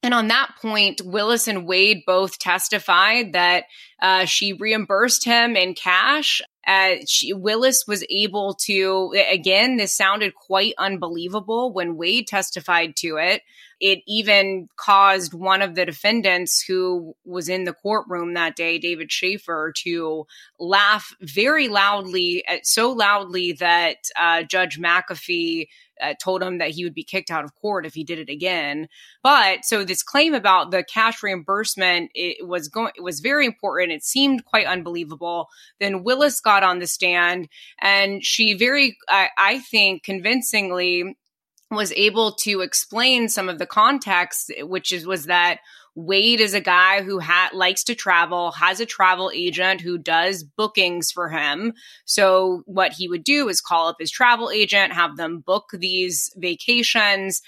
And 0.04 0.14
on 0.14 0.28
that 0.28 0.56
point, 0.62 1.02
Willis 1.04 1.48
and 1.48 1.66
Wade 1.66 2.04
both 2.06 2.38
testified 2.38 3.34
that 3.34 3.64
uh, 4.02 4.26
she 4.26 4.54
reimbursed 4.54 5.26
him 5.26 5.56
in 5.56 5.74
cash. 5.74 6.42
Uh, 6.68 6.96
she, 7.08 7.32
Willis 7.32 7.88
was 7.88 8.04
able 8.10 8.54
to, 8.66 9.16
again, 9.32 9.78
this 9.78 9.96
sounded 9.96 10.36
quite 10.36 10.74
unbelievable 10.78 11.72
when 11.72 11.96
Wade 11.96 12.28
testified 12.28 12.96
to 12.98 13.16
it. 13.18 13.42
It 13.80 14.00
even 14.08 14.70
caused 14.76 15.34
one 15.34 15.62
of 15.62 15.76
the 15.76 15.86
defendants 15.86 16.62
who 16.62 17.16
was 17.26 17.50
in 17.50 17.64
the 17.64 17.74
courtroom 17.74 18.34
that 18.34 18.56
day, 18.56 18.80
David 18.80 19.12
Schaefer, 19.12 19.74
to 19.84 20.26
laugh 20.60 21.14
very 21.22 21.68
loudly, 21.68 22.44
uh, 22.48 22.58
so 22.64 22.92
loudly 22.92 23.54
that 23.54 23.98
uh, 24.16 24.44
Judge 24.44 24.80
McAfee 24.80 25.68
uh, 26.02 26.14
told 26.22 26.42
him 26.44 26.58
that 26.58 26.72
he 26.72 26.84
would 26.84 26.94
be 26.94 27.04
kicked 27.04 27.32
out 27.32 27.44
of 27.44 27.56
court 27.56 27.86
if 27.86 27.94
he 27.94 28.04
did 28.04 28.20
it 28.20 28.30
again. 28.30 28.88
But 29.24 29.66
so 29.66 29.84
this 29.84 30.04
claim 30.04 30.34
about 30.34 30.72
the 30.72 30.84
cash 30.84 31.24
reimbursement 31.24 32.12
it 32.14 32.48
was 32.48 32.68
going 32.68 32.92
it 32.96 33.04
was 33.04 33.20
very 33.20 33.46
important. 33.46 33.92
It 33.92 34.04
seemed 34.04 34.46
quite 34.46 34.68
unbelievable. 34.68 35.48
Then 35.80 36.04
Willis 36.04 36.40
got 36.40 36.64
on 36.64 36.80
the 36.80 36.88
stand 36.88 37.50
and 37.80 38.24
she 38.24 38.54
very 38.54 38.98
I, 39.08 39.30
I 39.38 39.60
think 39.60 40.04
convincingly 40.04 41.18
was 41.72 41.92
able 41.94 42.34
to 42.34 42.62
explain 42.62 43.30
some 43.30 43.50
of 43.50 43.60
the 43.60 43.66
context, 43.66 44.52
which 44.60 44.92
is 44.92 45.06
was 45.06 45.26
that 45.26 45.60
Wade 45.96 46.40
is 46.40 46.54
a 46.54 46.62
guy 46.62 47.02
who 47.02 47.20
ha- 47.20 47.50
likes 47.54 47.84
to 47.86 47.96
travel, 47.96 48.52
has 48.52 48.80
a 48.80 48.86
travel 48.86 49.32
agent 49.34 49.82
who 49.82 49.98
does 49.98 50.44
bookings 50.44 51.12
for 51.12 51.28
him. 51.28 51.74
So 52.06 52.62
what 52.68 52.94
he 52.94 53.08
would 53.08 53.24
do 53.24 53.50
is 53.50 53.62
call 53.62 53.88
up 53.88 53.96
his 54.00 54.12
travel 54.12 54.52
agent, 54.52 54.94
have 54.94 55.18
them 55.18 55.40
book 55.40 55.72
these 55.74 56.32
vacations, 56.38 57.42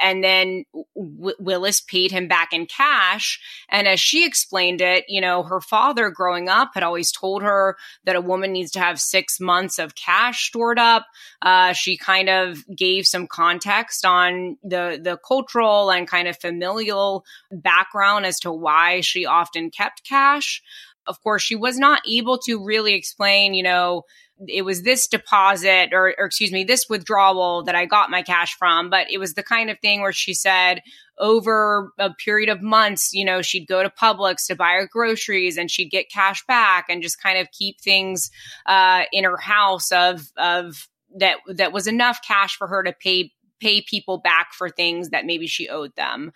and 0.00 0.22
then 0.22 0.64
w- 0.94 1.36
Willis 1.38 1.80
paid 1.80 2.10
him 2.10 2.28
back 2.28 2.52
in 2.52 2.66
cash. 2.66 3.40
And 3.68 3.86
as 3.86 4.00
she 4.00 4.26
explained 4.26 4.80
it, 4.80 5.04
you 5.08 5.20
know, 5.20 5.42
her 5.42 5.60
father 5.60 6.10
growing 6.10 6.48
up 6.48 6.70
had 6.74 6.82
always 6.82 7.12
told 7.12 7.42
her 7.42 7.76
that 8.04 8.16
a 8.16 8.20
woman 8.20 8.52
needs 8.52 8.70
to 8.72 8.80
have 8.80 9.00
six 9.00 9.40
months 9.40 9.78
of 9.78 9.94
cash 9.94 10.48
stored 10.48 10.78
up. 10.78 11.06
Uh, 11.42 11.72
she 11.72 11.96
kind 11.96 12.28
of 12.28 12.64
gave 12.74 13.06
some 13.06 13.26
context 13.26 14.04
on 14.04 14.56
the 14.62 14.98
the 15.02 15.18
cultural 15.26 15.90
and 15.90 16.08
kind 16.08 16.28
of 16.28 16.38
familial 16.38 17.24
background 17.50 18.26
as 18.26 18.40
to 18.40 18.52
why 18.52 19.00
she 19.00 19.26
often 19.26 19.70
kept 19.70 20.04
cash. 20.04 20.62
Of 21.06 21.22
course, 21.22 21.42
she 21.42 21.56
was 21.56 21.78
not 21.78 22.02
able 22.08 22.38
to 22.38 22.62
really 22.62 22.94
explain, 22.94 23.54
you 23.54 23.62
know, 23.62 24.04
it 24.46 24.62
was 24.62 24.82
this 24.82 25.06
deposit 25.06 25.90
or, 25.92 26.14
or, 26.18 26.26
excuse 26.26 26.52
me, 26.52 26.64
this 26.64 26.88
withdrawal 26.90 27.62
that 27.64 27.74
I 27.74 27.86
got 27.86 28.10
my 28.10 28.22
cash 28.22 28.54
from. 28.58 28.90
But 28.90 29.10
it 29.10 29.18
was 29.18 29.34
the 29.34 29.42
kind 29.42 29.70
of 29.70 29.78
thing 29.80 30.02
where 30.02 30.12
she 30.12 30.34
said 30.34 30.82
over 31.18 31.92
a 31.98 32.12
period 32.12 32.50
of 32.50 32.60
months, 32.60 33.14
you 33.14 33.24
know, 33.24 33.40
she'd 33.40 33.66
go 33.66 33.82
to 33.82 33.90
Publix 33.90 34.46
to 34.48 34.54
buy 34.54 34.72
her 34.72 34.88
groceries 34.90 35.56
and 35.56 35.70
she'd 35.70 35.90
get 35.90 36.10
cash 36.10 36.44
back 36.46 36.86
and 36.88 37.02
just 37.02 37.22
kind 37.22 37.38
of 37.38 37.50
keep 37.50 37.80
things 37.80 38.30
uh, 38.66 39.04
in 39.12 39.24
her 39.24 39.38
house 39.38 39.90
of 39.90 40.30
of 40.36 40.88
that 41.16 41.38
that 41.48 41.72
was 41.72 41.86
enough 41.86 42.20
cash 42.26 42.56
for 42.56 42.66
her 42.66 42.82
to 42.82 42.92
pay 42.92 43.32
pay 43.58 43.80
people 43.80 44.18
back 44.18 44.52
for 44.52 44.68
things 44.68 45.10
that 45.10 45.24
maybe 45.24 45.46
she 45.46 45.68
owed 45.68 45.94
them. 45.96 46.32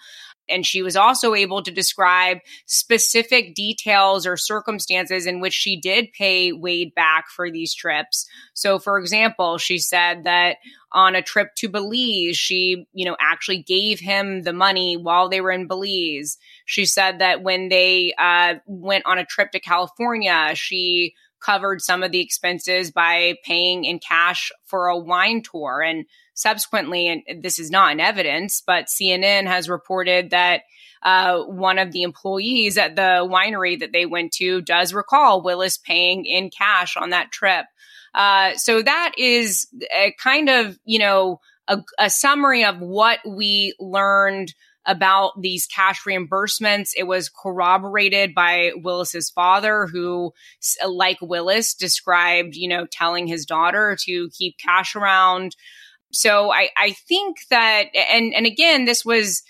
And 0.50 0.66
she 0.66 0.82
was 0.82 0.96
also 0.96 1.34
able 1.34 1.62
to 1.62 1.70
describe 1.70 2.38
specific 2.66 3.54
details 3.54 4.26
or 4.26 4.36
circumstances 4.36 5.26
in 5.26 5.40
which 5.40 5.54
she 5.54 5.80
did 5.80 6.12
pay 6.12 6.52
Wade 6.52 6.94
back 6.94 7.28
for 7.28 7.50
these 7.50 7.74
trips. 7.74 8.26
So, 8.54 8.78
for 8.78 8.98
example, 8.98 9.58
she 9.58 9.78
said 9.78 10.24
that 10.24 10.56
on 10.92 11.14
a 11.14 11.22
trip 11.22 11.54
to 11.56 11.68
Belize, 11.68 12.36
she, 12.36 12.86
you 12.92 13.04
know, 13.04 13.16
actually 13.20 13.62
gave 13.62 14.00
him 14.00 14.42
the 14.42 14.52
money 14.52 14.96
while 14.96 15.28
they 15.28 15.40
were 15.40 15.52
in 15.52 15.68
Belize. 15.68 16.36
She 16.64 16.84
said 16.84 17.20
that 17.20 17.42
when 17.42 17.68
they 17.68 18.12
uh, 18.18 18.54
went 18.66 19.06
on 19.06 19.18
a 19.18 19.24
trip 19.24 19.52
to 19.52 19.60
California, 19.60 20.52
she 20.54 21.14
covered 21.40 21.80
some 21.80 22.02
of 22.02 22.12
the 22.12 22.20
expenses 22.20 22.90
by 22.90 23.34
paying 23.44 23.84
in 23.84 23.98
cash 23.98 24.52
for 24.66 24.86
a 24.86 24.98
wine 24.98 25.42
tour. 25.42 25.80
And 25.82 26.04
subsequently, 26.40 27.08
and 27.08 27.42
this 27.42 27.58
is 27.58 27.70
not 27.70 27.92
in 27.92 28.00
evidence, 28.00 28.62
but 28.66 28.86
CNN 28.86 29.46
has 29.46 29.68
reported 29.68 30.30
that 30.30 30.62
uh, 31.02 31.42
one 31.44 31.78
of 31.78 31.92
the 31.92 32.02
employees 32.02 32.76
at 32.76 32.96
the 32.96 33.26
winery 33.28 33.78
that 33.80 33.92
they 33.92 34.06
went 34.06 34.32
to 34.32 34.60
does 34.60 34.92
recall 34.92 35.42
Willis 35.42 35.78
paying 35.78 36.26
in 36.26 36.50
cash 36.50 36.96
on 36.96 37.10
that 37.10 37.30
trip. 37.32 37.66
Uh, 38.14 38.54
so 38.54 38.82
that 38.82 39.12
is 39.16 39.68
a 39.94 40.14
kind 40.18 40.48
of, 40.48 40.78
you 40.84 40.98
know, 40.98 41.40
a, 41.68 41.78
a 41.98 42.10
summary 42.10 42.64
of 42.64 42.80
what 42.80 43.20
we 43.26 43.74
learned 43.78 44.52
about 44.86 45.40
these 45.40 45.66
cash 45.66 46.02
reimbursements. 46.04 46.90
It 46.96 47.04
was 47.04 47.28
corroborated 47.28 48.34
by 48.34 48.72
Willis's 48.76 49.30
father, 49.30 49.86
who, 49.86 50.32
like 50.86 51.18
Willis, 51.20 51.74
described, 51.74 52.56
you 52.56 52.68
know, 52.68 52.86
telling 52.90 53.26
his 53.26 53.46
daughter 53.46 53.96
to 54.04 54.30
keep 54.30 54.58
cash 54.58 54.96
around. 54.96 55.54
So 56.12 56.52
I, 56.52 56.70
I 56.76 56.92
think 56.92 57.38
that, 57.50 57.84
and, 57.94 58.34
and 58.34 58.46
again, 58.46 58.84
this 58.84 59.04
was 59.04 59.42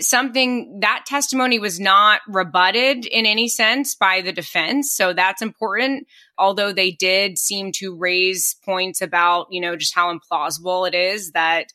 something 0.00 0.80
that 0.80 1.04
testimony 1.06 1.58
was 1.58 1.78
not 1.78 2.20
rebutted 2.26 3.06
in 3.06 3.24
any 3.24 3.48
sense 3.48 3.94
by 3.94 4.20
the 4.20 4.32
defense. 4.32 4.92
So 4.92 5.12
that's 5.12 5.42
important. 5.42 6.08
Although 6.36 6.72
they 6.72 6.90
did 6.90 7.38
seem 7.38 7.70
to 7.76 7.96
raise 7.96 8.56
points 8.64 9.00
about, 9.00 9.46
you 9.50 9.60
know, 9.60 9.76
just 9.76 9.94
how 9.94 10.12
implausible 10.12 10.88
it 10.88 10.94
is 10.94 11.32
that, 11.32 11.66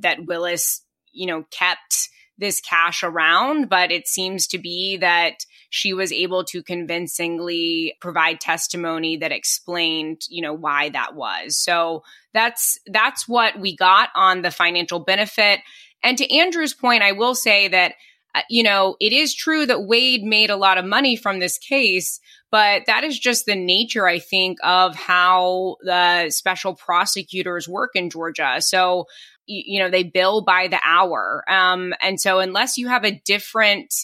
that 0.00 0.26
Willis, 0.26 0.82
you 1.12 1.26
know, 1.26 1.44
kept 1.50 2.08
this 2.38 2.60
cash 2.60 3.02
around, 3.02 3.68
but 3.68 3.90
it 3.90 4.06
seems 4.06 4.46
to 4.48 4.58
be 4.58 4.98
that 4.98 5.44
she 5.70 5.94
was 5.94 6.12
able 6.12 6.44
to 6.44 6.62
convincingly 6.62 7.94
provide 8.00 8.40
testimony 8.40 9.16
that 9.16 9.32
explained, 9.32 10.20
you 10.28 10.42
know, 10.42 10.52
why 10.52 10.90
that 10.90 11.14
was. 11.14 11.56
So 11.58 12.02
that's 12.36 12.78
that's 12.86 13.26
what 13.26 13.58
we 13.58 13.74
got 13.74 14.10
on 14.14 14.42
the 14.42 14.50
financial 14.50 15.00
benefit. 15.00 15.60
And 16.02 16.18
to 16.18 16.34
Andrew's 16.36 16.74
point, 16.74 17.02
I 17.02 17.12
will 17.12 17.34
say 17.34 17.68
that 17.68 17.94
uh, 18.34 18.42
you 18.50 18.62
know, 18.62 18.96
it 19.00 19.14
is 19.14 19.34
true 19.34 19.64
that 19.64 19.84
Wade 19.84 20.22
made 20.22 20.50
a 20.50 20.56
lot 20.56 20.76
of 20.76 20.84
money 20.84 21.16
from 21.16 21.38
this 21.38 21.56
case, 21.56 22.20
but 22.50 22.82
that 22.86 23.02
is 23.02 23.18
just 23.18 23.46
the 23.46 23.54
nature, 23.54 24.06
I 24.06 24.18
think, 24.18 24.58
of 24.62 24.94
how 24.94 25.76
the 25.80 26.28
special 26.28 26.74
prosecutors 26.74 27.66
work 27.66 27.92
in 27.94 28.10
Georgia. 28.10 28.56
So 28.60 29.06
you 29.46 29.78
know, 29.78 29.88
they 29.88 30.02
bill 30.02 30.42
by 30.42 30.68
the 30.68 30.80
hour. 30.84 31.44
Um, 31.48 31.94
and 32.00 32.20
so 32.20 32.40
unless 32.40 32.76
you 32.76 32.88
have 32.88 33.04
a 33.04 33.22
different 33.24 33.94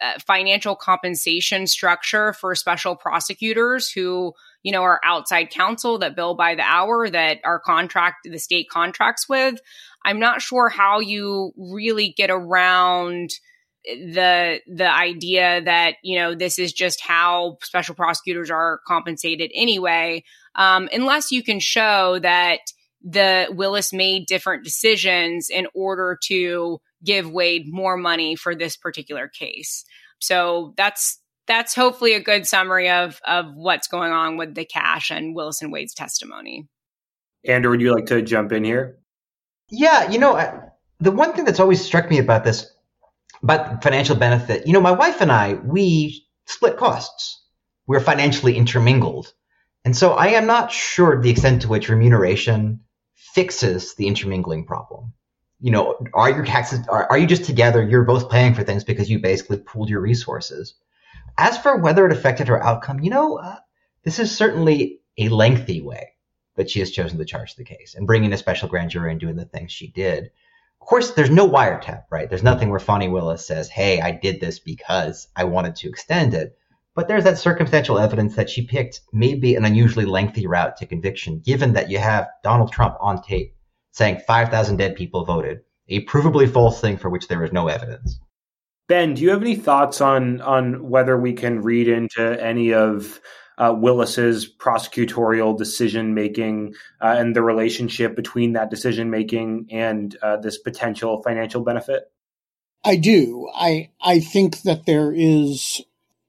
uh, 0.00 0.18
financial 0.26 0.76
compensation 0.76 1.66
structure 1.66 2.32
for 2.34 2.54
special 2.54 2.96
prosecutors 2.96 3.90
who, 3.90 4.32
you 4.62 4.72
know, 4.72 4.82
our 4.82 5.00
outside 5.04 5.50
counsel 5.50 5.98
that 5.98 6.16
bill 6.16 6.34
by 6.34 6.54
the 6.54 6.62
hour 6.62 7.08
that 7.08 7.38
our 7.44 7.58
contract, 7.58 8.28
the 8.30 8.38
state 8.38 8.68
contracts 8.70 9.28
with, 9.28 9.60
I'm 10.04 10.20
not 10.20 10.42
sure 10.42 10.68
how 10.68 11.00
you 11.00 11.52
really 11.56 12.14
get 12.16 12.30
around 12.30 13.30
the 13.84 14.60
the 14.72 14.88
idea 14.88 15.60
that 15.64 15.96
you 16.04 16.16
know 16.16 16.36
this 16.36 16.56
is 16.60 16.72
just 16.72 17.00
how 17.00 17.58
special 17.62 17.96
prosecutors 17.96 18.48
are 18.48 18.80
compensated 18.86 19.50
anyway 19.52 20.22
um, 20.54 20.88
unless 20.92 21.32
you 21.32 21.42
can 21.42 21.58
show 21.58 22.18
that 22.20 22.60
the 23.02 23.48
Willis 23.50 23.92
made 23.92 24.26
different 24.26 24.64
decisions 24.64 25.48
in 25.50 25.66
order 25.74 26.18
to 26.24 26.80
give 27.04 27.30
Wade 27.30 27.64
more 27.66 27.96
money 27.96 28.36
for 28.36 28.54
this 28.54 28.76
particular 28.76 29.28
case. 29.28 29.84
So 30.20 30.72
that's 30.76 31.18
that's 31.46 31.74
hopefully 31.74 32.14
a 32.14 32.20
good 32.20 32.46
summary 32.46 32.88
of 32.88 33.20
of 33.26 33.46
what's 33.54 33.88
going 33.88 34.12
on 34.12 34.36
with 34.36 34.54
the 34.54 34.64
cash 34.64 35.10
and 35.10 35.34
Willis 35.34 35.62
and 35.62 35.72
Wade's 35.72 35.94
testimony. 35.94 36.68
Andrew, 37.44 37.70
would 37.70 37.80
you 37.80 37.94
like 37.94 38.06
to 38.06 38.22
jump 38.22 38.52
in 38.52 38.64
here? 38.64 38.98
Yeah, 39.68 40.10
you 40.10 40.18
know, 40.18 40.36
the 41.00 41.10
one 41.10 41.32
thing 41.32 41.44
that's 41.44 41.60
always 41.60 41.84
struck 41.84 42.08
me 42.08 42.18
about 42.18 42.44
this, 42.44 42.70
about 43.42 43.82
financial 43.82 44.14
benefit, 44.14 44.66
you 44.66 44.72
know, 44.72 44.80
my 44.80 44.92
wife 44.92 45.20
and 45.20 45.32
I, 45.32 45.54
we 45.54 46.26
split 46.46 46.76
costs. 46.76 47.42
We're 47.86 48.00
financially 48.00 48.56
intermingled. 48.56 49.32
And 49.84 49.96
so 49.96 50.12
I 50.12 50.28
am 50.28 50.46
not 50.46 50.70
sure 50.70 51.20
the 51.20 51.30
extent 51.30 51.62
to 51.62 51.68
which 51.68 51.88
remuneration 51.88 52.80
fixes 53.14 53.96
the 53.96 54.06
intermingling 54.06 54.64
problem. 54.64 55.12
You 55.60 55.72
know, 55.72 55.98
are 56.14 56.30
your 56.30 56.44
taxes, 56.44 56.86
are, 56.88 57.10
are 57.10 57.18
you 57.18 57.26
just 57.26 57.44
together? 57.44 57.82
You're 57.82 58.04
both 58.04 58.30
paying 58.30 58.54
for 58.54 58.62
things 58.62 58.84
because 58.84 59.10
you 59.10 59.18
basically 59.18 59.58
pooled 59.58 59.88
your 59.88 60.00
resources. 60.00 60.74
As 61.38 61.58
for 61.58 61.76
whether 61.76 62.06
it 62.06 62.12
affected 62.12 62.48
her 62.48 62.62
outcome, 62.62 63.00
you 63.00 63.10
know, 63.10 63.38
uh, 63.38 63.56
this 64.04 64.18
is 64.18 64.36
certainly 64.36 65.00
a 65.18 65.28
lengthy 65.28 65.80
way 65.80 66.12
that 66.56 66.70
she 66.70 66.80
has 66.80 66.90
chosen 66.90 67.18
to 67.18 67.24
charge 67.24 67.54
the 67.54 67.64
case 67.64 67.94
and 67.94 68.06
bringing 68.06 68.32
a 68.32 68.36
special 68.36 68.68
grand 68.68 68.90
jury 68.90 69.10
and 69.10 69.20
doing 69.20 69.36
the 69.36 69.44
things 69.44 69.72
she 69.72 69.88
did. 69.88 70.30
Of 70.80 70.86
course, 70.86 71.12
there's 71.12 71.30
no 71.30 71.48
wiretap, 71.48 72.04
right? 72.10 72.28
There's 72.28 72.42
nothing 72.42 72.68
where 72.68 72.80
Fani 72.80 73.08
Willis 73.08 73.46
says, 73.46 73.68
hey, 73.68 74.00
I 74.00 74.10
did 74.10 74.40
this 74.40 74.58
because 74.58 75.28
I 75.34 75.44
wanted 75.44 75.76
to 75.76 75.88
extend 75.88 76.34
it. 76.34 76.58
But 76.94 77.08
there's 77.08 77.24
that 77.24 77.38
circumstantial 77.38 77.98
evidence 77.98 78.34
that 78.36 78.50
she 78.50 78.66
picked 78.66 79.00
maybe 79.12 79.54
an 79.54 79.64
unusually 79.64 80.04
lengthy 80.04 80.46
route 80.46 80.76
to 80.78 80.86
conviction, 80.86 81.38
given 81.38 81.72
that 81.72 81.90
you 81.90 81.98
have 81.98 82.28
Donald 82.42 82.72
Trump 82.72 82.96
on 83.00 83.22
tape 83.22 83.54
saying 83.92 84.20
5,000 84.26 84.76
dead 84.76 84.96
people 84.96 85.24
voted, 85.24 85.60
a 85.88 86.04
provably 86.04 86.50
false 86.50 86.80
thing 86.80 86.96
for 86.96 87.08
which 87.08 87.28
there 87.28 87.44
is 87.44 87.52
no 87.52 87.68
evidence. 87.68 88.18
Ben, 88.92 89.14
do 89.14 89.22
you 89.22 89.30
have 89.30 89.40
any 89.40 89.56
thoughts 89.56 90.02
on 90.02 90.42
on 90.42 90.90
whether 90.90 91.16
we 91.16 91.32
can 91.32 91.62
read 91.62 91.88
into 91.88 92.38
any 92.38 92.74
of 92.74 93.22
uh, 93.56 93.74
Willis's 93.74 94.46
prosecutorial 94.46 95.56
decision 95.56 96.12
making 96.12 96.74
uh, 97.00 97.14
and 97.16 97.34
the 97.34 97.40
relationship 97.40 98.14
between 98.14 98.52
that 98.52 98.68
decision 98.68 99.08
making 99.08 99.68
and 99.70 100.14
uh, 100.20 100.36
this 100.36 100.58
potential 100.58 101.22
financial 101.22 101.62
benefit? 101.62 102.12
I 102.84 102.96
do. 102.96 103.48
I 103.54 103.88
I 104.02 104.20
think 104.20 104.60
that 104.60 104.84
there 104.84 105.10
is 105.10 105.80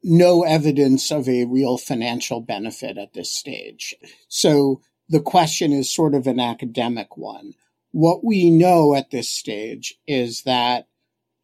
no 0.02 0.44
evidence 0.44 1.12
of 1.12 1.28
a 1.28 1.44
real 1.44 1.78
financial 1.78 2.40
benefit 2.40 2.98
at 2.98 3.12
this 3.12 3.36
stage. 3.36 3.94
So 4.30 4.80
the 5.10 5.20
question 5.20 5.74
is 5.74 5.94
sort 5.94 6.16
of 6.16 6.28
an 6.28 6.40
academic 6.40 7.18
one. 7.18 7.56
What 7.92 8.24
we 8.24 8.50
know 8.50 8.96
at 8.96 9.12
this 9.12 9.28
stage 9.30 10.00
is 10.08 10.44
that 10.44 10.88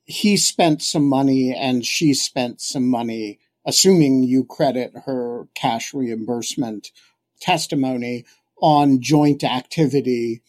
he 0.09 0.37
spent 0.37 0.81
some 0.81 1.07
money 1.07 1.53
and 1.55 1.85
she 1.85 2.15
spent 2.15 2.61
some 2.61 2.87
money, 2.87 3.39
assuming 3.65 4.23
you 4.23 4.43
credit 4.43 4.91
her 5.05 5.47
cash 5.53 5.93
reimbursement 5.93 6.91
testimony 7.39 8.25
on 8.59 9.01
joint 9.01 9.43
activity. 9.43 10.41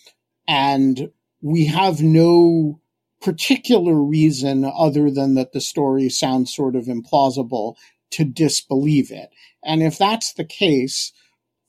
And 0.48 1.11
we 1.42 1.66
have 1.66 2.00
no 2.00 2.80
particular 3.20 3.94
reason 3.94 4.64
other 4.64 5.11
than 5.11 5.34
that 5.34 5.52
the 5.52 5.61
story 5.61 6.08
sounds 6.08 6.54
sort 6.54 6.74
of 6.74 6.86
implausible 6.86 7.76
to 8.12 8.24
disbelieve 8.24 9.11
it. 9.11 9.28
And 9.62 9.82
if 9.82 9.98
that's 9.98 10.32
the 10.32 10.44
case, 10.44 11.12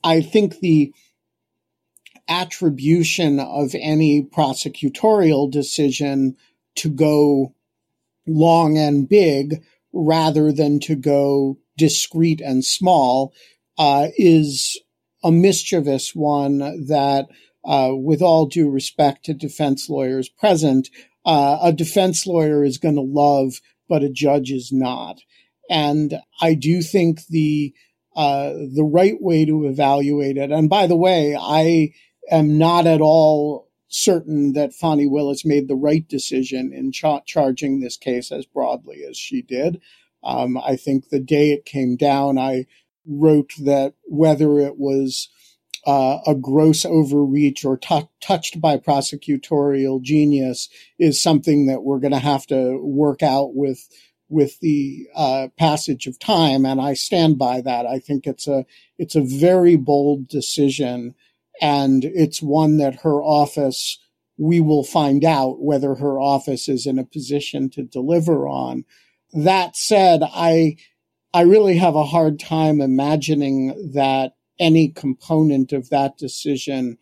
I 0.02 0.22
think 0.22 0.60
the 0.60 0.94
attribution 2.30 3.42
of 3.42 3.76
any 3.76 4.24
prosecutorial 4.24 5.52
decision 5.52 6.38
to 6.76 6.90
go 6.90 7.54
long 8.28 8.78
and 8.78 9.08
big 9.08 9.64
rather 9.94 10.52
than 10.52 10.80
to 10.80 10.96
go 10.96 11.58
discreet 11.78 12.42
and 12.42 12.64
small 12.64 13.34
uh, 13.78 14.08
is 14.18 14.80
a 15.24 15.32
mischievous 15.32 16.16
one 16.16 16.60
that, 16.88 17.28
uh, 17.66 17.92
with 17.94 18.22
all 18.22 18.46
due 18.46 18.70
respect 18.70 19.26
to 19.26 19.34
defense 19.34 19.90
lawyers 19.90 20.30
present, 20.30 20.90
uh, 21.26 21.60
a 21.62 21.72
defense 21.72 22.26
lawyer 22.26 22.64
is 22.64 22.78
going 22.78 22.96
to 22.96 23.02
love, 23.02 23.62
but 23.88 24.04
a 24.04 24.10
judge 24.10 24.52
is 24.52 24.72
not. 24.72 25.20
And 25.70 26.20
I 26.42 26.56
do 26.56 26.82
think 26.82 27.26
the 27.28 27.74
uh, 28.16 28.52
the 28.76 28.84
right 28.84 29.16
way 29.22 29.46
to 29.46 29.68
evaluate 29.68 30.36
it. 30.36 30.52
And 30.52 30.70
by 30.70 30.86
the 30.86 30.98
way, 30.98 31.38
I 31.40 31.94
am 32.30 32.58
not 32.58 32.86
at 32.86 33.00
all 33.00 33.71
certain 33.92 34.54
that 34.54 34.74
Fani 34.74 35.06
Willis 35.06 35.46
made 35.46 35.68
the 35.68 35.76
right 35.76 36.08
decision 36.08 36.72
in 36.74 36.92
cha- 36.92 37.22
charging 37.26 37.80
this 37.80 37.98
case 37.98 38.32
as 38.32 38.46
broadly 38.46 39.04
as 39.08 39.18
she 39.18 39.42
did. 39.42 39.80
Um, 40.24 40.58
I 40.58 40.76
think 40.76 41.10
the 41.10 41.20
day 41.20 41.52
it 41.52 41.66
came 41.66 41.98
down, 41.98 42.38
I 42.38 42.66
wrote 43.06 43.52
that 43.60 43.94
whether 44.06 44.60
it 44.60 44.78
was 44.78 45.30
uh, 45.86 46.20
a 46.26 46.36
gross 46.36 46.86
overreach 46.86 47.66
or 47.66 47.78
t- 47.78 48.08
touched 48.22 48.62
by 48.62 48.78
prosecutorial 48.78 50.02
genius 50.02 50.70
is 51.00 51.22
something 51.22 51.66
that 51.66 51.84
we're 51.84 52.00
going 52.00 52.14
to 52.14 52.20
have 52.20 52.46
to 52.48 52.78
work 52.78 53.22
out 53.22 53.56
with 53.56 53.88
with 54.30 54.58
the 54.62 55.08
uh, 55.14 55.50
passage 55.58 56.08
of 56.08 56.18
time, 56.18 56.66
and 56.66 56.80
I 56.80 56.94
stand 56.94 57.38
by 57.38 57.60
that. 57.62 57.86
I 57.86 58.00
think 58.00 58.26
it's 58.26 58.48
a 58.48 58.66
it's 58.98 59.16
a 59.16 59.22
very 59.22 59.76
bold 59.76 60.30
decision, 60.30 61.16
and 61.62 62.04
it's 62.04 62.42
one 62.42 62.78
that 62.78 63.02
her 63.02 63.22
office 63.22 64.00
we 64.38 64.60
will 64.60 64.84
find 64.84 65.24
out 65.24 65.62
whether 65.62 65.96
her 65.96 66.20
office 66.20 66.68
is 66.68 66.88
in 66.88 66.98
a 66.98 67.06
position 67.06 67.70
to 67.70 67.84
deliver 67.84 68.48
on. 68.48 68.84
That 69.34 69.76
said, 69.76 70.24
I 70.24 70.78
I 71.34 71.42
really 71.42 71.78
have 71.78 71.96
a 71.96 72.06
hard 72.06 72.40
time 72.40 72.82
imagining 72.82 73.92
that 73.94 74.34
any 74.60 74.90
component 74.90 75.72
of 75.72 75.90
that 75.90 76.18
decision 76.18 76.98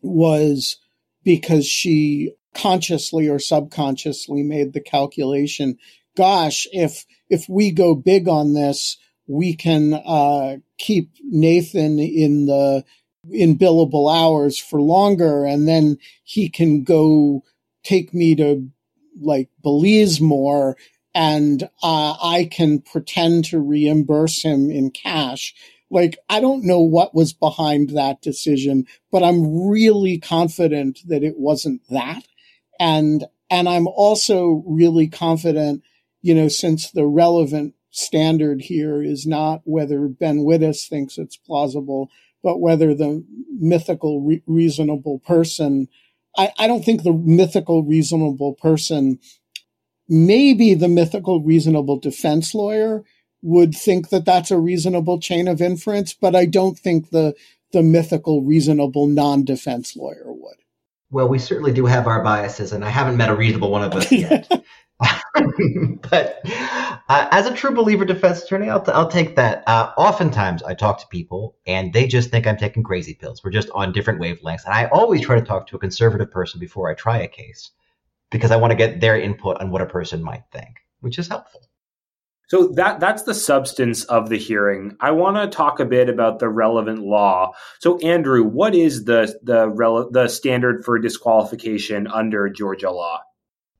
was 0.00 0.78
because 1.24 1.66
she 1.66 2.32
consciously 2.54 3.28
or 3.28 3.38
subconsciously 3.38 4.42
made 4.42 4.72
the 4.72 4.80
calculation 4.80 5.78
gosh, 6.16 6.66
if 6.72 7.06
if 7.30 7.48
we 7.48 7.70
go 7.70 7.94
big 7.94 8.26
on 8.26 8.54
this, 8.54 8.96
we 9.28 9.54
can 9.54 9.94
uh, 9.94 10.56
keep 10.78 11.10
Nathan 11.22 11.98
in 11.98 12.46
the 12.46 12.84
in 13.30 13.58
billable 13.58 14.14
hours 14.14 14.58
for 14.58 14.80
longer, 14.80 15.44
and 15.44 15.66
then 15.66 15.98
he 16.24 16.48
can 16.48 16.84
go 16.84 17.42
take 17.82 18.12
me 18.14 18.34
to 18.36 18.68
like 19.20 19.48
Belize 19.62 20.20
more, 20.20 20.76
and 21.14 21.64
uh, 21.82 22.16
I 22.22 22.48
can 22.50 22.80
pretend 22.80 23.46
to 23.46 23.60
reimburse 23.60 24.42
him 24.42 24.70
in 24.70 24.90
cash. 24.90 25.54
Like, 25.88 26.18
I 26.28 26.40
don't 26.40 26.64
know 26.64 26.80
what 26.80 27.14
was 27.14 27.32
behind 27.32 27.90
that 27.90 28.20
decision, 28.20 28.86
but 29.12 29.22
I'm 29.22 29.68
really 29.68 30.18
confident 30.18 30.98
that 31.06 31.22
it 31.22 31.38
wasn't 31.38 31.80
that. 31.90 32.24
And, 32.80 33.24
and 33.48 33.68
I'm 33.68 33.86
also 33.86 34.64
really 34.66 35.06
confident 35.06 35.82
you 36.26 36.34
know, 36.34 36.48
since 36.48 36.90
the 36.90 37.06
relevant 37.06 37.74
standard 37.90 38.62
here 38.62 39.00
is 39.00 39.28
not 39.28 39.60
whether 39.62 40.08
Ben 40.08 40.38
Wittes 40.38 40.88
thinks 40.88 41.18
it's 41.18 41.36
plausible, 41.36 42.10
but 42.46 42.60
whether 42.60 42.94
the 42.94 43.24
mythical 43.58 44.20
re- 44.20 44.40
reasonable 44.46 45.18
person, 45.26 45.88
I, 46.36 46.52
I 46.60 46.68
don't 46.68 46.84
think 46.84 47.02
the 47.02 47.12
mythical 47.12 47.82
reasonable 47.82 48.54
person, 48.54 49.18
maybe 50.08 50.72
the 50.74 50.86
mythical 50.86 51.42
reasonable 51.42 51.98
defense 51.98 52.54
lawyer 52.54 53.02
would 53.42 53.74
think 53.74 54.10
that 54.10 54.24
that's 54.24 54.52
a 54.52 54.60
reasonable 54.60 55.18
chain 55.18 55.48
of 55.48 55.60
inference, 55.60 56.14
but 56.14 56.36
I 56.36 56.46
don't 56.46 56.78
think 56.78 57.10
the 57.10 57.34
the 57.72 57.82
mythical 57.82 58.42
reasonable 58.42 59.08
non-defense 59.08 59.96
lawyer 59.96 60.26
would. 60.32 60.58
Well, 61.10 61.26
we 61.26 61.40
certainly 61.40 61.72
do 61.72 61.86
have 61.86 62.06
our 62.06 62.22
biases, 62.22 62.72
and 62.72 62.84
I 62.84 62.90
haven't 62.90 63.16
met 63.16 63.28
a 63.28 63.34
reasonable 63.34 63.72
one 63.72 63.82
of 63.82 63.92
us 63.92 64.12
yet. 64.12 64.48
but 66.10 66.40
uh, 67.08 67.28
as 67.30 67.46
a 67.46 67.54
true 67.54 67.72
believer 67.74 68.04
defense 68.04 68.42
attorney, 68.42 68.70
I'll, 68.70 68.82
t- 68.82 68.92
I'll 68.92 69.10
take 69.10 69.36
that. 69.36 69.62
Uh, 69.66 69.92
oftentimes, 69.96 70.62
I 70.62 70.74
talk 70.74 70.98
to 71.00 71.06
people 71.08 71.56
and 71.66 71.92
they 71.92 72.06
just 72.06 72.30
think 72.30 72.46
I'm 72.46 72.56
taking 72.56 72.82
crazy 72.82 73.14
pills. 73.14 73.44
We're 73.44 73.50
just 73.50 73.70
on 73.70 73.92
different 73.92 74.20
wavelengths. 74.20 74.64
And 74.64 74.74
I 74.74 74.86
always 74.86 75.20
try 75.20 75.38
to 75.38 75.44
talk 75.44 75.66
to 75.68 75.76
a 75.76 75.78
conservative 75.78 76.30
person 76.30 76.60
before 76.60 76.90
I 76.90 76.94
try 76.94 77.18
a 77.18 77.28
case 77.28 77.70
because 78.30 78.50
I 78.50 78.56
want 78.56 78.70
to 78.70 78.76
get 78.76 79.00
their 79.00 79.20
input 79.20 79.60
on 79.60 79.70
what 79.70 79.82
a 79.82 79.86
person 79.86 80.22
might 80.22 80.44
think, 80.52 80.76
which 81.00 81.18
is 81.18 81.28
helpful. 81.28 81.68
So 82.48 82.68
that 82.76 83.00
that's 83.00 83.24
the 83.24 83.34
substance 83.34 84.04
of 84.04 84.28
the 84.28 84.38
hearing. 84.38 84.96
I 85.00 85.10
want 85.10 85.36
to 85.36 85.48
talk 85.48 85.80
a 85.80 85.84
bit 85.84 86.08
about 86.08 86.38
the 86.38 86.48
relevant 86.48 87.00
law. 87.00 87.54
So 87.80 87.98
Andrew, 87.98 88.44
what 88.44 88.74
is 88.74 89.04
the 89.04 89.36
the 89.42 89.66
rele- 89.66 90.12
the 90.12 90.28
standard 90.28 90.84
for 90.84 90.98
disqualification 91.00 92.06
under 92.06 92.48
Georgia 92.48 92.92
law? 92.92 93.20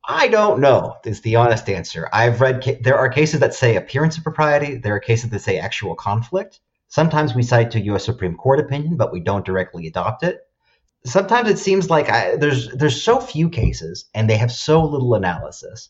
I 0.07 0.29
don't 0.29 0.61
know. 0.61 0.97
Is 1.05 1.21
the 1.23 1.37
honest 1.37 1.69
answer. 1.69 2.09
I've 2.13 2.41
read 2.41 2.63
ca- 2.63 2.79
there 2.81 2.99
are 2.99 3.09
cases 3.09 3.41
that 3.41 3.55
say 3.55 3.77
appearance 3.77 4.17
of 4.17 4.23
propriety. 4.23 4.77
There 4.77 4.95
are 4.95 5.01
cases 5.01 5.31
that 5.31 5.41
say 5.41 5.59
actual 5.59 5.97
conflict. 5.97 6.61
Sometimes 6.89 7.35
we 7.35 7.43
cite 7.43 7.73
to 7.73 7.81
U.S. 7.81 8.05
Supreme 8.05 8.37
Court 8.37 8.61
opinion, 8.61 8.97
but 8.97 9.13
we 9.13 9.19
don't 9.19 9.45
directly 9.45 9.89
adopt 9.89 10.23
it. 10.23 10.43
Sometimes 11.05 11.51
it 11.51 11.59
seems 11.59 11.91
like 11.91 12.09
I, 12.09 12.37
there's 12.37 12.69
there's 12.69 13.03
so 13.03 13.21
few 13.21 13.49
cases 13.49 14.05
and 14.15 14.31
they 14.31 14.37
have 14.37 14.53
so 14.53 14.85
little 14.85 15.15
analysis 15.15 15.89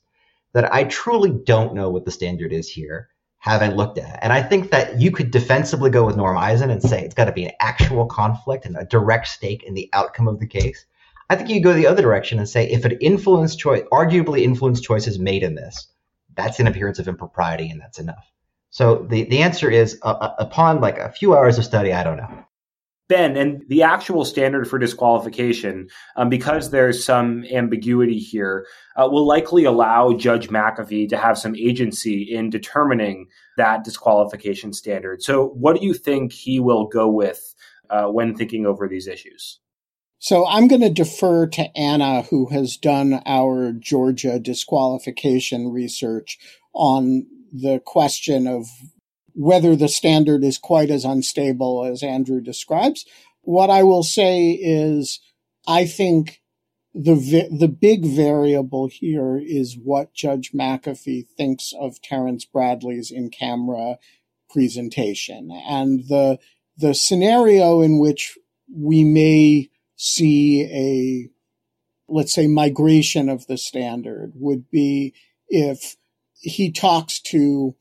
that 0.52 0.72
I 0.72 0.84
truly 0.84 1.30
don't 1.30 1.74
know 1.74 1.90
what 1.90 2.06
the 2.06 2.10
standard 2.10 2.52
is 2.52 2.68
here. 2.68 3.08
Haven't 3.38 3.76
looked 3.76 3.98
at, 3.98 4.18
and 4.22 4.32
I 4.32 4.42
think 4.42 4.70
that 4.70 5.00
you 5.00 5.12
could 5.12 5.30
defensively 5.30 5.90
go 5.90 6.04
with 6.04 6.16
Norm 6.16 6.36
Eisen 6.36 6.70
and 6.70 6.82
say 6.82 7.02
it's 7.04 7.14
got 7.14 7.26
to 7.26 7.32
be 7.32 7.44
an 7.44 7.52
actual 7.60 8.06
conflict 8.06 8.64
and 8.64 8.76
a 8.76 8.84
direct 8.86 9.28
stake 9.28 9.62
in 9.62 9.74
the 9.74 9.88
outcome 9.92 10.26
of 10.26 10.40
the 10.40 10.48
case. 10.48 10.84
I 11.28 11.36
think 11.36 11.48
you 11.48 11.60
go 11.60 11.72
the 11.72 11.86
other 11.86 12.02
direction 12.02 12.38
and 12.38 12.48
say 12.48 12.68
if 12.68 12.84
it 12.84 12.98
influenced 13.00 13.58
choice, 13.58 13.82
arguably 13.92 14.42
influenced 14.42 14.84
choices 14.84 15.18
made 15.18 15.42
in 15.42 15.54
this, 15.54 15.88
that's 16.36 16.60
an 16.60 16.66
appearance 16.66 16.98
of 16.98 17.08
impropriety, 17.08 17.68
and 17.68 17.80
that's 17.80 17.98
enough. 17.98 18.30
So 18.70 19.06
the 19.08 19.24
the 19.24 19.42
answer 19.42 19.70
is 19.70 19.98
uh, 20.02 20.12
uh, 20.20 20.34
upon 20.38 20.80
like 20.80 20.98
a 20.98 21.10
few 21.10 21.36
hours 21.36 21.58
of 21.58 21.64
study, 21.64 21.92
I 21.92 22.04
don't 22.04 22.18
know. 22.18 22.44
Ben, 23.08 23.36
and 23.36 23.62
the 23.68 23.84
actual 23.84 24.24
standard 24.24 24.68
for 24.68 24.80
disqualification, 24.80 25.88
um, 26.16 26.28
because 26.28 26.70
there's 26.70 27.04
some 27.04 27.44
ambiguity 27.52 28.18
here, 28.18 28.66
uh, 28.96 29.08
will 29.08 29.24
likely 29.24 29.64
allow 29.64 30.12
Judge 30.12 30.48
McAfee 30.48 31.08
to 31.10 31.16
have 31.16 31.38
some 31.38 31.54
agency 31.54 32.22
in 32.22 32.50
determining 32.50 33.28
that 33.56 33.84
disqualification 33.84 34.72
standard. 34.72 35.22
So, 35.22 35.50
what 35.50 35.78
do 35.78 35.86
you 35.86 35.94
think 35.94 36.32
he 36.32 36.58
will 36.58 36.86
go 36.88 37.08
with 37.08 37.54
uh, 37.90 38.06
when 38.06 38.34
thinking 38.34 38.66
over 38.66 38.88
these 38.88 39.06
issues? 39.06 39.60
So 40.18 40.46
I'm 40.46 40.66
going 40.66 40.80
to 40.80 40.90
defer 40.90 41.46
to 41.48 41.76
Anna, 41.76 42.22
who 42.22 42.46
has 42.46 42.76
done 42.76 43.22
our 43.26 43.72
Georgia 43.72 44.38
disqualification 44.38 45.68
research 45.70 46.38
on 46.72 47.26
the 47.52 47.80
question 47.84 48.46
of 48.46 48.66
whether 49.34 49.76
the 49.76 49.88
standard 49.88 50.42
is 50.42 50.58
quite 50.58 50.90
as 50.90 51.04
unstable 51.04 51.84
as 51.84 52.02
Andrew 52.02 52.40
describes. 52.40 53.04
What 53.42 53.70
I 53.70 53.82
will 53.82 54.02
say 54.02 54.52
is, 54.52 55.20
I 55.68 55.84
think 55.86 56.40
the 56.94 57.14
the 57.50 57.68
big 57.68 58.06
variable 58.06 58.88
here 58.88 59.36
is 59.36 59.76
what 59.76 60.14
Judge 60.14 60.52
McAfee 60.52 61.28
thinks 61.36 61.74
of 61.78 62.00
Terrence 62.00 62.46
Bradley's 62.46 63.10
in 63.10 63.28
camera 63.28 63.98
presentation, 64.48 65.50
and 65.50 66.08
the 66.08 66.38
the 66.78 66.94
scenario 66.94 67.82
in 67.82 67.98
which 67.98 68.38
we 68.74 69.04
may 69.04 69.68
see 69.96 70.64
a 70.64 71.30
let's 72.08 72.32
say 72.32 72.46
migration 72.46 73.28
of 73.28 73.46
the 73.46 73.58
standard 73.58 74.32
would 74.36 74.70
be 74.70 75.14
if 75.48 75.96
he 76.34 76.70
talks 76.70 77.20
to 77.20 77.74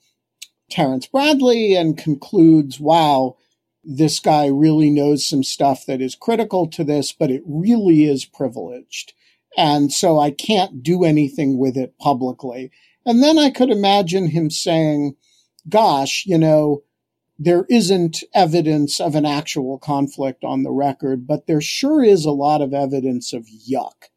Terrence 0.70 1.06
Bradley 1.06 1.76
and 1.76 1.98
concludes, 1.98 2.80
wow, 2.80 3.38
this 3.84 4.20
guy 4.20 4.48
really 4.48 4.90
knows 4.90 5.26
some 5.26 5.44
stuff 5.44 5.86
that 5.86 6.02
is 6.02 6.16
critical 6.16 6.68
to 6.70 6.84
this, 6.84 7.12
but 7.12 7.30
it 7.30 7.44
really 7.46 8.06
is 8.06 8.26
privileged. 8.26 9.14
And 9.58 9.94
so 9.94 10.20
I 10.20 10.32
can't 10.32 10.82
do 10.82 11.04
anything 11.04 11.58
with 11.58 11.78
it 11.78 11.98
publicly. 12.00 12.72
And 13.06 13.22
then 13.22 13.38
I 13.38 13.52
could 13.52 13.70
imagine 13.70 14.28
him 14.28 14.50
saying, 14.50 15.16
gosh, 15.70 16.24
you 16.26 16.38
know, 16.38 16.84
there 17.38 17.66
isn't 17.70 18.24
evidence 18.34 19.00
of 19.00 19.16
an 19.16 19.26
actual 19.26 19.78
conflict 19.78 20.44
on 20.44 20.64
the 20.64 20.72
record, 20.72 21.28
but 21.28 21.48
there 21.48 21.62
sure 21.62 22.04
is 22.04 22.26
a 22.26 22.32
lot 22.32 22.62
of 22.62 22.74
evidence 22.74 23.34
of 23.34 23.48
yuck. 23.70 24.10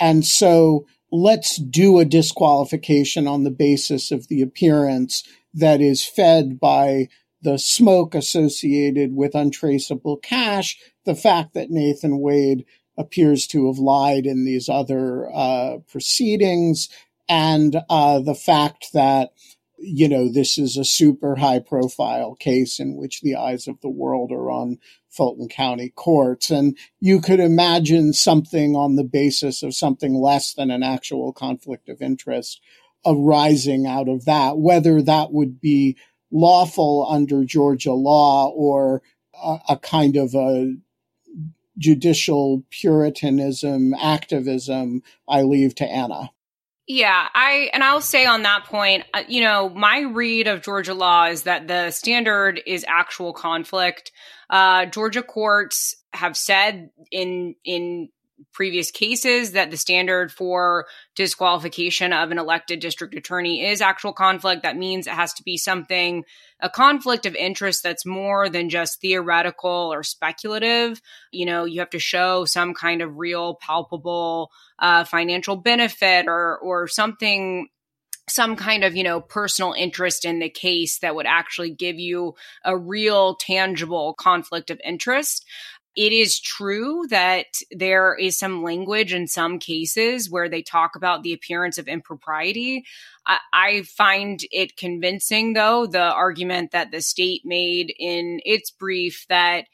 And 0.00 0.24
so 0.24 0.86
let's 1.10 1.56
do 1.56 1.98
a 1.98 2.04
disqualification 2.04 3.28
on 3.28 3.44
the 3.44 3.50
basis 3.50 4.10
of 4.10 4.28
the 4.28 4.40
appearance 4.40 5.22
that 5.52 5.80
is 5.80 6.04
fed 6.04 6.58
by 6.58 7.08
the 7.42 7.58
smoke 7.58 8.14
associated 8.14 9.14
with 9.14 9.34
untraceable 9.34 10.16
cash, 10.16 10.78
the 11.04 11.14
fact 11.14 11.54
that 11.54 11.70
Nathan 11.70 12.20
Wade 12.20 12.64
appears 12.96 13.46
to 13.48 13.66
have 13.66 13.78
lied 13.78 14.26
in 14.26 14.44
these 14.44 14.68
other 14.68 15.30
uh, 15.34 15.78
proceedings, 15.90 16.88
and 17.28 17.80
uh, 17.90 18.20
the 18.20 18.34
fact 18.34 18.92
that 18.92 19.32
you 19.82 20.08
know 20.08 20.30
this 20.30 20.58
is 20.58 20.76
a 20.76 20.84
super 20.84 21.36
high 21.36 21.58
profile 21.58 22.34
case 22.34 22.78
in 22.78 22.96
which 22.96 23.20
the 23.20 23.34
eyes 23.34 23.66
of 23.66 23.80
the 23.80 23.90
world 23.90 24.30
are 24.30 24.50
on 24.50 24.78
Fulton 25.10 25.48
County 25.48 25.90
courts, 25.94 26.50
and 26.50 26.76
you 27.00 27.20
could 27.20 27.40
imagine 27.40 28.12
something 28.12 28.74
on 28.76 28.96
the 28.96 29.04
basis 29.04 29.62
of 29.62 29.74
something 29.74 30.14
less 30.14 30.54
than 30.54 30.70
an 30.70 30.82
actual 30.82 31.32
conflict 31.32 31.88
of 31.88 32.00
interest 32.00 32.60
arising 33.04 33.86
out 33.86 34.08
of 34.08 34.24
that, 34.24 34.58
whether 34.58 35.02
that 35.02 35.32
would 35.32 35.60
be 35.60 35.96
lawful 36.30 37.06
under 37.10 37.44
Georgia 37.44 37.92
law 37.92 38.48
or 38.48 39.02
a, 39.34 39.58
a 39.70 39.76
kind 39.76 40.16
of 40.16 40.34
a 40.34 40.74
judicial 41.78 42.62
puritanism, 42.70 43.94
activism, 43.94 45.02
I 45.28 45.42
leave 45.42 45.74
to 45.76 45.86
Anna. 45.86 46.30
Yeah, 46.94 47.26
I 47.34 47.70
and 47.72 47.82
I'll 47.82 48.02
say 48.02 48.26
on 48.26 48.42
that 48.42 48.64
point, 48.66 49.04
uh, 49.14 49.22
you 49.26 49.40
know, 49.40 49.70
my 49.70 50.00
read 50.00 50.46
of 50.46 50.60
Georgia 50.60 50.92
law 50.92 51.24
is 51.24 51.44
that 51.44 51.66
the 51.66 51.90
standard 51.90 52.60
is 52.66 52.84
actual 52.86 53.32
conflict. 53.32 54.12
Uh, 54.50 54.84
Georgia 54.84 55.22
courts 55.22 55.96
have 56.12 56.36
said 56.36 56.90
in 57.10 57.54
in 57.64 58.10
previous 58.52 58.90
cases 58.90 59.52
that 59.52 59.70
the 59.70 59.76
standard 59.76 60.32
for 60.32 60.86
disqualification 61.14 62.12
of 62.12 62.30
an 62.30 62.38
elected 62.38 62.80
district 62.80 63.14
attorney 63.14 63.66
is 63.66 63.80
actual 63.80 64.12
conflict. 64.12 64.62
That 64.62 64.76
means 64.76 65.06
it 65.06 65.12
has 65.12 65.32
to 65.34 65.42
be 65.42 65.56
something, 65.56 66.24
a 66.60 66.70
conflict 66.70 67.26
of 67.26 67.34
interest 67.34 67.82
that's 67.82 68.06
more 68.06 68.48
than 68.48 68.68
just 68.68 69.00
theoretical 69.00 69.92
or 69.92 70.02
speculative. 70.02 71.00
You 71.30 71.46
know, 71.46 71.64
you 71.64 71.80
have 71.80 71.90
to 71.90 71.98
show 71.98 72.44
some 72.44 72.74
kind 72.74 73.02
of 73.02 73.16
real, 73.16 73.54
palpable 73.54 74.50
uh, 74.78 75.04
financial 75.04 75.56
benefit 75.56 76.26
or 76.26 76.58
or 76.58 76.88
something 76.88 77.68
some 78.28 78.56
kind 78.56 78.84
of 78.84 78.96
you 78.96 79.02
know 79.02 79.20
personal 79.20 79.72
interest 79.72 80.24
in 80.24 80.38
the 80.38 80.48
case 80.48 81.00
that 81.00 81.14
would 81.14 81.26
actually 81.26 81.70
give 81.70 81.98
you 81.98 82.34
a 82.64 82.76
real 82.76 83.34
tangible 83.34 84.14
conflict 84.14 84.70
of 84.70 84.80
interest 84.84 85.44
it 85.94 86.12
is 86.12 86.40
true 86.40 87.04
that 87.10 87.46
there 87.70 88.14
is 88.14 88.38
some 88.38 88.62
language 88.62 89.12
in 89.12 89.26
some 89.26 89.58
cases 89.58 90.30
where 90.30 90.48
they 90.48 90.62
talk 90.62 90.96
about 90.96 91.22
the 91.22 91.32
appearance 91.32 91.76
of 91.78 91.86
impropriety. 91.86 92.84
I, 93.26 93.38
I, 93.52 93.82
find 93.82 94.40
it 94.50 94.76
convincing, 94.76 95.52
though, 95.52 95.86
the 95.86 96.00
argument 96.00 96.70
that 96.70 96.90
the 96.90 97.02
state 97.02 97.42
made 97.44 97.92
in 97.98 98.40
its 98.44 98.70
brief 98.70 99.26
that 99.28 99.66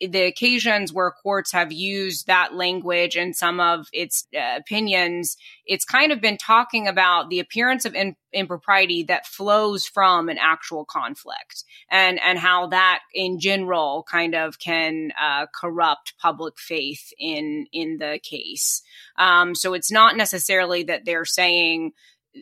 the 0.00 0.22
occasions 0.22 0.92
where 0.92 1.10
courts 1.10 1.52
have 1.52 1.72
used 1.72 2.26
that 2.26 2.54
language 2.54 3.16
in 3.16 3.34
some 3.34 3.60
of 3.60 3.88
its 3.92 4.26
uh, 4.36 4.56
opinions, 4.56 5.36
it's 5.66 5.84
kind 5.84 6.12
of 6.12 6.20
been 6.20 6.36
talking 6.36 6.88
about 6.88 7.30
the 7.30 7.40
appearance 7.40 7.84
of 7.84 7.94
in, 7.94 8.16
impropriety 8.32 9.04
that 9.04 9.26
flows 9.26 9.86
from 9.86 10.28
an 10.28 10.38
actual 10.40 10.84
conflict, 10.84 11.64
and 11.90 12.20
and 12.20 12.38
how 12.38 12.68
that 12.68 13.00
in 13.14 13.38
general 13.38 14.04
kind 14.10 14.34
of 14.34 14.58
can 14.58 15.12
uh, 15.20 15.46
corrupt 15.54 16.14
public 16.18 16.58
faith 16.58 17.12
in 17.18 17.66
in 17.72 17.98
the 17.98 18.18
case. 18.22 18.82
Um, 19.16 19.54
so 19.54 19.74
it's 19.74 19.92
not 19.92 20.16
necessarily 20.16 20.84
that 20.84 21.04
they're 21.04 21.24
saying 21.24 21.92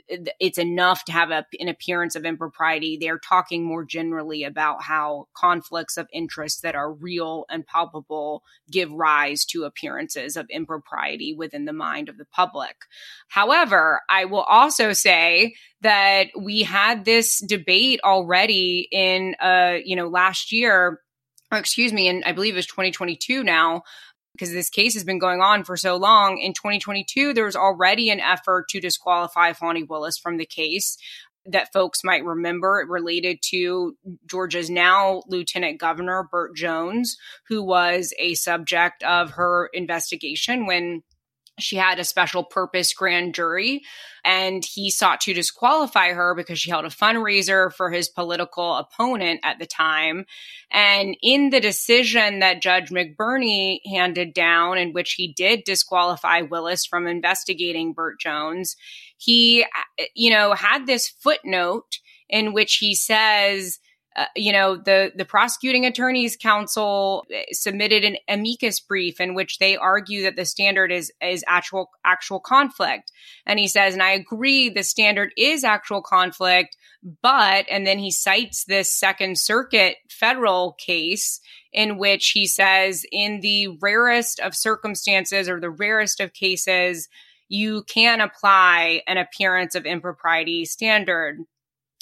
it's 0.08 0.58
enough 0.58 1.04
to 1.04 1.12
have 1.12 1.30
a, 1.30 1.44
an 1.58 1.68
appearance 1.68 2.14
of 2.14 2.24
impropriety. 2.24 2.96
They're 2.96 3.18
talking 3.18 3.64
more 3.64 3.84
generally 3.84 4.44
about 4.44 4.82
how 4.82 5.26
conflicts 5.34 5.96
of 5.96 6.08
interest 6.12 6.62
that 6.62 6.74
are 6.74 6.92
real 6.92 7.44
and 7.50 7.66
palpable 7.66 8.42
give 8.70 8.92
rise 8.92 9.44
to 9.46 9.64
appearances 9.64 10.36
of 10.36 10.46
impropriety 10.50 11.34
within 11.34 11.64
the 11.64 11.72
mind 11.72 12.08
of 12.08 12.18
the 12.18 12.24
public. 12.24 12.76
However, 13.28 14.00
I 14.08 14.26
will 14.26 14.42
also 14.42 14.92
say 14.92 15.54
that 15.80 16.28
we 16.38 16.62
had 16.62 17.04
this 17.04 17.38
debate 17.38 18.00
already 18.04 18.88
in, 18.92 19.34
uh, 19.40 19.78
you 19.84 19.96
know, 19.96 20.08
last 20.08 20.52
year, 20.52 21.00
or 21.52 21.58
excuse 21.58 21.92
me, 21.92 22.06
and 22.06 22.22
I 22.24 22.32
believe 22.32 22.54
it 22.54 22.58
was 22.58 22.66
2022 22.66 23.42
now, 23.42 23.82
because 24.32 24.52
this 24.52 24.70
case 24.70 24.94
has 24.94 25.04
been 25.04 25.18
going 25.18 25.40
on 25.40 25.64
for 25.64 25.76
so 25.76 25.96
long. 25.96 26.38
In 26.38 26.52
2022, 26.52 27.34
there 27.34 27.44
was 27.44 27.56
already 27.56 28.10
an 28.10 28.20
effort 28.20 28.68
to 28.70 28.80
disqualify 28.80 29.52
Fani 29.52 29.82
Willis 29.82 30.18
from 30.18 30.36
the 30.36 30.46
case 30.46 30.96
that 31.46 31.72
folks 31.72 32.04
might 32.04 32.24
remember 32.24 32.84
related 32.88 33.38
to 33.50 33.96
Georgia's 34.28 34.70
now 34.70 35.22
Lieutenant 35.26 35.80
Governor 35.80 36.28
Burt 36.30 36.54
Jones, 36.54 37.16
who 37.48 37.62
was 37.62 38.12
a 38.18 38.34
subject 38.34 39.02
of 39.02 39.32
her 39.32 39.70
investigation 39.72 40.66
when 40.66 41.02
she 41.58 41.76
had 41.76 41.98
a 41.98 42.04
special 42.04 42.44
purpose 42.44 42.92
grand 42.92 43.34
jury 43.34 43.82
and 44.24 44.64
he 44.64 44.90
sought 44.90 45.20
to 45.22 45.34
disqualify 45.34 46.12
her 46.12 46.34
because 46.34 46.58
she 46.58 46.70
held 46.70 46.84
a 46.84 46.88
fundraiser 46.88 47.72
for 47.72 47.90
his 47.90 48.08
political 48.08 48.76
opponent 48.76 49.40
at 49.42 49.58
the 49.58 49.66
time. 49.66 50.24
And 50.70 51.16
in 51.22 51.50
the 51.50 51.60
decision 51.60 52.40
that 52.40 52.62
Judge 52.62 52.90
McBurney 52.90 53.80
handed 53.90 54.34
down, 54.34 54.78
in 54.78 54.92
which 54.92 55.12
he 55.12 55.32
did 55.32 55.64
disqualify 55.64 56.42
Willis 56.42 56.86
from 56.86 57.06
investigating 57.06 57.92
Burt 57.92 58.20
Jones, 58.20 58.76
he, 59.16 59.64
you 60.14 60.30
know, 60.30 60.54
had 60.54 60.86
this 60.86 61.08
footnote 61.08 61.98
in 62.28 62.52
which 62.52 62.76
he 62.76 62.94
says, 62.94 63.78
uh, 64.16 64.26
you 64.34 64.52
know 64.52 64.76
the 64.76 65.12
the 65.14 65.24
prosecuting 65.24 65.86
attorneys 65.86 66.36
council 66.36 67.24
uh, 67.32 67.38
submitted 67.52 68.04
an 68.04 68.16
amicus 68.28 68.80
brief 68.80 69.20
in 69.20 69.34
which 69.34 69.58
they 69.58 69.76
argue 69.76 70.22
that 70.22 70.36
the 70.36 70.44
standard 70.44 70.90
is 70.90 71.12
is 71.22 71.44
actual 71.46 71.90
actual 72.04 72.40
conflict. 72.40 73.12
And 73.46 73.58
he 73.58 73.68
says 73.68 73.94
and 73.94 74.02
i 74.02 74.10
agree 74.10 74.68
the 74.68 74.82
standard 74.82 75.32
is 75.36 75.62
actual 75.62 76.02
conflict 76.02 76.76
but 77.22 77.66
and 77.70 77.86
then 77.86 77.98
he 77.98 78.10
cites 78.10 78.64
this 78.64 78.92
second 78.92 79.38
circuit 79.38 79.96
federal 80.08 80.72
case 80.72 81.40
in 81.72 81.96
which 81.96 82.30
he 82.30 82.46
says 82.46 83.04
in 83.12 83.40
the 83.40 83.68
rarest 83.80 84.40
of 84.40 84.54
circumstances 84.54 85.48
or 85.48 85.60
the 85.60 85.70
rarest 85.70 86.20
of 86.20 86.32
cases 86.32 87.08
you 87.48 87.82
can 87.84 88.20
apply 88.20 89.02
an 89.06 89.18
appearance 89.18 89.74
of 89.74 89.86
impropriety 89.86 90.64
standard 90.64 91.38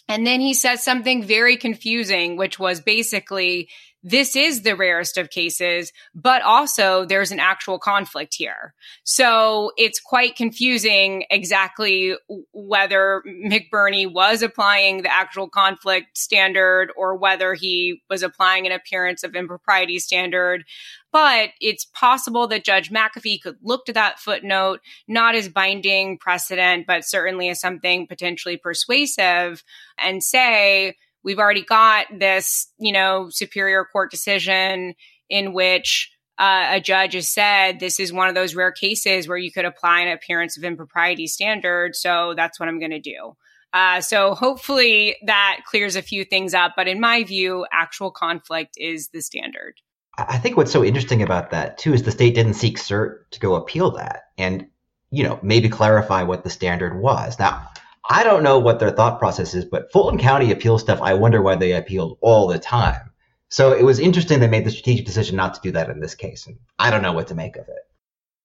and 0.08 0.26
then 0.26 0.40
he 0.40 0.54
said 0.54 0.76
something 0.76 1.22
very 1.22 1.56
confusing, 1.56 2.36
which 2.36 2.58
was 2.58 2.80
basically 2.80 3.68
this 4.02 4.36
is 4.36 4.62
the 4.62 4.76
rarest 4.76 5.18
of 5.18 5.30
cases, 5.30 5.92
but 6.14 6.42
also 6.42 7.04
there's 7.04 7.32
an 7.32 7.40
actual 7.40 7.78
conflict 7.78 8.34
here. 8.34 8.74
So 9.02 9.72
it's 9.76 10.00
quite 10.00 10.36
confusing 10.36 11.24
exactly 11.30 12.14
whether 12.52 13.22
McBurney 13.26 14.10
was 14.10 14.42
applying 14.42 15.02
the 15.02 15.12
actual 15.12 15.48
conflict 15.48 16.16
standard 16.16 16.90
or 16.96 17.16
whether 17.16 17.54
he 17.54 18.02
was 18.08 18.22
applying 18.22 18.66
an 18.66 18.72
appearance 18.72 19.24
of 19.24 19.34
impropriety 19.34 19.98
standard. 19.98 20.64
But 21.10 21.50
it's 21.60 21.86
possible 21.86 22.46
that 22.48 22.64
Judge 22.64 22.90
McAfee 22.90 23.40
could 23.40 23.56
look 23.62 23.86
to 23.86 23.94
that 23.94 24.20
footnote, 24.20 24.80
not 25.08 25.34
as 25.34 25.48
binding 25.48 26.18
precedent, 26.18 26.86
but 26.86 27.04
certainly 27.04 27.48
as 27.48 27.60
something 27.60 28.06
potentially 28.06 28.58
persuasive 28.58 29.64
and 29.98 30.22
say, 30.22 30.96
we've 31.22 31.38
already 31.38 31.64
got 31.64 32.06
this, 32.18 32.68
you 32.78 32.92
know, 32.92 33.28
superior 33.30 33.84
court 33.84 34.10
decision 34.10 34.94
in 35.28 35.52
which 35.52 36.10
uh, 36.38 36.68
a 36.70 36.80
judge 36.80 37.14
has 37.14 37.28
said 37.28 37.80
this 37.80 37.98
is 37.98 38.12
one 38.12 38.28
of 38.28 38.34
those 38.34 38.54
rare 38.54 38.72
cases 38.72 39.26
where 39.26 39.38
you 39.38 39.50
could 39.50 39.64
apply 39.64 40.00
an 40.00 40.12
appearance 40.12 40.56
of 40.56 40.64
impropriety 40.64 41.26
standard. 41.26 41.96
So 41.96 42.34
that's 42.36 42.60
what 42.60 42.68
I'm 42.68 42.78
going 42.78 42.92
to 42.92 43.00
do. 43.00 43.36
Uh, 43.72 44.00
so 44.00 44.34
hopefully 44.34 45.16
that 45.26 45.60
clears 45.66 45.96
a 45.96 46.02
few 46.02 46.24
things 46.24 46.54
up. 46.54 46.72
But 46.76 46.88
in 46.88 47.00
my 47.00 47.24
view, 47.24 47.66
actual 47.72 48.10
conflict 48.10 48.74
is 48.78 49.08
the 49.08 49.20
standard. 49.20 49.74
I 50.16 50.38
think 50.38 50.56
what's 50.56 50.72
so 50.72 50.84
interesting 50.84 51.22
about 51.22 51.50
that 51.50 51.78
too 51.78 51.92
is 51.92 52.02
the 52.02 52.10
state 52.10 52.34
didn't 52.34 52.54
seek 52.54 52.78
cert 52.78 53.28
to 53.32 53.40
go 53.40 53.54
appeal 53.54 53.90
that 53.92 54.22
and, 54.36 54.66
you 55.10 55.22
know, 55.22 55.38
maybe 55.42 55.68
clarify 55.68 56.22
what 56.22 56.44
the 56.44 56.50
standard 56.50 57.00
was. 57.00 57.38
Now, 57.38 57.68
I 58.08 58.24
don't 58.24 58.42
know 58.42 58.58
what 58.58 58.78
their 58.78 58.90
thought 58.90 59.18
process 59.18 59.54
is, 59.54 59.64
but 59.64 59.92
Fulton 59.92 60.18
County 60.18 60.50
appeal 60.50 60.78
stuff, 60.78 61.00
I 61.02 61.14
wonder 61.14 61.42
why 61.42 61.56
they 61.56 61.72
appealed 61.72 62.18
all 62.22 62.46
the 62.46 62.58
time. 62.58 63.10
So 63.50 63.72
it 63.72 63.84
was 63.84 63.98
interesting 63.98 64.40
they 64.40 64.48
made 64.48 64.64
the 64.64 64.70
strategic 64.70 65.06
decision 65.06 65.36
not 65.36 65.54
to 65.54 65.60
do 65.62 65.72
that 65.72 65.90
in 65.90 66.00
this 66.00 66.14
case. 66.14 66.46
And 66.46 66.58
I 66.78 66.90
don't 66.90 67.02
know 67.02 67.12
what 67.12 67.28
to 67.28 67.34
make 67.34 67.56
of 67.56 67.68
it. 67.68 67.88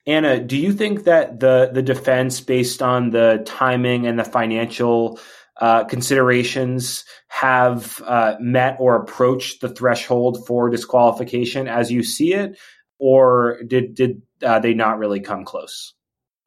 Anna, 0.05 0.39
do 0.39 0.57
you 0.57 0.73
think 0.73 1.05
that 1.05 1.39
the 1.39 1.69
the 1.73 1.81
defense, 1.81 2.41
based 2.41 2.81
on 2.81 3.11
the 3.11 3.41
timing 3.45 4.05
and 4.05 4.19
the 4.19 4.25
financial 4.25 5.17
uh, 5.61 5.85
considerations, 5.85 7.05
have 7.29 8.01
uh, 8.05 8.35
met 8.39 8.75
or 8.79 8.95
approached 8.95 9.61
the 9.61 9.69
threshold 9.69 10.45
for 10.45 10.69
disqualification 10.69 11.69
as 11.69 11.89
you 11.89 12.03
see 12.03 12.33
it, 12.33 12.57
or 12.99 13.61
did 13.65 13.95
did 13.95 14.21
uh, 14.41 14.59
they 14.59 14.73
not 14.73 14.99
really 14.99 15.21
come 15.21 15.45
close? 15.45 15.93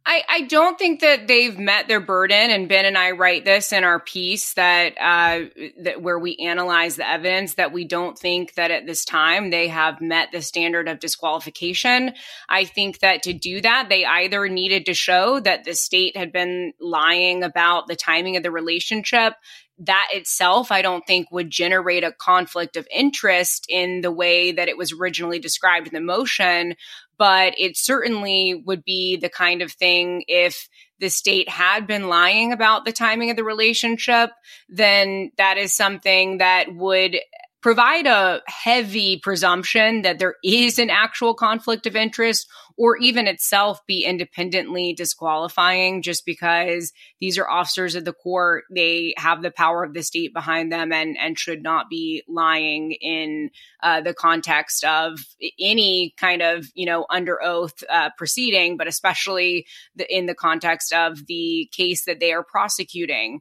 I, 0.09 0.23
I 0.29 0.41
don't 0.43 0.79
think 0.79 1.01
that 1.01 1.27
they've 1.27 1.59
met 1.59 1.89
their 1.89 1.99
burden, 1.99 2.51
and 2.51 2.69
Ben 2.69 2.85
and 2.85 2.97
I 2.97 3.11
write 3.11 3.45
this 3.45 3.73
in 3.73 3.83
our 3.83 3.99
piece 3.99 4.55
that 4.55 4.95
uh, 5.01 5.47
that 5.81 6.01
where 6.01 6.19
we 6.19 6.37
analyze 6.37 6.95
the 6.95 7.09
evidence 7.09 7.55
that 7.55 7.73
we 7.73 7.85
don't 7.85 8.17
think 8.17 8.55
that 8.55 8.71
at 8.71 8.87
this 8.87 9.05
time 9.05 9.51
they 9.51 9.67
have 9.67 10.01
met 10.01 10.31
the 10.31 10.43
standard 10.43 10.89
of 10.89 11.01
disqualification. 11.01 12.13
I 12.49 12.67
think 12.67 13.01
that 13.01 13.25
to 13.25 13.33
do 13.33 13.61
that, 13.63 13.89
they 13.89 14.05
either 14.05 14.49
needed 14.49 14.87
to 14.87 14.95
show 14.95 15.41
that 15.41 15.65
the 15.65 15.75
state 15.75 16.17
had 16.17 16.33
been 16.33 16.73
lying 16.81 17.43
about 17.43 17.89
the 17.89 17.97
timing 17.97 18.37
of 18.37 18.45
the 18.45 18.53
relationship 18.53 19.35
that 19.79 20.09
itself, 20.13 20.73
I 20.73 20.81
don't 20.81 21.07
think 21.07 21.31
would 21.31 21.51
generate 21.51 22.03
a 22.03 22.13
conflict 22.13 22.77
of 22.77 22.89
interest 22.91 23.67
in 23.69 24.01
the 24.01 24.11
way 24.11 24.53
that 24.53 24.69
it 24.69 24.79
was 24.79 24.93
originally 24.93 25.39
described 25.39 25.87
in 25.87 25.93
the 25.93 26.01
motion 26.01 26.77
but 27.19 27.55
it 27.59 27.77
certainly 27.77 28.63
would 28.67 28.85
be 28.85 29.17
the 29.17 29.29
kind 29.29 29.63
of 29.63 29.73
thing 29.73 30.25
if 30.29 30.69
the 30.99 31.09
state 31.09 31.49
had 31.49 31.87
been 31.87 32.09
lying 32.09 32.53
about 32.53 32.85
the 32.85 32.93
timing 32.93 33.31
of 33.31 33.37
the 33.37 33.45
relationship, 33.45 34.31
then 34.69 35.31
that 35.37 35.59
is 35.59 35.75
something 35.75 36.39
that 36.39 36.75
would 36.75 37.19
provide 37.63 38.07
a 38.07 38.41
heavy 38.47 39.19
presumption 39.19 40.03
that 40.03 40.19
there 40.19 40.37
is 40.45 40.79
an 40.79 40.89
actual 40.89 41.35
conflict 41.35 41.87
of 41.87 41.97
interest 41.97 42.47
or 42.79 42.97
even 42.99 43.27
itself 43.27 43.81
be 43.87 44.05
independently 44.05 44.93
disqualifying 44.93 46.03
just 46.03 46.27
because 46.27 46.93
these 47.21 47.39
are 47.39 47.49
officers 47.49 47.95
of 47.95 48.05
the 48.05 48.13
court. 48.13 48.65
They 48.71 49.15
have 49.17 49.43
the 49.43 49.51
power 49.51 49.83
of 49.83 49.95
the 49.95 50.03
state 50.03 50.35
behind 50.35 50.71
them 50.71 50.93
and, 50.93 51.17
and 51.19 51.39
should 51.39 51.63
not 51.63 51.89
be 51.89 52.23
lying 52.29 52.93
in 52.93 53.51
uh, 53.83 54.03
the 54.03 54.13
context 54.13 54.85
of 54.85 55.21
any 55.59 56.15
kind 56.19 56.43
of, 56.43 56.67
you 56.75 56.87
know, 56.87 57.07
under 57.09 57.43
oath 57.43 57.83
uh, 57.89 58.11
proceeding, 58.19 58.77
but 58.77 58.87
especially 58.87 59.67
the, 59.95 60.15
in 60.15 60.27
the 60.27 60.35
context 60.35 60.93
of 60.93 61.27
the 61.27 61.69
case 61.73 62.05
that 62.05 62.21
they 62.21 62.33
are 62.33 62.45
prosecuting. 62.45 63.41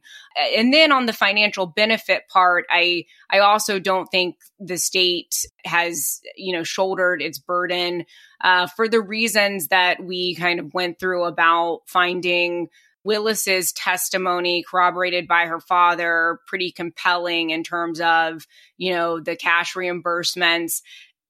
And 0.56 0.72
then 0.72 0.92
on 0.92 1.06
the 1.06 1.12
financial 1.12 1.66
benefit 1.66 2.28
part, 2.28 2.64
I, 2.70 3.04
I 3.30 3.40
also 3.40 3.78
don't 3.78 4.06
think 4.06 4.36
the 4.58 4.78
state 4.78 5.34
has, 5.64 6.20
you 6.36 6.54
know, 6.54 6.64
shouldered 6.64 7.20
its 7.20 7.38
burden 7.38 8.06
uh, 8.40 8.66
for 8.66 8.88
the 8.88 9.00
reasons 9.00 9.68
that 9.68 10.02
we 10.02 10.34
kind 10.34 10.60
of 10.60 10.74
went 10.74 10.98
through 10.98 11.24
about 11.24 11.80
finding 11.86 12.68
Willis's 13.04 13.72
testimony 13.72 14.64
corroborated 14.68 15.28
by 15.28 15.46
her 15.46 15.60
father 15.60 16.40
pretty 16.48 16.72
compelling 16.72 17.50
in 17.50 17.62
terms 17.62 18.00
of, 18.00 18.46
you 18.76 18.92
know, 18.92 19.20
the 19.20 19.36
cash 19.36 19.74
reimbursements. 19.74 20.82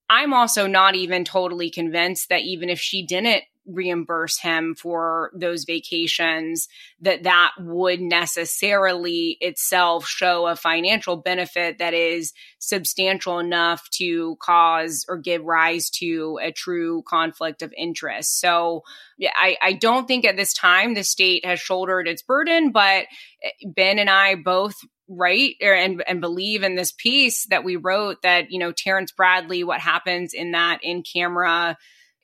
I'm 0.08 0.32
also 0.32 0.66
not 0.66 0.94
even 0.94 1.24
totally 1.24 1.70
convinced 1.70 2.30
that 2.30 2.42
even 2.42 2.70
if 2.70 2.80
she 2.80 3.04
didn't 3.04 3.42
reimburse 3.66 4.38
him 4.38 4.74
for 4.74 5.30
those 5.34 5.64
vacations 5.64 6.68
that 7.00 7.24
that 7.24 7.52
would 7.58 8.00
necessarily 8.00 9.36
itself 9.40 10.06
show 10.06 10.46
a 10.46 10.56
financial 10.56 11.16
benefit 11.16 11.78
that 11.78 11.94
is 11.94 12.32
substantial 12.58 13.38
enough 13.38 13.88
to 13.90 14.36
cause 14.40 15.04
or 15.08 15.16
give 15.16 15.42
rise 15.42 15.90
to 15.90 16.38
a 16.42 16.52
true 16.52 17.02
conflict 17.06 17.62
of 17.62 17.72
interest. 17.76 18.40
So 18.40 18.82
I, 19.22 19.56
I 19.62 19.72
don't 19.72 20.06
think 20.06 20.24
at 20.24 20.36
this 20.36 20.52
time 20.52 20.94
the 20.94 21.04
state 21.04 21.44
has 21.44 21.60
shouldered 21.60 22.08
its 22.08 22.22
burden 22.22 22.70
but 22.70 23.06
eh, 23.42 23.50
ben 23.64 23.98
and 23.98 24.10
i 24.10 24.34
both 24.34 24.74
write 25.08 25.56
or, 25.62 25.72
and 25.72 26.02
and 26.06 26.20
believe 26.20 26.62
in 26.62 26.74
this 26.74 26.92
piece 26.92 27.46
that 27.46 27.64
we 27.64 27.76
wrote 27.76 28.22
that 28.22 28.50
you 28.50 28.58
know 28.58 28.72
Terrence 28.72 29.12
Bradley 29.12 29.62
what 29.64 29.80
happens 29.80 30.34
in 30.34 30.52
that 30.52 30.80
in 30.82 31.02
camera 31.02 31.76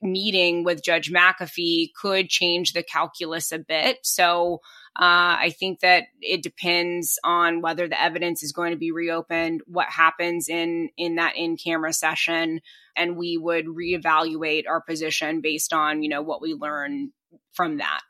meeting 0.03 0.64
with 0.64 0.82
Judge 0.82 1.12
McAfee 1.12 1.90
could 2.00 2.28
change 2.28 2.72
the 2.72 2.82
calculus 2.82 3.53
a 3.53 3.59
bit. 3.59 3.98
So 4.03 4.61
uh, 4.94 5.40
I 5.40 5.55
think 5.59 5.80
that 5.80 6.05
it 6.20 6.42
depends 6.42 7.18
on 7.24 7.62
whether 7.62 7.88
the 7.88 8.00
evidence 8.00 8.42
is 8.42 8.53
going 8.53 8.72
to 8.72 8.76
be 8.76 8.92
reopened, 8.92 9.62
what 9.66 9.88
happens 9.88 10.48
in 10.48 10.90
in 10.98 11.16
that 11.16 11.36
in 11.36 11.57
camera 11.57 11.92
session, 11.94 12.61
and 12.94 13.16
we 13.16 13.38
would 13.38 13.66
reevaluate 13.66 14.64
our 14.68 14.82
position 14.82 15.40
based 15.40 15.72
on 15.72 16.03
you 16.03 16.11
know 16.11 16.20
what 16.22 16.42
we 16.42 16.53
learn 16.53 17.12
from 17.53 17.78
that. 17.78 18.03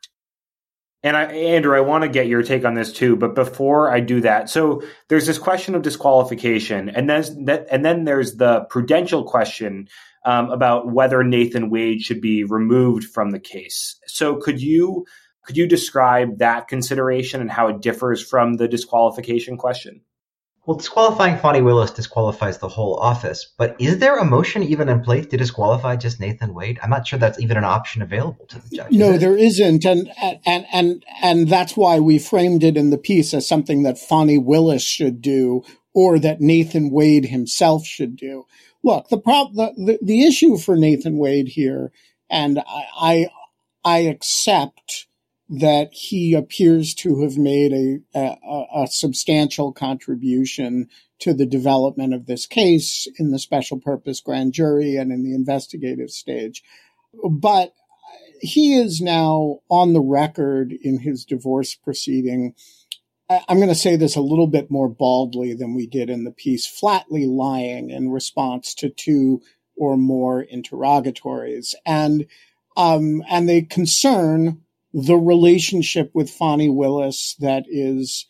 And 1.03 1.17
I, 1.17 1.23
Andrew, 1.25 1.75
I 1.75 1.81
want 1.81 2.03
to 2.03 2.09
get 2.09 2.27
your 2.27 2.43
take 2.43 2.63
on 2.63 2.75
this 2.75 2.93
too. 2.93 3.17
But 3.17 3.35
before 3.35 3.91
I 3.91 3.99
do 3.99 4.21
that, 4.21 4.49
so 4.49 4.83
there's 5.09 5.27
this 5.27 5.37
question 5.37 5.75
of 5.75 5.81
disqualification, 5.81 6.89
and 6.89 7.09
then 7.09 7.65
and 7.69 7.85
then 7.85 8.05
there's 8.05 8.35
the 8.35 8.61
prudential 8.69 9.23
question 9.23 9.87
um, 10.25 10.49
about 10.51 10.91
whether 10.91 11.23
Nathan 11.23 11.69
Wade 11.69 12.01
should 12.01 12.21
be 12.21 12.43
removed 12.43 13.05
from 13.05 13.31
the 13.31 13.39
case. 13.39 13.95
So 14.07 14.35
could 14.35 14.61
you 14.61 15.05
could 15.45 15.57
you 15.57 15.67
describe 15.67 16.37
that 16.37 16.67
consideration 16.67 17.41
and 17.41 17.51
how 17.51 17.67
it 17.67 17.81
differs 17.81 18.23
from 18.23 18.53
the 18.53 18.67
disqualification 18.67 19.57
question? 19.57 20.01
Well, 20.65 20.77
disqualifying 20.77 21.37
Fani 21.39 21.61
Willis 21.61 21.91
disqualifies 21.91 22.59
the 22.59 22.69
whole 22.69 22.95
office, 22.95 23.53
but 23.57 23.75
is 23.79 23.97
there 23.97 24.17
a 24.17 24.23
motion 24.23 24.63
even 24.63 24.87
in 24.87 25.01
place 25.01 25.25
to 25.25 25.35
disqualify 25.35 25.97
just 25.97 26.21
Nathan 26.21 26.53
Wade? 26.53 26.79
I'm 26.81 26.89
not 26.89 27.05
sure 27.05 27.19
that's 27.19 27.41
even 27.41 27.57
an 27.57 27.65
option 27.65 28.01
available 28.01 28.45
to 28.45 28.59
the 28.59 28.77
judge. 28.77 28.91
No, 28.93 29.11
is 29.11 29.19
there 29.19 29.35
isn't, 29.35 29.83
and 29.83 30.09
and 30.45 30.65
and 30.71 31.05
and 31.21 31.49
that's 31.49 31.75
why 31.75 31.99
we 31.99 32.17
framed 32.17 32.63
it 32.63 32.77
in 32.77 32.91
the 32.91 32.97
piece 32.97 33.33
as 33.33 33.45
something 33.45 33.83
that 33.83 33.99
Fani 33.99 34.37
Willis 34.37 34.83
should 34.83 35.21
do, 35.21 35.63
or 35.93 36.17
that 36.19 36.39
Nathan 36.39 36.91
Wade 36.91 37.25
himself 37.25 37.85
should 37.85 38.15
do 38.15 38.45
look, 38.83 39.09
the 39.09 39.17
problem, 39.17 39.55
the, 39.55 39.93
the, 39.93 39.99
the, 40.01 40.23
issue 40.23 40.57
for 40.57 40.75
Nathan 40.75 41.17
Wade 41.17 41.49
here, 41.49 41.91
and 42.29 42.59
I, 42.59 42.85
I, 42.95 43.27
I 43.83 43.97
accept 43.99 45.07
that 45.49 45.89
he 45.93 46.33
appears 46.33 46.93
to 46.95 47.21
have 47.21 47.37
made 47.37 47.73
a, 47.73 47.99
a, 48.17 48.83
a 48.83 48.87
substantial 48.87 49.71
contribution 49.71 50.89
to 51.19 51.33
the 51.33 51.45
development 51.45 52.13
of 52.13 52.25
this 52.25 52.45
case 52.45 53.07
in 53.17 53.31
the 53.31 53.39
special 53.39 53.79
purpose 53.79 54.19
grand 54.19 54.53
jury 54.53 54.95
and 54.95 55.11
in 55.11 55.23
the 55.23 55.35
investigative 55.35 56.09
stage. 56.09 56.63
But 57.29 57.73
he 58.41 58.75
is 58.75 58.99
now 58.99 59.59
on 59.69 59.93
the 59.93 60.01
record 60.01 60.73
in 60.73 60.99
his 60.99 61.23
divorce 61.23 61.75
proceeding 61.75 62.55
I'm 63.29 63.57
going 63.57 63.69
to 63.69 63.75
say 63.75 63.95
this 63.95 64.15
a 64.15 64.21
little 64.21 64.47
bit 64.47 64.69
more 64.69 64.89
baldly 64.89 65.53
than 65.53 65.73
we 65.73 65.87
did 65.87 66.09
in 66.09 66.23
the 66.23 66.31
piece, 66.31 66.65
flatly 66.67 67.25
lying 67.25 67.89
in 67.89 68.11
response 68.11 68.73
to 68.75 68.89
two 68.89 69.41
or 69.75 69.97
more 69.97 70.41
interrogatories. 70.41 71.73
And, 71.85 72.27
um, 72.77 73.23
and 73.29 73.49
they 73.49 73.61
concern 73.63 74.61
the 74.93 75.15
relationship 75.15 76.11
with 76.13 76.29
Fani 76.29 76.69
Willis 76.69 77.35
that 77.39 77.65
is 77.67 78.27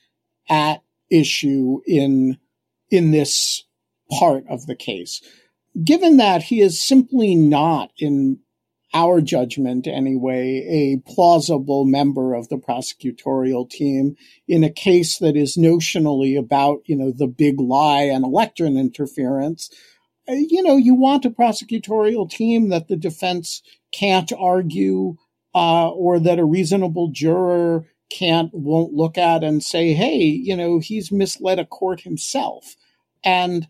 at 0.50 0.82
issue 1.10 1.82
in, 1.86 2.38
in 2.90 3.12
this 3.12 3.64
part 4.10 4.46
of 4.48 4.68
the 4.68 4.76
case. 4.76 5.22
given 5.82 6.18
that 6.18 6.44
he 6.44 6.62
is 6.62 6.86
simply 6.86 7.36
not, 7.36 7.92
in 7.98 8.40
our 8.94 9.22
judgment 9.22 9.88
anyway, 9.88 10.66
a 10.70 11.12
plausible 11.12 11.86
member 11.86 12.34
of 12.34 12.50
the 12.50 12.58
prosecutorial 12.58 13.70
team 13.70 14.16
in 14.48 14.64
a 14.64 14.70
case 14.70 15.18
that 15.18 15.36
is 15.36 15.58
notionally 15.58 16.38
about, 16.38 16.82
you 16.86 16.96
know, 16.96 17.12
the 17.12 17.28
big 17.28 17.60
lie 17.60 18.04
and 18.04 18.24
election 18.24 18.78
interference, 18.78 19.70
uh, 20.30 20.34
you 20.34 20.62
know, 20.62 20.78
you 20.78 20.94
want 20.94 21.26
a 21.26 21.30
prosecutorial 21.30 22.30
team 22.30 22.70
that 22.70 22.88
the 22.88 22.96
defense 22.96 23.62
can't 23.92 24.32
argue 24.38 25.16
uh, 25.56 25.90
or 25.90 26.20
that 26.20 26.40
a 26.40 26.46
reasonable 26.46 27.10
juror 27.10 27.86
can't, 28.10 28.54
won't 28.54 28.94
look 28.94 29.18
at 29.18 29.44
and 29.44 29.64
say, 29.64 29.94
hey, 29.94 30.18
you 30.18 30.56
know, 30.56 30.80
he's 30.80 31.12
misled 31.12 31.60
a 31.60 31.66
court 31.66 32.02
himself. 32.02 32.76
And 33.24 33.68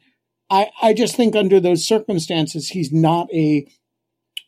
I, 0.50 0.70
I 0.82 0.94
just 0.94 1.16
think 1.16 1.36
under 1.36 1.60
those 1.60 1.86
circumstances, 1.86 2.70
he's 2.70 2.92
not 2.92 3.34
a 3.34 3.68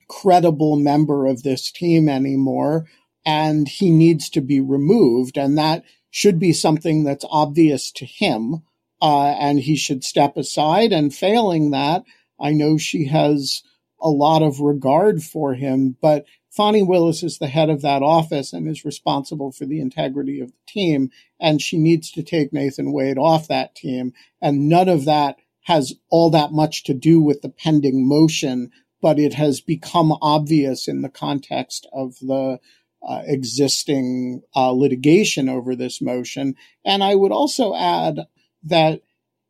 credible 0.08 0.76
member 0.76 1.26
of 1.26 1.44
this 1.44 1.72
team 1.72 2.08
anymore 2.10 2.86
and 3.26 3.68
he 3.68 3.90
needs 3.90 4.30
to 4.30 4.42
be 4.42 4.60
removed. 4.60 5.38
And 5.38 5.58
that 5.58 5.84
should 6.12 6.40
be 6.40 6.54
something 6.54 7.04
that's 7.04 7.26
obvious 7.30 7.92
to 7.94 8.06
him. 8.06 8.62
Uh, 9.02 9.36
and 9.40 9.60
he 9.60 9.76
should 9.76 10.04
step 10.04 10.38
aside. 10.38 10.94
And 10.94 11.14
failing 11.14 11.72
that, 11.72 12.04
I 12.40 12.52
know 12.52 12.78
she 12.78 13.08
has 13.08 13.64
a 14.00 14.10
lot 14.10 14.42
of 14.42 14.60
regard 14.60 15.24
for 15.24 15.54
him, 15.56 15.98
but 16.02 16.26
Fani 16.50 16.84
Willis 16.84 17.22
is 17.22 17.38
the 17.38 17.48
head 17.48 17.70
of 17.70 17.82
that 17.82 18.02
office 18.02 18.54
and 18.54 18.68
is 18.68 18.86
responsible 18.86 19.52
for 19.52 19.66
the 19.66 19.82
integrity 19.82 20.40
of 20.40 20.52
the 20.52 20.58
team. 20.68 21.12
And 21.40 21.62
she 21.62 21.78
needs 21.78 22.12
to 22.12 22.24
take 22.24 22.54
Nathan 22.54 22.94
Wade 22.94 23.18
off 23.18 23.50
that 23.50 23.76
team. 23.76 24.14
And 24.42 24.70
none 24.70 24.88
of 24.88 25.06
that 25.06 25.38
has 25.64 25.94
all 26.10 26.30
that 26.30 26.52
much 26.52 26.84
to 26.86 26.94
do 26.94 27.20
with 27.20 27.42
the 27.42 27.50
pending 27.50 28.08
motion, 28.08 28.72
but 29.06 29.20
it 29.20 29.36
has 29.36 29.62
become 29.62 30.12
obvious 30.20 30.88
in 30.88 31.04
the 31.04 31.10
context 31.10 31.88
of 31.94 32.16
the 32.22 32.60
uh, 33.08 33.22
existing 33.28 34.42
uh, 34.56 34.72
litigation 34.72 35.48
over 35.48 35.76
this 35.76 36.02
motion. 36.02 36.56
And 36.84 37.04
I 37.04 37.14
would 37.14 37.32
also 37.32 37.76
add 37.76 38.22
that, 38.64 39.02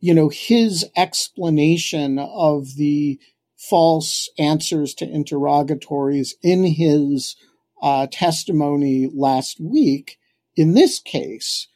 you 0.01 0.13
know, 0.13 0.27
his 0.27 0.85
explanation 0.97 2.19
of 2.19 2.75
the 2.75 3.17
false 3.55 4.29
answers 4.37 4.93
to 4.95 5.09
interrogatories 5.09 6.35
in 6.43 6.65
his 6.65 7.37
uh, 7.81 8.07
testimony 8.11 9.09
last 9.13 9.61
week, 9.61 10.17
in 10.57 10.73
this 10.73 10.99
case, 10.99 11.69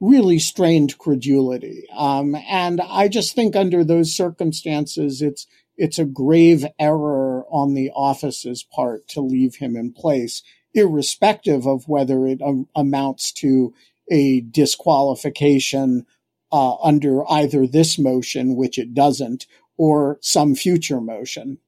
really 0.00 0.38
strained 0.38 0.96
credulity. 0.96 1.84
Um, 1.94 2.34
and 2.48 2.80
I 2.80 3.08
just 3.08 3.34
think 3.34 3.54
under 3.54 3.84
those 3.84 4.16
circumstances, 4.16 5.20
it's 5.20 5.46
it's 5.76 5.98
a 5.98 6.04
grave 6.04 6.64
error 6.78 7.44
on 7.50 7.74
the 7.74 7.90
office's 7.94 8.62
part 8.62 9.08
to 9.08 9.20
leave 9.20 9.56
him 9.56 9.76
in 9.76 9.92
place, 9.92 10.42
irrespective 10.74 11.66
of 11.66 11.88
whether 11.88 12.26
it 12.26 12.40
um, 12.42 12.68
amounts 12.74 13.32
to 13.32 13.74
a 14.10 14.40
disqualification 14.40 16.06
uh, 16.52 16.76
under 16.76 17.28
either 17.30 17.66
this 17.66 17.98
motion, 17.98 18.56
which 18.56 18.78
it 18.78 18.94
doesn't, 18.94 19.46
or 19.76 20.18
some 20.20 20.54
future 20.54 21.00
motion. 21.00 21.58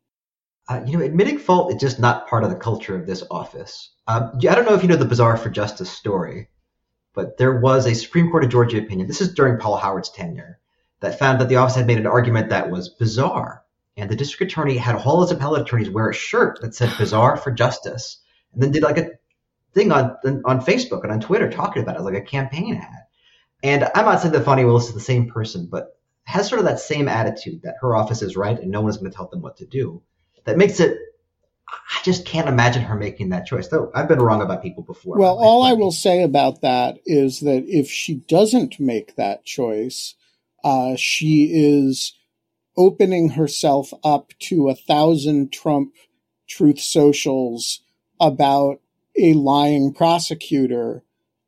Uh, 0.69 0.83
you 0.87 0.99
know, 0.99 1.05
admitting 1.05 1.39
fault 1.39 1.73
is 1.73 1.81
just 1.81 1.99
not 1.99 2.29
part 2.29 2.45
of 2.45 2.51
the 2.51 2.57
culture 2.57 2.95
of 2.95 3.07
this 3.07 3.25
office. 3.31 3.91
Uh, 4.07 4.31
I 4.35 4.55
don't 4.55 4.67
know 4.67 4.75
if 4.75 4.83
you 4.83 4.89
know 4.89 4.97
the 4.97 5.05
Bizarre 5.05 5.37
for 5.37 5.51
Justice 5.51 5.91
story, 5.91 6.49
but 7.15 7.39
there 7.39 7.59
was 7.59 7.87
a 7.87 7.95
Supreme 7.95 8.31
Court 8.31 8.45
of 8.45 8.51
Georgia 8.51 8.79
opinion. 8.79 9.09
This 9.09 9.21
is 9.21 9.35
during 9.35 9.59
Paul 9.59 9.77
Howard's 9.77 10.11
tenure 10.11 10.59
that 11.01 11.19
found 11.19 11.41
that 11.41 11.49
the 11.49 11.57
office 11.57 11.77
had 11.77 11.87
made 11.87 11.99
an 11.99 12.07
argument 12.07 12.51
that 12.51 12.71
was 12.71 12.89
bizarre. 12.91 13.65
And 13.99 14.09
the 14.09 14.17
district 14.17 14.53
attorney 14.53 14.77
had 14.77 14.95
all 14.95 15.23
his 15.23 15.33
appellate 15.33 15.63
attorneys 15.63 15.91
wear 15.91 16.09
a 16.09 16.15
shirt 16.15 16.61
that 16.63 16.75
said 16.75 16.97
bizarre 16.97 17.37
for 17.37 17.51
justice 17.51 18.21
and 18.53 18.63
then 18.63 18.71
did 18.71 18.85
like 18.85 18.97
a 18.97 19.11
thing 19.75 19.91
on 19.91 20.17
on 20.45 20.61
Facebook 20.61 21.03
and 21.03 21.13
on 21.13 21.21
Twitter 21.21 21.51
talking 21.51 21.83
about 21.83 21.97
it 21.97 22.03
like 22.03 22.15
a 22.15 22.21
campaign 22.21 22.77
ad. 22.77 23.05
And 23.63 23.91
I'm 23.95 24.05
not 24.05 24.21
saying 24.21 24.33
that 24.33 24.45
Fani 24.45 24.65
Willis 24.65 24.87
is 24.87 24.95
the 24.95 25.01
same 25.01 25.29
person, 25.29 25.67
but 25.67 25.99
has 26.25 26.49
sort 26.49 26.61
of 26.61 26.67
that 26.67 26.79
same 26.79 27.09
attitude 27.09 27.63
that 27.63 27.77
her 27.81 27.97
office 27.97 28.23
is 28.23 28.37
right 28.37 28.59
and 28.59 28.71
no 28.71 28.83
one's 28.83 28.99
going 28.99 29.11
to 29.11 29.17
tell 29.17 29.29
them 29.29 29.43
what 29.43 29.57
to 29.57 29.67
do. 29.67 30.03
That 30.45 30.57
makes 30.57 30.79
it. 30.79 30.97
I 31.69 32.01
just 32.03 32.25
can't 32.25 32.49
imagine 32.49 32.83
her 32.83 32.95
making 32.95 33.31
that 33.31 33.47
choice. 33.47 33.69
Though 33.69 33.91
I've 33.95 34.09
been 34.09 34.23
wrong 34.23 34.43
about 34.43 34.63
people 34.63 34.85
before. 34.85 35.19
Well, 35.19 35.37
all 35.37 35.65
I 35.65 35.73
will 35.73 35.91
say 35.91 36.23
about 36.23 36.63
that 36.63 36.99
is 37.05 37.41
that 37.41 37.65
if 37.67 37.91
she 37.91 38.15
doesn't 38.15 38.79
make 38.79 39.17
that 39.17 39.45
choice, 39.45 40.15
uh, 40.63 40.95
she 40.97 41.51
is 41.53 42.15
opening 42.79 43.31
herself 43.31 43.93
up 44.03 44.33
to 44.39 44.71
a 44.71 44.75
thousand 44.75 45.53
Trump 45.53 45.93
truth 46.49 46.79
socials 46.79 47.83
about 48.21 48.81
a 49.17 49.35
lying 49.35 49.93
prosecutor 49.93 51.03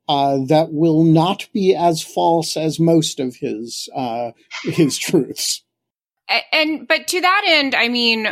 uh, 0.07 0.39
that 0.47 0.73
will 0.73 1.03
not 1.03 1.47
be 1.53 1.73
as 1.75 2.03
false 2.03 2.57
as 2.57 2.79
most 2.79 3.19
of 3.19 3.35
his 3.37 3.87
uh, 3.95 4.31
his 4.63 4.97
truths. 4.97 5.63
And, 6.53 6.87
but 6.87 7.07
to 7.07 7.21
that 7.21 7.43
end, 7.47 7.75
I 7.75 7.87
mean, 7.87 8.27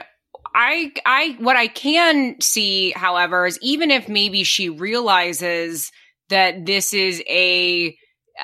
I 0.54 0.91
I 1.06 1.38
what 1.39 1.56
I 1.56 1.68
can 1.68 2.39
see, 2.41 2.91
however, 2.91 3.45
is 3.45 3.60
even 3.62 3.91
if 3.91 4.10
maybe 4.10 4.43
she 4.43 4.70
realizes 4.70 5.91
that 6.30 6.66
this 6.66 6.93
is 6.93 7.22
a 7.30 7.95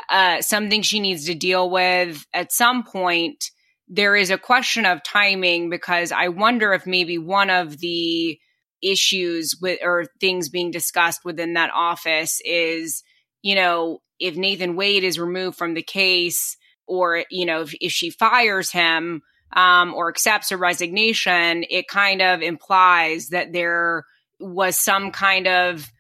uh, 0.10 0.42
something 0.42 0.82
she 0.82 1.00
needs 1.00 1.26
to 1.26 1.36
deal 1.36 1.70
with 1.70 2.26
at 2.34 2.52
some 2.52 2.84
point, 2.84 3.52
there 3.88 4.16
is 4.16 4.32
a 4.32 4.38
question 4.38 4.86
of 4.86 5.04
timing 5.04 5.70
because 5.70 6.12
I 6.12 6.30
wonder 6.30 6.74
if 6.74 6.88
maybe 6.88 7.18
one 7.18 7.50
of 7.50 7.80
the 7.80 8.40
issues 8.82 9.56
with 9.62 9.80
or 9.84 10.06
things 10.20 10.50
being 10.50 10.72
discussed 10.72 11.24
within 11.24 11.54
that 11.54 11.72
office 11.74 12.42
is 12.44 13.04
you 13.46 13.54
know, 13.54 14.02
if 14.20 14.36
Nathan 14.36 14.76
Wade 14.76 15.04
is 15.04 15.20
removed 15.20 15.56
from 15.56 15.76
the 15.76 15.84
case 15.84 16.58
or, 16.88 17.26
you 17.30 17.46
know, 17.46 17.62
if, 17.62 17.76
if 17.80 17.92
she 17.92 18.10
fires 18.10 18.72
him 18.72 19.22
um, 19.56 19.94
or 19.94 20.10
accepts 20.10 20.52
a 20.52 20.58
resignation, 20.58 21.64
it 21.70 21.88
kind 21.88 22.24
of 22.24 22.42
implies 22.42 23.28
that 23.30 23.54
there 23.54 24.04
was 24.40 24.80
some 24.80 25.12
kind 25.12 25.48
of 25.48 25.92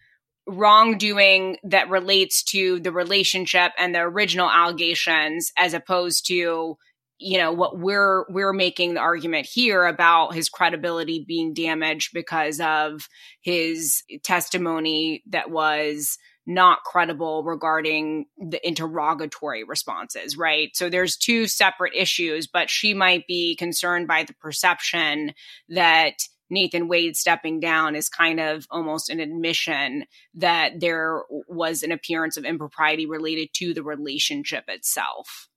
wrongdoing 0.47 1.57
that 1.63 1.91
relates 1.91 2.41
to 2.45 2.79
the 2.79 2.91
relationship 2.91 3.73
and 3.77 3.93
the 3.93 3.99
original 3.99 4.49
allegations 4.49 5.51
as 5.55 5.75
opposed 5.75 6.25
to 6.25 6.77
you 7.17 7.37
know 7.37 7.51
what 7.51 7.77
we're 7.77 8.25
we're 8.29 8.53
making 8.53 8.93
the 8.93 8.99
argument 8.99 9.45
here 9.45 9.85
about 9.85 10.33
his 10.33 10.49
credibility 10.49 11.23
being 11.25 11.53
damaged 11.53 12.11
because 12.13 12.59
of 12.59 13.07
his 13.41 14.03
testimony 14.23 15.23
that 15.27 15.49
was 15.49 16.17
not 16.47 16.83
credible 16.83 17.43
regarding 17.43 18.25
the 18.37 18.65
interrogatory 18.67 19.63
responses, 19.63 20.37
right? 20.37 20.69
So 20.75 20.89
there's 20.89 21.17
two 21.17 21.47
separate 21.47 21.93
issues, 21.95 22.47
but 22.47 22.69
she 22.69 22.93
might 22.93 23.25
be 23.27 23.55
concerned 23.55 24.07
by 24.07 24.23
the 24.23 24.33
perception 24.35 25.33
that 25.69 26.13
Nathan 26.49 26.87
Wade 26.87 27.15
stepping 27.15 27.59
down 27.59 27.95
is 27.95 28.09
kind 28.09 28.39
of 28.39 28.67
almost 28.69 29.09
an 29.09 29.19
admission 29.19 30.05
that 30.35 30.79
there 30.79 31.23
was 31.47 31.81
an 31.81 31.91
appearance 31.91 32.37
of 32.37 32.45
impropriety 32.45 33.07
related 33.07 33.49
to 33.55 33.73
the 33.73 33.81
relationship 33.81 34.65
itself. 34.67 35.49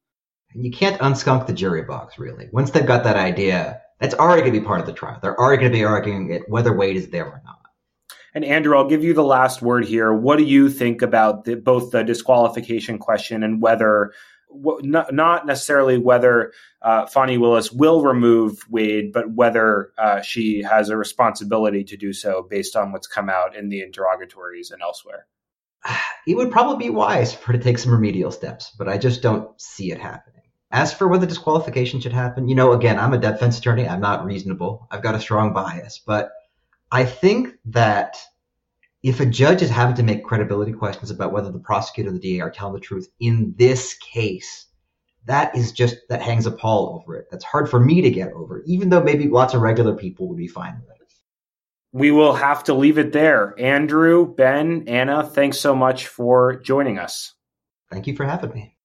You 0.55 0.71
can't 0.71 1.01
unskunk 1.01 1.47
the 1.47 1.53
jury 1.53 1.83
box, 1.83 2.19
really. 2.19 2.49
Once 2.53 2.71
they've 2.71 2.87
got 2.87 3.05
that 3.05 3.17
idea, 3.17 3.81
that's 4.01 4.15
already 4.15 4.43
going 4.43 4.55
to 4.55 4.61
be 4.61 4.67
part 4.67 4.81
of 4.81 4.87
the 4.87 4.93
trial. 4.93 5.19
They're 5.21 5.39
already 5.39 5.61
going 5.61 5.73
to 5.73 5.79
be 5.79 5.85
arguing 5.85 6.31
it 6.31 6.49
whether 6.49 6.75
Wade 6.75 6.97
is 6.97 7.09
there 7.09 7.27
or 7.27 7.43
not. 7.45 7.59
And 8.35 8.45
Andrew, 8.45 8.77
I'll 8.77 8.89
give 8.89 9.05
you 9.05 9.15
the 9.15 9.25
last 9.25 9.63
word 9.63 9.85
here. 9.85 10.13
What 10.13 10.37
do 10.37 10.45
you 10.45 10.69
think 10.71 11.03
about 11.03 11.45
the, 11.45 11.57
both 11.57 11.91
the 11.91 12.05
disqualification 12.05 12.99
question 12.99 13.43
and 13.43 13.61
whether, 13.61 14.13
not, 14.51 15.13
not 15.13 15.47
necessarily 15.47 15.99
whether 15.99 16.53
uh, 16.83 17.07
Fani 17.07 17.39
Willis 17.39 17.73
will 17.73 18.03
remove 18.03 18.65
Wade, 18.71 19.13
but 19.13 19.31
whether 19.31 19.93
uh, 19.99 20.21
she 20.21 20.63
has 20.63 20.89
a 20.89 20.97
responsibility 20.97 21.85
to 21.85 21.97
do 21.97 22.13
so 22.13 22.47
based 22.49 22.77
on 22.77 22.93
what's 22.93 23.07
come 23.07 23.29
out 23.29 23.57
in 23.57 23.71
the 23.71 23.81
interrogatories 23.81 24.71
and 24.71 24.83
elsewhere? 24.83 25.27
It 26.27 26.37
would 26.37 26.53
probably 26.53 26.89
be 26.89 26.91
wise 26.91 27.33
for 27.33 27.47
her 27.47 27.53
to 27.55 27.65
take 27.65 27.79
some 27.79 27.91
remedial 27.91 28.31
steps, 28.31 28.71
but 28.77 28.87
I 28.87 28.99
just 28.99 29.23
don't 29.23 29.59
see 29.59 29.91
it 29.91 29.99
happening. 29.99 30.38
As 30.71 30.93
for 30.93 31.09
whether 31.09 31.27
disqualification 31.27 32.01
should 32.01 32.13
happen, 32.13 32.49
you 32.49 32.55
know, 32.55 32.73
again, 32.73 32.99
I'm 32.99 33.15
a 33.15 33.19
defense 33.19 33.59
attorney. 33.59 33.89
I'm 33.89 34.01
not 34.01 34.25
reasonable. 34.25 34.87
I've 34.91 35.03
got 35.03 35.15
a 35.15 35.21
strong 35.21 35.53
bias, 35.55 35.99
but 35.99 36.31
I 36.93 37.05
think 37.05 37.55
that 37.67 38.19
if 39.03 39.21
a 39.21 39.27
judge 39.27 39.63
is 39.63 39.71
having 39.71 39.97
to 39.97 40.03
make 40.03 40.25
credibility 40.25 40.73
questions 40.73 41.11
about 41.11 41.33
whether 41.33 41.51
the 41.51 41.59
prosecutor 41.59 42.11
or 42.11 42.13
the 42.13 42.19
DA 42.19 42.41
are 42.41 42.51
telling 42.51 42.75
the 42.75 42.81
truth 42.81 43.09
in 43.21 43.55
this 43.57 43.95
case, 43.95 44.67
that 45.25 45.55
is 45.57 45.73
just 45.73 45.97
that 46.09 46.23
hangs 46.23 46.47
a 46.47 46.51
pall 46.51 47.01
over 47.01 47.17
it. 47.17 47.29
That's 47.31 47.45
hard 47.45 47.71
for 47.71 47.81
me 47.81 48.01
to 48.03 48.11
get 48.11 48.33
over, 48.33 48.63
even 48.67 48.91
though 48.91 49.03
maybe 49.03 49.29
lots 49.29 49.55
of 49.55 49.63
regular 49.63 49.95
people 49.95 50.29
would 50.29 50.39
be 50.39 50.49
fine 50.49 50.75
with 50.81 50.91
it. 50.91 50.99
We 51.93 52.11
will 52.11 52.35
have 52.35 52.65
to 52.65 52.75
leave 52.75 52.99
it 52.99 53.13
there. 53.13 53.55
Andrew, 53.59 54.35
Ben, 54.35 54.85
Anna, 54.87 55.25
thanks 55.25 55.59
so 55.59 55.75
much 55.75 56.07
for 56.07 56.57
joining 56.61 56.99
us. 56.99 57.35
Thank 57.91 58.07
you 58.07 58.15
for 58.15 58.25
having 58.25 58.53
me. 58.53 58.78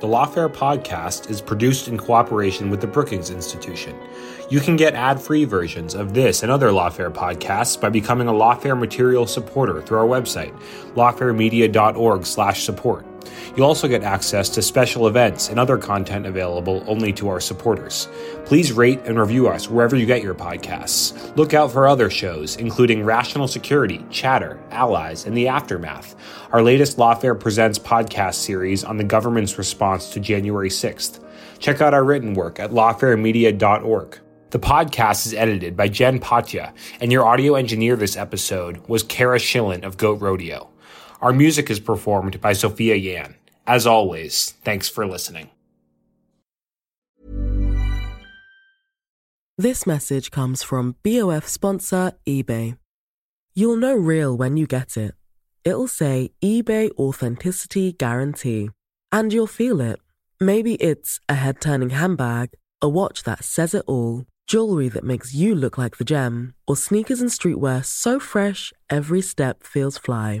The 0.00 0.06
Lawfare 0.06 0.48
podcast 0.48 1.28
is 1.28 1.42
produced 1.42 1.86
in 1.86 1.98
cooperation 1.98 2.70
with 2.70 2.80
the 2.80 2.86
Brookings 2.86 3.28
Institution. 3.28 3.94
You 4.48 4.58
can 4.58 4.76
get 4.76 4.94
ad-free 4.94 5.44
versions 5.44 5.94
of 5.94 6.14
this 6.14 6.42
and 6.42 6.50
other 6.50 6.70
Lawfare 6.70 7.12
podcasts 7.12 7.78
by 7.78 7.90
becoming 7.90 8.26
a 8.26 8.32
Lawfare 8.32 8.80
material 8.80 9.26
supporter 9.26 9.82
through 9.82 9.98
our 9.98 10.06
website, 10.06 10.58
lawfaremedia.org/support. 10.94 13.09
You'll 13.56 13.66
also 13.66 13.88
get 13.88 14.02
access 14.02 14.48
to 14.50 14.62
special 14.62 15.06
events 15.06 15.48
and 15.48 15.58
other 15.58 15.76
content 15.76 16.26
available 16.26 16.84
only 16.86 17.12
to 17.14 17.28
our 17.28 17.40
supporters. 17.40 18.08
Please 18.44 18.72
rate 18.72 19.00
and 19.04 19.18
review 19.18 19.48
us 19.48 19.68
wherever 19.68 19.96
you 19.96 20.06
get 20.06 20.22
your 20.22 20.34
podcasts. 20.34 21.36
Look 21.36 21.54
out 21.54 21.72
for 21.72 21.86
other 21.86 22.10
shows, 22.10 22.56
including 22.56 23.04
Rational 23.04 23.48
Security, 23.48 24.04
Chatter, 24.10 24.60
Allies, 24.70 25.26
and 25.26 25.36
The 25.36 25.48
Aftermath, 25.48 26.14
our 26.52 26.62
latest 26.62 26.96
Lawfare 26.96 27.38
Presents 27.38 27.78
podcast 27.78 28.34
series 28.34 28.84
on 28.84 28.96
the 28.96 29.04
government's 29.04 29.58
response 29.58 30.10
to 30.10 30.20
January 30.20 30.70
6th. 30.70 31.24
Check 31.58 31.80
out 31.80 31.94
our 31.94 32.04
written 32.04 32.34
work 32.34 32.58
at 32.58 32.70
lawfaremedia.org. 32.70 34.18
The 34.50 34.58
podcast 34.58 35.26
is 35.26 35.34
edited 35.34 35.76
by 35.76 35.86
Jen 35.86 36.18
Patja, 36.18 36.72
and 37.00 37.12
your 37.12 37.24
audio 37.24 37.54
engineer 37.54 37.94
this 37.94 38.16
episode 38.16 38.78
was 38.88 39.04
Cara 39.04 39.38
Shillenn 39.38 39.84
of 39.84 39.96
Goat 39.96 40.20
Rodeo. 40.20 40.70
Our 41.20 41.34
music 41.34 41.68
is 41.68 41.80
performed 41.80 42.40
by 42.40 42.54
Sophia 42.54 42.94
Yan. 42.94 43.34
As 43.66 43.86
always, 43.86 44.52
thanks 44.64 44.88
for 44.88 45.06
listening. 45.06 45.50
This 49.58 49.86
message 49.86 50.30
comes 50.30 50.62
from 50.62 50.96
BOF 51.02 51.46
sponsor 51.46 52.12
eBay. 52.26 52.78
You'll 53.54 53.76
know 53.76 53.94
real 53.94 54.34
when 54.34 54.56
you 54.56 54.66
get 54.66 54.96
it. 54.96 55.14
It'll 55.62 55.88
say 55.88 56.30
eBay 56.42 56.90
Authenticity 56.92 57.92
Guarantee. 57.92 58.70
And 59.12 59.30
you'll 59.30 59.46
feel 59.46 59.82
it. 59.82 60.00
Maybe 60.40 60.76
it's 60.76 61.20
a 61.28 61.34
head 61.34 61.60
turning 61.60 61.90
handbag, 61.90 62.52
a 62.80 62.88
watch 62.88 63.24
that 63.24 63.44
says 63.44 63.74
it 63.74 63.84
all, 63.86 64.24
jewelry 64.46 64.88
that 64.88 65.04
makes 65.04 65.34
you 65.34 65.54
look 65.54 65.76
like 65.76 65.98
the 65.98 66.04
gem, 66.04 66.54
or 66.66 66.76
sneakers 66.76 67.20
and 67.20 67.28
streetwear 67.28 67.84
so 67.84 68.18
fresh 68.18 68.72
every 68.88 69.20
step 69.20 69.64
feels 69.64 69.98
fly. 69.98 70.40